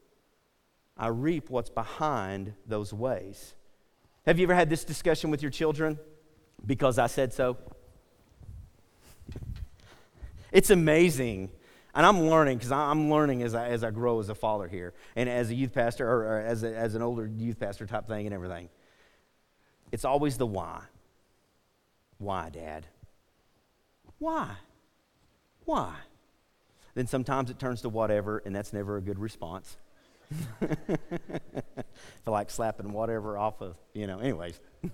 I 0.95 1.07
reap 1.07 1.49
what's 1.49 1.69
behind 1.69 2.53
those 2.65 2.93
ways. 2.93 3.55
Have 4.27 4.37
you 4.37 4.43
ever 4.43 4.53
had 4.53 4.69
this 4.69 4.83
discussion 4.83 5.31
with 5.31 5.41
your 5.41 5.51
children? 5.51 5.97
Because 6.65 6.99
I 6.99 7.07
said 7.07 7.31
so. 7.31 7.55
It's 10.51 10.69
amazing. 10.69 11.49
And 11.95 12.05
I'm 12.05 12.23
learning 12.23 12.57
because 12.57 12.73
I'm 12.73 13.09
learning 13.09 13.41
as 13.41 13.55
I, 13.55 13.69
as 13.69 13.85
I 13.85 13.89
grow 13.89 14.19
as 14.19 14.27
a 14.27 14.35
father 14.35 14.67
here 14.67 14.93
and 15.15 15.29
as 15.29 15.49
a 15.49 15.55
youth 15.55 15.73
pastor 15.73 16.05
or, 16.05 16.25
or 16.25 16.39
as, 16.41 16.63
a, 16.63 16.75
as 16.75 16.93
an 16.93 17.01
older 17.01 17.25
youth 17.25 17.57
pastor 17.57 17.85
type 17.85 18.05
thing 18.05 18.27
and 18.27 18.35
everything. 18.35 18.67
It's 19.93 20.03
always 20.03 20.37
the 20.37 20.45
why. 20.45 20.81
Why, 22.17 22.49
Dad? 22.49 22.85
Why? 24.19 24.55
Why? 25.63 25.95
Then 26.95 27.07
sometimes 27.07 27.49
it 27.49 27.59
turns 27.59 27.81
to 27.83 27.89
whatever, 27.89 28.43
and 28.45 28.53
that's 28.53 28.73
never 28.73 28.97
a 28.97 29.01
good 29.01 29.19
response. 29.19 29.77
feel 30.59 32.33
like 32.33 32.49
slapping 32.49 32.91
whatever 32.91 33.37
off 33.37 33.61
of, 33.61 33.75
you 33.93 34.07
know, 34.07 34.19
anyways. 34.19 34.59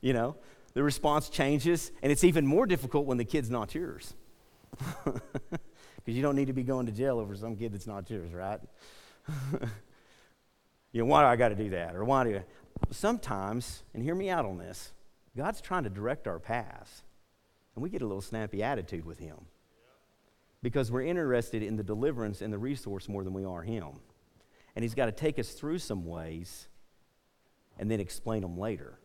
you 0.00 0.12
know, 0.12 0.36
the 0.74 0.82
response 0.82 1.28
changes, 1.28 1.92
and 2.02 2.10
it's 2.10 2.24
even 2.24 2.46
more 2.46 2.66
difficult 2.66 3.06
when 3.06 3.18
the 3.18 3.24
kid's 3.24 3.50
not 3.50 3.74
yours. 3.74 4.14
Because 6.04 6.16
you 6.16 6.22
don't 6.22 6.34
need 6.34 6.48
to 6.48 6.52
be 6.52 6.64
going 6.64 6.86
to 6.86 6.92
jail 6.92 7.18
over 7.18 7.36
some 7.36 7.56
kid 7.56 7.72
that's 7.72 7.86
not 7.86 8.10
yours, 8.10 8.32
right? 8.32 8.58
you 10.92 11.00
know, 11.00 11.04
why 11.04 11.22
do 11.22 11.26
I 11.26 11.36
got 11.36 11.50
to 11.50 11.54
do 11.54 11.70
that? 11.70 11.94
Or 11.94 12.04
why 12.04 12.24
do 12.24 12.30
you? 12.30 12.42
Sometimes, 12.90 13.84
and 13.94 14.02
hear 14.02 14.14
me 14.14 14.28
out 14.28 14.44
on 14.44 14.58
this, 14.58 14.92
God's 15.36 15.60
trying 15.60 15.84
to 15.84 15.90
direct 15.90 16.26
our 16.26 16.40
paths, 16.40 17.04
and 17.74 17.82
we 17.82 17.88
get 17.88 18.02
a 18.02 18.06
little 18.06 18.20
snappy 18.20 18.62
attitude 18.64 19.06
with 19.06 19.20
Him 19.20 19.36
because 20.62 20.90
we're 20.90 21.02
interested 21.02 21.62
in 21.62 21.76
the 21.76 21.82
deliverance 21.82 22.40
and 22.40 22.52
the 22.52 22.58
resource 22.58 23.08
more 23.08 23.24
than 23.24 23.32
we 23.32 23.44
are 23.44 23.62
Him. 23.62 24.00
And 24.74 24.82
He's 24.82 24.94
got 24.94 25.06
to 25.06 25.12
take 25.12 25.38
us 25.38 25.50
through 25.52 25.78
some 25.78 26.06
ways 26.06 26.68
and 27.78 27.90
then 27.90 28.00
explain 28.00 28.42
them 28.42 28.58
later. 28.58 28.98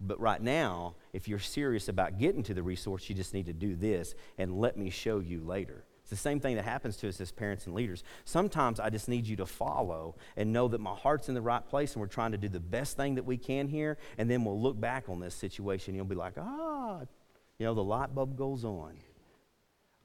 But 0.00 0.18
right 0.18 0.40
now, 0.40 0.94
if 1.12 1.28
you're 1.28 1.38
serious 1.38 1.88
about 1.88 2.18
getting 2.18 2.42
to 2.44 2.54
the 2.54 2.62
resource, 2.62 3.08
you 3.08 3.14
just 3.14 3.34
need 3.34 3.46
to 3.46 3.52
do 3.52 3.76
this 3.76 4.14
and 4.38 4.58
let 4.58 4.76
me 4.76 4.88
show 4.88 5.18
you 5.18 5.42
later. 5.42 5.84
It's 6.00 6.10
the 6.10 6.16
same 6.16 6.40
thing 6.40 6.56
that 6.56 6.64
happens 6.64 6.96
to 6.98 7.08
us 7.08 7.20
as 7.20 7.30
parents 7.30 7.66
and 7.66 7.74
leaders. 7.74 8.02
Sometimes 8.24 8.80
I 8.80 8.88
just 8.88 9.08
need 9.08 9.26
you 9.26 9.36
to 9.36 9.46
follow 9.46 10.16
and 10.36 10.52
know 10.52 10.68
that 10.68 10.80
my 10.80 10.94
heart's 10.94 11.28
in 11.28 11.34
the 11.34 11.42
right 11.42 11.64
place 11.64 11.92
and 11.92 12.00
we're 12.00 12.06
trying 12.06 12.32
to 12.32 12.38
do 12.38 12.48
the 12.48 12.60
best 12.60 12.96
thing 12.96 13.16
that 13.16 13.26
we 13.26 13.36
can 13.36 13.68
here. 13.68 13.98
And 14.16 14.30
then 14.30 14.44
we'll 14.44 14.60
look 14.60 14.80
back 14.80 15.08
on 15.08 15.20
this 15.20 15.34
situation 15.34 15.92
and 15.92 15.96
you'll 15.96 16.06
be 16.06 16.14
like, 16.14 16.34
ah, 16.38 17.00
you 17.58 17.66
know, 17.66 17.74
the 17.74 17.84
light 17.84 18.14
bulb 18.14 18.36
goes 18.36 18.64
on. 18.64 18.94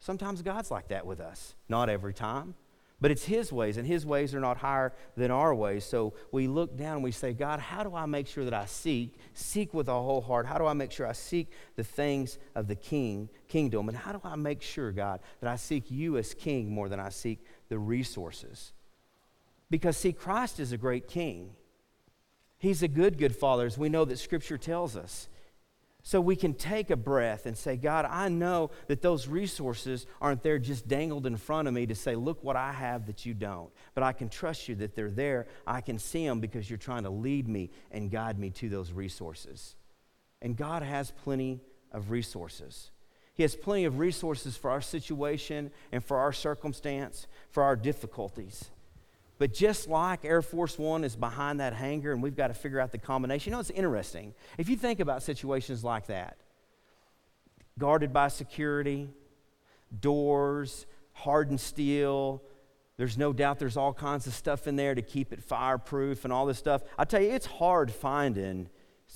Sometimes 0.05 0.43
God's 0.43 0.69
like 0.69 0.89
that 0.89 1.07
with 1.07 1.19
us. 1.19 1.55
Not 1.67 1.89
every 1.89 2.13
time, 2.13 2.53
but 3.01 3.09
it's 3.09 3.25
His 3.25 3.51
ways, 3.51 3.77
and 3.77 3.87
His 3.87 4.05
ways 4.05 4.35
are 4.35 4.39
not 4.39 4.57
higher 4.57 4.93
than 5.17 5.31
our 5.31 5.55
ways. 5.55 5.83
So 5.83 6.13
we 6.31 6.45
look 6.47 6.77
down 6.77 6.97
and 6.97 7.03
we 7.03 7.09
say, 7.09 7.33
God, 7.33 7.59
how 7.59 7.83
do 7.83 7.95
I 7.95 8.05
make 8.05 8.27
sure 8.27 8.45
that 8.45 8.53
I 8.53 8.67
seek, 8.67 9.17
seek 9.33 9.73
with 9.73 9.87
a 9.87 9.93
whole 9.93 10.21
heart? 10.21 10.45
How 10.45 10.59
do 10.59 10.67
I 10.67 10.73
make 10.73 10.91
sure 10.91 11.07
I 11.07 11.13
seek 11.13 11.49
the 11.75 11.83
things 11.83 12.37
of 12.53 12.67
the 12.67 12.75
King, 12.75 13.29
kingdom? 13.47 13.89
And 13.89 13.97
how 13.97 14.11
do 14.11 14.21
I 14.23 14.35
make 14.35 14.61
sure, 14.61 14.91
God, 14.91 15.21
that 15.41 15.49
I 15.49 15.55
seek 15.55 15.89
you 15.89 16.17
as 16.19 16.35
King 16.35 16.69
more 16.69 16.87
than 16.87 16.99
I 16.99 17.09
seek 17.09 17.43
the 17.69 17.79
resources? 17.79 18.73
Because, 19.71 19.97
see, 19.97 20.13
Christ 20.13 20.59
is 20.59 20.71
a 20.71 20.77
great 20.77 21.07
King. 21.07 21.49
He's 22.59 22.83
a 22.83 22.87
good, 22.87 23.17
good 23.17 23.35
Father, 23.35 23.65
as 23.65 23.75
we 23.75 23.89
know 23.89 24.05
that 24.05 24.19
Scripture 24.19 24.59
tells 24.59 24.95
us. 24.95 25.29
So 26.07 26.21
we 26.21 26.35
can 26.35 26.53
take 26.53 26.91
a 26.91 26.95
breath 26.95 27.47
and 27.47 27.57
say, 27.57 27.77
God, 27.77 28.05
I 28.07 28.29
know 28.29 28.69
that 28.85 29.01
those 29.01 29.27
resources 29.27 30.05
aren't 30.21 30.43
there 30.43 30.59
just 30.59 30.87
dangled 30.87 31.25
in 31.25 31.35
front 31.35 31.67
of 31.67 31.73
me 31.73 31.87
to 31.87 31.95
say, 31.95 32.15
look 32.15 32.43
what 32.43 32.55
I 32.55 32.73
have 32.73 33.07
that 33.07 33.25
you 33.25 33.33
don't. 33.33 33.71
But 33.95 34.03
I 34.03 34.13
can 34.13 34.29
trust 34.29 34.69
you 34.69 34.75
that 34.75 34.95
they're 34.95 35.09
there. 35.09 35.47
I 35.65 35.81
can 35.81 35.97
see 35.97 36.23
them 36.23 36.39
because 36.39 36.69
you're 36.69 36.77
trying 36.77 37.03
to 37.05 37.09
lead 37.09 37.47
me 37.47 37.71
and 37.89 38.11
guide 38.11 38.37
me 38.37 38.51
to 38.51 38.69
those 38.69 38.91
resources. 38.91 39.75
And 40.43 40.55
God 40.55 40.83
has 40.83 41.09
plenty 41.09 41.59
of 41.91 42.11
resources. 42.11 42.91
He 43.33 43.41
has 43.41 43.55
plenty 43.55 43.85
of 43.85 43.97
resources 43.97 44.55
for 44.55 44.69
our 44.69 44.81
situation 44.81 45.71
and 45.91 46.05
for 46.05 46.17
our 46.17 46.33
circumstance, 46.33 47.25
for 47.49 47.63
our 47.63 47.75
difficulties. 47.75 48.69
But 49.37 49.53
just 49.53 49.87
like 49.87 50.23
Air 50.23 50.41
Force 50.41 50.79
One 50.79 51.03
is 51.03 51.15
behind 51.15 51.59
that 51.59 51.73
hangar 51.73 52.11
and 52.11 52.23
we've 52.23 52.37
got 52.37 52.47
to 52.47 52.53
figure 52.53 52.79
out 52.79 52.91
the 52.91 52.97
combination, 52.97 53.51
you 53.51 53.55
know, 53.55 53.59
it's 53.59 53.69
interesting. 53.69 54.33
If 54.57 54.69
you 54.69 54.77
think 54.77 54.99
about 54.99 55.23
situations 55.23 55.83
like 55.83 56.07
that, 56.07 56.37
guarded 57.77 58.13
by 58.13 58.29
security, 58.29 59.09
doors, 59.99 60.85
hardened 61.11 61.59
steel, 61.59 62.41
there's 62.97 63.17
no 63.17 63.33
doubt 63.33 63.59
there's 63.59 63.75
all 63.75 63.93
kinds 63.93 64.25
of 64.25 64.33
stuff 64.33 64.67
in 64.67 64.77
there 64.77 64.95
to 64.95 65.01
keep 65.01 65.33
it 65.33 65.43
fireproof 65.43 66.23
and 66.23 66.31
all 66.31 66.45
this 66.45 66.57
stuff. 66.57 66.81
I 66.97 67.03
tell 67.03 67.21
you, 67.21 67.31
it's 67.31 67.45
hard 67.45 67.91
finding, 67.91 68.69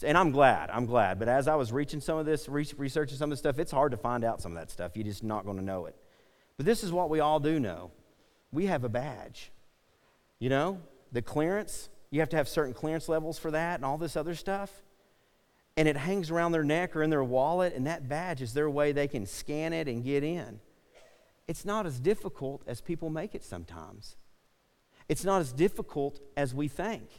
and 0.04 0.18
I'm 0.18 0.32
glad, 0.32 0.70
I'm 0.70 0.86
glad. 0.86 1.18
But 1.18 1.30
as 1.30 1.48
I 1.48 1.56
was 1.56 1.72
reaching 1.72 2.02
some 2.02 2.18
of 2.18 2.26
this, 2.26 2.50
researching 2.50 3.18
some 3.18 3.32
of 3.32 3.32
this 3.32 3.40
stuff, 3.40 3.58
it's 3.58 3.72
hard 3.72 3.92
to 3.92 3.98
find 3.98 4.26
out 4.26 4.42
some 4.42 4.52
of 4.52 4.58
that 4.58 4.70
stuff. 4.70 4.92
You're 4.96 5.06
just 5.06 5.24
not 5.24 5.46
going 5.46 5.58
to 5.58 5.64
know 5.64 5.86
it. 5.86 5.96
But 6.58 6.66
this 6.66 6.84
is 6.84 6.92
what 6.92 7.10
we 7.10 7.22
all 7.22 7.40
do 7.40 7.58
know 7.58 7.92
we 8.52 8.66
have 8.66 8.84
a 8.84 8.90
badge. 8.90 9.52
You 10.39 10.49
know, 10.49 10.82
the 11.12 11.21
clearance, 11.21 11.89
you 12.12 12.21
have 12.21 12.30
to 12.30 12.38
have 12.38 12.47
certain 12.47 12.73
clearance 12.73 13.10
levels 13.10 13.38
for 13.38 13.52
that 13.52 13.75
and 13.75 13.86
all 13.86 13.97
this 13.97 14.15
other 14.15 14.36
stuff. 14.36 14.71
And 15.78 15.88
it 15.88 15.95
hangs 15.97 16.32
around 16.32 16.52
their 16.52 16.63
neck 16.63 16.95
or 16.95 17.04
in 17.04 17.10
their 17.10 17.23
wallet, 17.23 17.73
and 17.73 17.88
that 17.88 18.10
badge 18.10 18.41
is 18.41 18.54
their 18.54 18.69
way 18.69 18.91
they 18.91 19.08
can 19.08 19.25
scan 19.25 19.73
it 19.73 19.88
and 19.88 20.04
get 20.04 20.23
in. 20.23 20.60
It's 21.47 21.65
not 21.65 21.86
as 21.86 21.99
difficult 21.99 22.63
as 22.67 22.82
people 22.82 23.10
make 23.10 23.34
it 23.36 23.43
sometimes. 23.43 24.15
It's 25.08 25.23
not 25.23 25.41
as 25.41 25.52
difficult 25.52 26.19
as 26.38 26.54
we 26.54 26.67
think. 26.67 27.10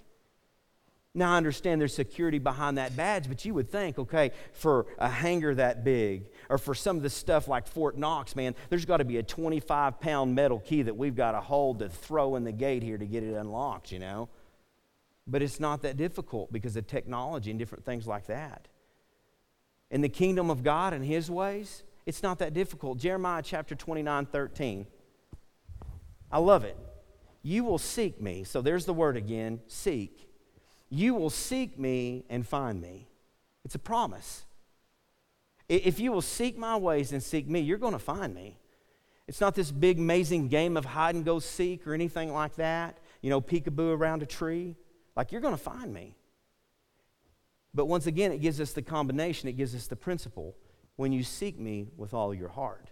Now, 1.13 1.33
I 1.33 1.37
understand 1.37 1.81
there's 1.81 1.95
security 1.95 2.39
behind 2.39 2.79
that 2.79 2.97
badge, 2.97 3.29
but 3.29 3.45
you 3.45 3.53
would 3.55 3.69
think, 3.69 3.99
okay, 3.99 4.31
for 4.53 4.87
a 4.97 5.09
hangar 5.09 5.53
that 5.57 5.83
big, 5.83 6.27
or 6.49 6.57
for 6.57 6.73
some 6.73 6.97
of 6.97 7.03
the 7.03 7.11
stuff 7.11 7.49
like 7.49 7.67
Fort 7.67 7.99
Knox, 7.99 8.37
man, 8.37 8.55
there's 8.69 8.85
got 8.85 8.99
to 8.99 9.05
be 9.05 9.17
a 9.17 9.23
25 9.23 10.01
pound 10.01 10.37
metal 10.37 10.61
key 10.61 10.83
that 10.83 10.97
we've 10.97 11.17
got 11.17 11.33
to 11.33 11.41
hold 11.41 11.81
to 11.81 11.89
throw 11.89 12.37
in 12.37 12.45
the 12.45 12.53
gate 12.53 12.85
here 12.85 12.97
to 12.97 13.07
get 13.07 13.25
it 13.25 13.35
unlocked, 13.35 13.91
you 13.91 13.99
know? 13.99 14.29
But 15.27 15.43
it's 15.43 15.59
not 15.59 15.83
that 15.83 15.97
difficult 15.97 16.53
because 16.53 16.77
of 16.77 16.87
technology 16.87 17.51
and 17.51 17.59
different 17.59 17.85
things 17.85 18.07
like 18.07 18.27
that. 18.27 18.69
In 19.91 20.03
the 20.03 20.09
kingdom 20.09 20.49
of 20.49 20.63
God 20.63 20.93
and 20.93 21.05
His 21.05 21.29
ways, 21.29 21.83
it's 22.07 22.23
not 22.23 22.39
that 22.39 22.55
difficult. 22.55 22.99
Jeremiah 22.99 23.43
chapter 23.43 23.75
29 23.75 24.27
13. 24.27 24.87
I 26.31 26.39
love 26.39 26.63
it. 26.63 26.77
You 27.43 27.65
will 27.65 27.79
seek 27.79 28.21
me. 28.21 28.45
So 28.45 28.63
there's 28.63 28.85
the 28.85 28.95
word 28.95 29.17
again 29.17 29.61
seek 29.67 30.30
you 30.91 31.15
will 31.15 31.31
seek 31.31 31.79
me 31.79 32.25
and 32.29 32.47
find 32.47 32.81
me. 32.81 33.09
It's 33.65 33.77
a 33.77 33.79
promise. 33.79 34.45
If 35.69 36.01
you 36.01 36.11
will 36.11 36.23
seek 36.23 36.59
my 36.59 36.77
ways 36.77 37.13
and 37.13 37.23
seek 37.23 37.49
me, 37.49 37.61
you're 37.61 37.79
going 37.79 37.93
to 37.93 37.99
find 37.99 38.35
me. 38.35 38.59
It's 39.29 39.41
not 39.41 39.55
this 39.55 39.71
big, 39.71 39.99
amazing 39.99 40.49
game 40.49 40.77
of 40.77 40.85
hide 40.85 41.15
and 41.15 41.25
go 41.25 41.39
seek 41.39 41.87
or 41.87 41.95
anything 41.95 42.33
like 42.33 42.57
that, 42.57 42.99
you 43.23 43.31
know, 43.31 43.41
peekaboo 43.41 43.97
around 43.97 44.25
a 44.25 44.27
tree. 44.27 44.75
Like, 45.15 45.31
you're 45.31 45.41
going 45.41 45.55
to 45.55 45.63
find 45.63 45.95
me. 45.95 46.17
But 47.73 47.87
once 47.87 48.07
again, 48.07 48.33
it 48.33 48.39
gives 48.39 48.61
us 48.61 48.73
the 48.73 48.83
combination, 48.83 49.49
it 49.49 49.53
gives 49.53 49.77
us 49.77 49.87
the 49.87 49.95
principle. 49.95 50.57
When 50.97 51.13
you 51.13 51.23
seek 51.23 51.59
me 51.59 51.87
with 51.97 52.13
all 52.13 52.35
your 52.35 52.49
heart, 52.49 52.91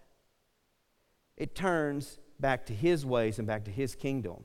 it 1.36 1.56
turns 1.56 2.20
back 2.38 2.66
to 2.66 2.72
his 2.72 3.04
ways 3.04 3.38
and 3.38 3.48
back 3.48 3.64
to 3.64 3.72
his 3.72 3.96
kingdom. 3.96 4.44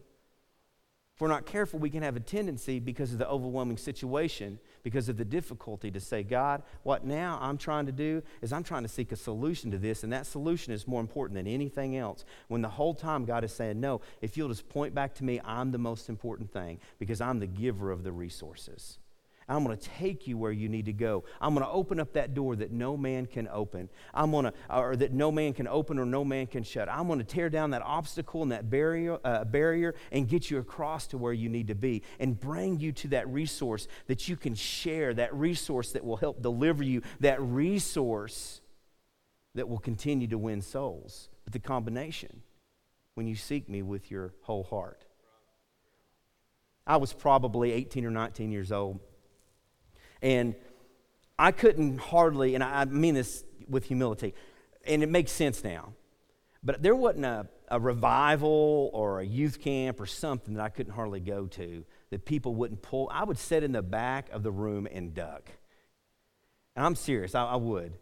If 1.15 1.21
we're 1.21 1.27
not 1.27 1.45
careful, 1.45 1.77
we 1.77 1.91
can 1.91 2.01
have 2.01 2.15
a 2.15 2.19
tendency, 2.19 2.79
because 2.79 3.13
of 3.13 3.19
the 3.19 3.29
overwhelming 3.29 3.77
situation, 3.77 4.57
because 4.81 5.09
of 5.09 5.17
the 5.17 5.25
difficulty, 5.25 5.91
to 5.91 5.99
say, 5.99 6.23
God, 6.23 6.63
what 6.81 7.05
now 7.05 7.37
I'm 7.39 7.59
trying 7.59 7.85
to 7.85 7.91
do 7.91 8.23
is 8.41 8.51
I'm 8.51 8.63
trying 8.63 8.81
to 8.81 8.89
seek 8.89 9.11
a 9.11 9.15
solution 9.15 9.69
to 9.71 9.77
this, 9.77 10.03
and 10.03 10.11
that 10.11 10.25
solution 10.25 10.73
is 10.73 10.87
more 10.87 11.01
important 11.01 11.35
than 11.35 11.45
anything 11.45 11.97
else. 11.97 12.25
When 12.47 12.63
the 12.63 12.69
whole 12.69 12.95
time 12.95 13.25
God 13.25 13.43
is 13.43 13.53
saying, 13.53 13.79
No, 13.79 14.01
if 14.21 14.35
you'll 14.37 14.49
just 14.49 14.67
point 14.69 14.95
back 14.95 15.13
to 15.15 15.23
me, 15.23 15.39
I'm 15.45 15.71
the 15.71 15.77
most 15.77 16.09
important 16.09 16.51
thing 16.51 16.79
because 16.97 17.21
I'm 17.21 17.39
the 17.39 17.47
giver 17.47 17.91
of 17.91 18.03
the 18.03 18.11
resources. 18.11 18.97
I'm 19.47 19.63
going 19.63 19.77
to 19.77 19.89
take 19.89 20.27
you 20.27 20.37
where 20.37 20.51
you 20.51 20.69
need 20.69 20.85
to 20.85 20.93
go. 20.93 21.23
I'm 21.41 21.53
going 21.53 21.65
to 21.65 21.71
open 21.71 21.99
up 21.99 22.13
that 22.13 22.33
door 22.33 22.55
that 22.55 22.71
no 22.71 22.95
man 22.95 23.25
can 23.25 23.47
open. 23.51 23.89
I'm 24.13 24.31
going 24.31 24.45
to, 24.45 24.53
or 24.69 24.95
that 24.95 25.11
no 25.13 25.31
man 25.31 25.53
can 25.53 25.67
open 25.67 25.99
or 25.99 26.05
no 26.05 26.23
man 26.23 26.47
can 26.47 26.63
shut. 26.63 26.89
I'm 26.89 27.07
going 27.07 27.19
to 27.19 27.25
tear 27.25 27.49
down 27.49 27.71
that 27.71 27.81
obstacle 27.81 28.41
and 28.41 28.51
that 28.51 28.69
barrier, 28.69 29.17
uh, 29.23 29.43
barrier 29.43 29.95
and 30.11 30.27
get 30.27 30.49
you 30.49 30.57
across 30.57 31.07
to 31.07 31.17
where 31.17 31.33
you 31.33 31.49
need 31.49 31.67
to 31.67 31.75
be 31.75 32.03
and 32.19 32.39
bring 32.39 32.79
you 32.79 32.91
to 32.93 33.07
that 33.09 33.27
resource 33.27 33.87
that 34.07 34.27
you 34.27 34.35
can 34.35 34.55
share, 34.55 35.13
that 35.13 35.33
resource 35.33 35.91
that 35.91 36.05
will 36.05 36.17
help 36.17 36.41
deliver 36.41 36.83
you, 36.83 37.01
that 37.19 37.41
resource 37.41 38.61
that 39.55 39.67
will 39.67 39.79
continue 39.79 40.27
to 40.27 40.37
win 40.37 40.61
souls. 40.61 41.29
But 41.43 41.53
the 41.53 41.59
combination, 41.59 42.41
when 43.15 43.27
you 43.27 43.35
seek 43.35 43.69
me 43.69 43.81
with 43.81 44.09
your 44.09 44.33
whole 44.41 44.63
heart. 44.63 45.05
I 46.85 46.97
was 46.97 47.13
probably 47.13 47.71
18 47.71 48.05
or 48.05 48.11
19 48.11 48.51
years 48.51 48.71
old 48.71 48.99
and 50.23 50.55
I 51.37 51.51
couldn't 51.51 51.99
hardly, 51.99 52.55
and 52.55 52.63
I 52.63 52.85
mean 52.85 53.13
this 53.13 53.43
with 53.67 53.83
humility, 53.83 54.33
and 54.87 55.03
it 55.03 55.09
makes 55.09 55.31
sense 55.31 55.63
now, 55.63 55.93
but 56.63 56.81
there 56.81 56.95
wasn't 56.95 57.25
a, 57.25 57.47
a 57.67 57.79
revival 57.79 58.89
or 58.93 59.19
a 59.19 59.25
youth 59.25 59.59
camp 59.59 59.99
or 59.99 60.05
something 60.05 60.55
that 60.55 60.63
I 60.63 60.69
couldn't 60.69 60.93
hardly 60.93 61.19
go 61.19 61.45
to 61.47 61.83
that 62.09 62.25
people 62.25 62.55
wouldn't 62.55 62.81
pull. 62.81 63.09
I 63.11 63.25
would 63.25 63.37
sit 63.37 63.63
in 63.63 63.73
the 63.73 63.81
back 63.81 64.29
of 64.31 64.43
the 64.43 64.51
room 64.51 64.87
and 64.89 65.13
duck. 65.13 65.51
And 66.75 66.85
I'm 66.85 66.95
serious, 66.95 67.35
I, 67.35 67.45
I 67.45 67.55
would. 67.57 67.93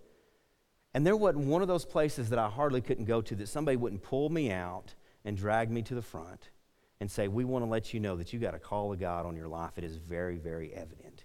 And 0.94 1.06
there 1.06 1.16
wasn't 1.16 1.46
one 1.46 1.62
of 1.62 1.68
those 1.68 1.86
places 1.86 2.30
that 2.30 2.40
I 2.40 2.50
hardly 2.50 2.82
couldn't 2.82 3.06
go 3.06 3.22
to 3.22 3.36
that 3.36 3.48
somebody 3.48 3.78
wouldn't 3.78 4.04
pull 4.04 4.30
me 4.30 4.52
out 4.52 4.94
and 5.26 5.36
drag 5.36 5.72
me 5.72 5.82
to 5.84 5.96
the 5.96 6.02
front 6.02 6.50
and 7.00 7.10
say, 7.10 7.28
We 7.28 7.46
want 7.46 7.66
to 7.66 7.70
let 7.70 7.94
you 7.94 8.00
know 8.00 8.18
that 8.18 8.32
you 8.34 8.40
got 8.40 8.54
a 8.54 8.60
call 8.60 8.94
of 8.94 9.00
God 9.00 9.26
on 9.26 9.36
your 9.36 9.48
life. 9.48 9.72
It 9.78 9.84
is 9.84 9.96
very, 9.96 10.38
very 10.38 10.74
evident. 10.74 11.24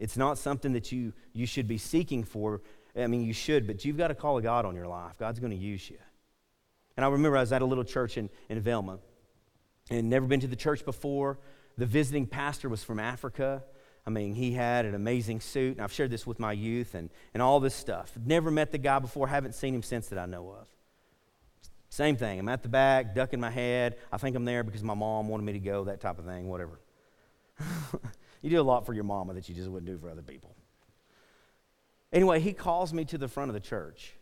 It's 0.00 0.16
not 0.16 0.38
something 0.38 0.72
that 0.72 0.90
you, 0.90 1.12
you 1.34 1.46
should 1.46 1.68
be 1.68 1.78
seeking 1.78 2.24
for. 2.24 2.62
I 2.96 3.06
mean, 3.06 3.22
you 3.22 3.34
should, 3.34 3.66
but 3.66 3.84
you've 3.84 3.98
got 3.98 4.10
a 4.10 4.14
call 4.14 4.38
of 4.38 4.42
God 4.42 4.64
on 4.64 4.74
your 4.74 4.88
life. 4.88 5.18
God's 5.18 5.38
going 5.38 5.52
to 5.52 5.58
use 5.58 5.88
you. 5.88 5.98
And 6.96 7.04
I 7.04 7.08
remember 7.08 7.36
I 7.36 7.40
was 7.40 7.52
at 7.52 7.62
a 7.62 7.66
little 7.66 7.84
church 7.84 8.16
in, 8.16 8.30
in 8.48 8.60
Velma 8.60 8.98
and 9.90 10.08
never 10.08 10.26
been 10.26 10.40
to 10.40 10.46
the 10.46 10.56
church 10.56 10.84
before. 10.84 11.38
The 11.76 11.86
visiting 11.86 12.26
pastor 12.26 12.68
was 12.68 12.82
from 12.82 12.98
Africa. 12.98 13.62
I 14.06 14.10
mean, 14.10 14.34
he 14.34 14.52
had 14.52 14.86
an 14.86 14.94
amazing 14.94 15.40
suit, 15.40 15.76
and 15.76 15.82
I've 15.82 15.92
shared 15.92 16.10
this 16.10 16.26
with 16.26 16.40
my 16.40 16.52
youth 16.52 16.94
and, 16.94 17.10
and 17.34 17.42
all 17.42 17.60
this 17.60 17.74
stuff. 17.74 18.12
Never 18.24 18.50
met 18.50 18.72
the 18.72 18.78
guy 18.78 18.98
before, 18.98 19.28
haven't 19.28 19.54
seen 19.54 19.74
him 19.74 19.82
since 19.82 20.08
that 20.08 20.18
I 20.18 20.24
know 20.24 20.48
of. 20.50 20.66
Same 21.90 22.16
thing. 22.16 22.38
I'm 22.38 22.48
at 22.48 22.62
the 22.62 22.68
back, 22.68 23.14
ducking 23.14 23.40
my 23.40 23.50
head. 23.50 23.96
I 24.10 24.16
think 24.16 24.34
I'm 24.34 24.44
there 24.46 24.62
because 24.62 24.82
my 24.82 24.94
mom 24.94 25.28
wanted 25.28 25.44
me 25.44 25.52
to 25.52 25.58
go, 25.58 25.84
that 25.84 26.00
type 26.00 26.18
of 26.18 26.24
thing, 26.24 26.48
whatever. 26.48 26.80
You 28.42 28.50
do 28.50 28.60
a 28.60 28.62
lot 28.62 28.86
for 28.86 28.94
your 28.94 29.04
mama 29.04 29.34
that 29.34 29.48
you 29.48 29.54
just 29.54 29.68
wouldn't 29.68 29.90
do 29.90 29.98
for 29.98 30.10
other 30.10 30.22
people. 30.22 30.54
Anyway, 32.12 32.40
he 32.40 32.52
calls 32.52 32.92
me 32.92 33.04
to 33.06 33.18
the 33.18 33.28
front 33.28 33.50
of 33.50 33.54
the 33.54 33.60
church. 33.60 34.14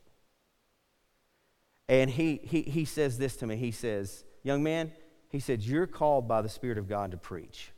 And 1.88 2.10
he, 2.10 2.40
he, 2.42 2.62
he 2.62 2.84
says 2.84 3.16
this 3.18 3.36
to 3.36 3.46
me. 3.46 3.56
He 3.56 3.70
says, 3.70 4.24
Young 4.42 4.62
man, 4.62 4.92
he 5.30 5.40
said, 5.40 5.62
You're 5.62 5.86
called 5.86 6.28
by 6.28 6.42
the 6.42 6.48
Spirit 6.48 6.78
of 6.78 6.88
God 6.88 7.12
to 7.12 7.16
preach. 7.16 7.72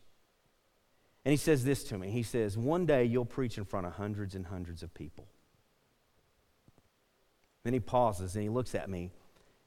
And 1.25 1.31
he 1.31 1.37
says 1.37 1.65
this 1.65 1.85
to 1.85 1.99
me. 1.99 2.11
He 2.11 2.23
says, 2.23 2.57
One 2.57 2.87
day 2.87 3.05
you'll 3.05 3.25
preach 3.25 3.59
in 3.59 3.65
front 3.65 3.87
of 3.87 3.93
hundreds 3.93 4.35
and 4.35 4.47
hundreds 4.47 4.83
of 4.83 4.93
people. 4.95 5.29
Then 7.63 7.73
he 7.73 7.81
pauses 7.81 8.35
and 8.35 8.43
he 8.43 8.49
looks 8.49 8.75
at 8.75 8.89
me 8.89 9.11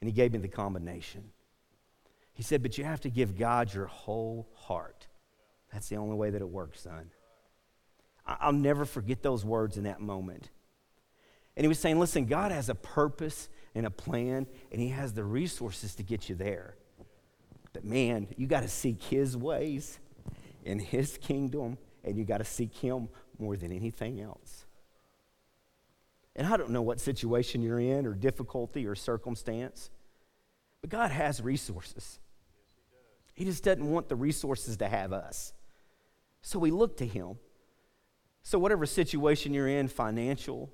and 0.02 0.10
he 0.10 0.14
gave 0.14 0.34
me 0.34 0.40
the 0.40 0.48
combination. 0.48 1.24
He 2.34 2.44
said, 2.44 2.62
But 2.62 2.78
you 2.78 2.84
have 2.84 3.02
to 3.02 3.10
give 3.10 3.38
God 3.38 3.74
your 3.74 3.86
whole 3.86 4.50
heart. 4.56 5.08
That's 5.74 5.90
the 5.90 5.98
only 5.98 6.16
way 6.16 6.30
that 6.30 6.42
it 6.42 6.48
works, 6.48 6.82
son. 6.82 7.10
I'll 8.26 8.54
never 8.54 8.86
forget 8.86 9.22
those 9.22 9.44
words 9.44 9.76
in 9.76 9.84
that 9.84 10.00
moment. 10.00 10.50
And 11.58 11.64
he 11.64 11.68
was 11.68 11.80
saying, 11.80 12.00
listen, 12.00 12.26
God 12.26 12.52
has 12.52 12.70
a 12.70 12.76
purpose 12.76 13.50
and 13.76 13.86
a 13.86 13.90
plan, 13.90 14.48
and 14.72 14.80
he 14.80 14.90
has 14.90 15.14
the 15.14 15.24
resources 15.24 15.96
to 15.96 16.04
get 16.04 16.30
you 16.30 16.36
there. 16.36 16.76
But 17.74 17.84
man, 17.84 18.28
you 18.38 18.48
got 18.48 18.62
to 18.62 18.68
seek 18.68 19.04
his 19.04 19.36
ways 19.36 20.00
in 20.64 20.80
his 20.80 21.18
kingdom, 21.18 21.78
and 22.04 22.18
you 22.18 22.24
got 22.24 22.38
to 22.38 22.46
seek 22.46 22.76
him 22.76 23.10
more 23.40 23.58
than 23.58 23.72
anything 23.72 24.22
else. 24.22 24.66
And 26.36 26.48
I 26.48 26.56
don't 26.56 26.70
know 26.70 26.82
what 26.82 27.00
situation 27.00 27.62
you're 27.62 27.80
in, 27.80 28.06
or 28.06 28.14
difficulty, 28.14 28.88
or 28.88 28.96
circumstance, 28.96 29.90
but 30.82 30.90
God 30.90 31.12
has 31.12 31.42
resources. 31.42 32.20
He 33.34 33.46
just 33.46 33.64
doesn't 33.64 33.90
want 33.90 34.10
the 34.10 34.16
resources 34.16 34.78
to 34.78 34.88
have 34.88 35.14
us. 35.14 35.54
So 36.44 36.60
we 36.60 36.70
look 36.70 36.98
to 36.98 37.08
Him. 37.08 37.40
So, 38.44 38.60
whatever 38.60 38.86
situation 38.86 39.54
you're 39.54 39.70
in, 39.70 39.88
financial, 39.88 40.70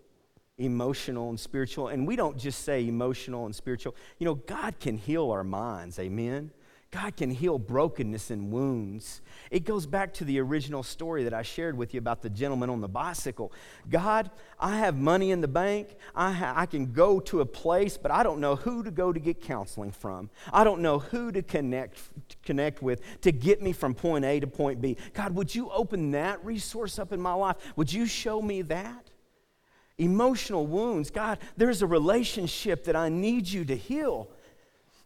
emotional, 0.57 1.29
and 1.29 1.39
spiritual, 1.39 1.87
and 1.87 2.07
we 2.07 2.15
don't 2.15 2.37
just 2.37 2.65
say 2.65 2.87
emotional 2.87 3.45
and 3.45 3.55
spiritual, 3.55 3.95
you 4.17 4.25
know, 4.25 4.33
God 4.33 4.79
can 4.79 4.97
heal 4.97 5.29
our 5.29 5.43
minds. 5.43 5.99
Amen. 5.99 6.51
God 6.91 7.15
can 7.15 7.29
heal 7.29 7.59
brokenness 7.59 8.31
and 8.31 8.51
wounds. 8.51 9.21
It 9.51 9.63
goes 9.63 9.85
back 9.85 10.11
to 10.15 10.25
the 10.25 10.39
original 10.39 10.81
story 10.81 11.23
that 11.25 11.35
I 11.35 11.43
shared 11.43 11.77
with 11.77 11.93
you 11.93 11.99
about 11.99 12.23
the 12.23 12.31
gentleman 12.31 12.71
on 12.71 12.81
the 12.81 12.87
bicycle. 12.87 13.51
God, 13.87 14.31
I 14.59 14.77
have 14.77 14.97
money 14.97 15.29
in 15.29 15.41
the 15.41 15.47
bank. 15.47 15.95
I, 16.15 16.31
ha- 16.31 16.53
I 16.55 16.65
can 16.65 16.91
go 16.91 17.19
to 17.21 17.41
a 17.41 17.45
place, 17.45 17.95
but 17.95 18.09
I 18.09 18.23
don't 18.23 18.39
know 18.39 18.55
who 18.55 18.81
to 18.81 18.89
go 18.89 19.13
to 19.13 19.19
get 19.19 19.39
counseling 19.39 19.91
from. 19.91 20.31
I 20.51 20.63
don't 20.63 20.81
know 20.81 20.97
who 20.97 21.31
to 21.31 21.43
connect, 21.43 21.99
to 22.29 22.37
connect 22.43 22.81
with 22.81 23.03
to 23.21 23.31
get 23.31 23.61
me 23.61 23.71
from 23.71 23.93
point 23.93 24.25
A 24.25 24.39
to 24.39 24.47
point 24.47 24.81
B. 24.81 24.97
God, 25.13 25.35
would 25.35 25.53
you 25.53 25.69
open 25.69 26.11
that 26.11 26.43
resource 26.43 26.97
up 26.97 27.13
in 27.13 27.21
my 27.21 27.33
life? 27.33 27.57
Would 27.75 27.93
you 27.93 28.07
show 28.07 28.41
me 28.41 28.63
that? 28.63 29.11
Emotional 29.99 30.65
wounds. 30.65 31.11
God, 31.11 31.37
there's 31.55 31.83
a 31.83 31.87
relationship 31.87 32.85
that 32.85 32.95
I 32.95 33.09
need 33.09 33.47
you 33.47 33.63
to 33.65 33.75
heal. 33.75 34.29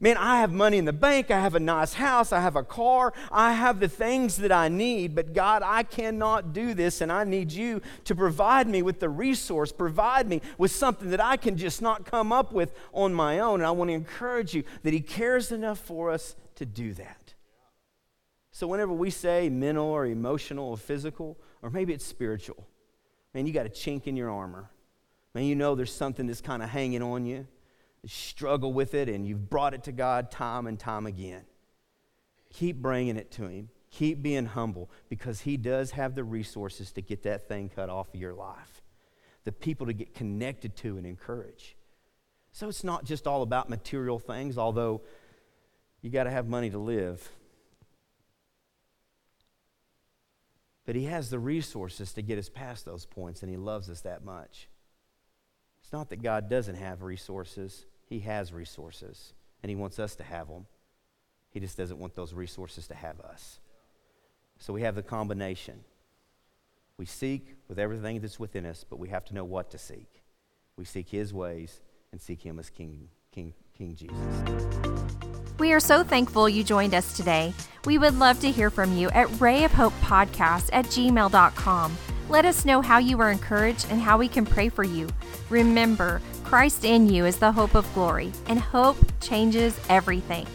Man, 0.03 0.17
I 0.17 0.41
have 0.41 0.51
money 0.51 0.77
in 0.77 0.83
the 0.83 0.91
bank. 0.91 1.31
I 1.31 1.39
have 1.39 1.55
a 1.55 1.61
nice 1.61 1.93
house. 1.93 2.33
I 2.33 2.41
have 2.41 2.57
a 2.57 2.63
car. 2.63 3.13
I 3.31 3.53
have 3.53 3.79
the 3.79 3.87
things 3.87 4.35
that 4.35 4.51
I 4.51 4.67
need. 4.67 5.15
But 5.15 5.31
God, 5.33 5.61
I 5.63 5.83
cannot 5.83 6.51
do 6.51 6.73
this, 6.73 6.99
and 6.99 7.09
I 7.09 7.23
need 7.23 7.53
you 7.53 7.81
to 8.03 8.13
provide 8.13 8.67
me 8.67 8.81
with 8.81 8.99
the 8.99 9.07
resource, 9.07 9.71
provide 9.71 10.27
me 10.27 10.41
with 10.57 10.73
something 10.73 11.09
that 11.11 11.23
I 11.23 11.37
can 11.37 11.55
just 11.55 11.81
not 11.81 12.05
come 12.05 12.33
up 12.33 12.51
with 12.51 12.73
on 12.91 13.13
my 13.13 13.39
own. 13.39 13.61
And 13.61 13.65
I 13.65 13.71
want 13.71 13.91
to 13.91 13.93
encourage 13.93 14.53
you 14.53 14.65
that 14.81 14.91
He 14.91 14.99
cares 14.99 15.53
enough 15.53 15.79
for 15.79 16.11
us 16.11 16.35
to 16.55 16.65
do 16.65 16.93
that. 16.95 17.33
So, 18.51 18.67
whenever 18.67 18.91
we 18.91 19.09
say 19.09 19.47
mental 19.47 19.85
or 19.85 20.05
emotional 20.05 20.67
or 20.67 20.75
physical, 20.75 21.37
or 21.61 21.69
maybe 21.69 21.93
it's 21.93 22.05
spiritual, 22.05 22.67
man, 23.33 23.47
you 23.47 23.53
got 23.53 23.67
a 23.67 23.69
chink 23.69 24.05
in 24.05 24.17
your 24.17 24.29
armor. 24.29 24.69
Man, 25.33 25.45
you 25.45 25.55
know 25.55 25.75
there's 25.75 25.93
something 25.95 26.27
that's 26.27 26.41
kind 26.41 26.61
of 26.61 26.67
hanging 26.67 27.01
on 27.01 27.25
you 27.25 27.47
struggle 28.05 28.73
with 28.73 28.93
it 28.93 29.09
and 29.09 29.27
you've 29.27 29.49
brought 29.49 29.73
it 29.73 29.83
to 29.83 29.91
God 29.91 30.31
time 30.31 30.67
and 30.67 30.79
time 30.79 31.05
again. 31.05 31.43
Keep 32.53 32.81
bringing 32.81 33.17
it 33.17 33.31
to 33.31 33.47
Him. 33.47 33.69
Keep 33.91 34.21
being 34.21 34.45
humble 34.45 34.89
because 35.09 35.41
He 35.41 35.57
does 35.57 35.91
have 35.91 36.15
the 36.15 36.23
resources 36.23 36.91
to 36.93 37.01
get 37.01 37.23
that 37.23 37.47
thing 37.47 37.69
cut 37.69 37.89
off 37.89 38.13
of 38.13 38.19
your 38.19 38.33
life, 38.33 38.81
the 39.43 39.51
people 39.51 39.87
to 39.87 39.93
get 39.93 40.13
connected 40.13 40.75
to 40.77 40.97
and 40.97 41.05
encourage. 41.05 41.75
So 42.51 42.69
it's 42.69 42.83
not 42.83 43.05
just 43.05 43.27
all 43.27 43.41
about 43.41 43.69
material 43.69 44.19
things, 44.19 44.57
although 44.57 45.01
you 46.01 46.09
got 46.09 46.25
to 46.25 46.31
have 46.31 46.47
money 46.47 46.69
to 46.69 46.77
live. 46.77 47.27
But 50.85 50.95
He 50.95 51.05
has 51.05 51.29
the 51.29 51.39
resources 51.39 52.13
to 52.13 52.21
get 52.21 52.37
us 52.37 52.49
past 52.49 52.85
those 52.85 53.05
points, 53.05 53.41
and 53.41 53.49
He 53.49 53.57
loves 53.57 53.89
us 53.89 54.01
that 54.01 54.23
much. 54.23 54.67
It's 55.81 55.93
not 55.93 56.09
that 56.09 56.21
God 56.21 56.49
doesn't 56.49 56.75
have 56.75 57.01
resources. 57.01 57.85
He 58.05 58.19
has 58.21 58.53
resources, 58.53 59.33
and 59.61 59.69
He 59.69 59.75
wants 59.75 59.99
us 59.99 60.15
to 60.15 60.23
have 60.23 60.47
them. 60.47 60.65
He 61.49 61.59
just 61.59 61.77
doesn't 61.77 61.99
want 61.99 62.15
those 62.15 62.33
resources 62.33 62.87
to 62.87 62.95
have 62.95 63.19
us. 63.21 63.59
So 64.59 64.73
we 64.73 64.81
have 64.81 64.95
the 64.95 65.03
combination. 65.03 65.83
We 66.97 67.05
seek 67.05 67.55
with 67.67 67.79
everything 67.79 68.21
that's 68.21 68.39
within 68.39 68.65
us, 68.65 68.85
but 68.87 68.99
we 68.99 69.09
have 69.09 69.25
to 69.25 69.33
know 69.33 69.45
what 69.45 69.71
to 69.71 69.77
seek. 69.77 70.23
We 70.77 70.85
seek 70.85 71.09
His 71.09 71.33
ways 71.33 71.81
and 72.11 72.21
seek 72.21 72.41
Him 72.41 72.59
as 72.59 72.69
King, 72.69 73.09
King, 73.31 73.53
King 73.77 73.95
Jesus. 73.95 74.15
We 75.59 75.73
are 75.73 75.79
so 75.79 76.03
thankful 76.03 76.49
you 76.49 76.63
joined 76.63 76.93
us 76.93 77.15
today. 77.15 77.53
We 77.85 77.97
would 77.97 78.17
love 78.17 78.39
to 78.41 78.51
hear 78.51 78.69
from 78.69 78.95
you 78.97 79.09
at 79.11 79.27
rayofhopepodcast 79.27 80.69
at 80.73 80.85
gmail.com. 80.85 81.97
Let 82.30 82.45
us 82.45 82.65
know 82.65 82.82
how 82.82 82.97
you 82.99 83.17
were 83.17 83.30
encouraged 83.30 83.88
and 83.89 84.01
how 84.01 84.17
we 84.17 84.28
can 84.28 84.45
pray 84.45 84.69
for 84.69 84.84
you. 84.84 85.09
Remember, 85.49 86.21
Christ 86.43 86.86
in 86.86 87.07
you 87.07 87.26
is 87.26 87.38
the 87.38 87.51
hope 87.51 87.76
of 87.76 87.91
glory, 87.93 88.32
and 88.47 88.59
hope 88.59 88.97
changes 89.19 89.80
everything. 89.89 90.47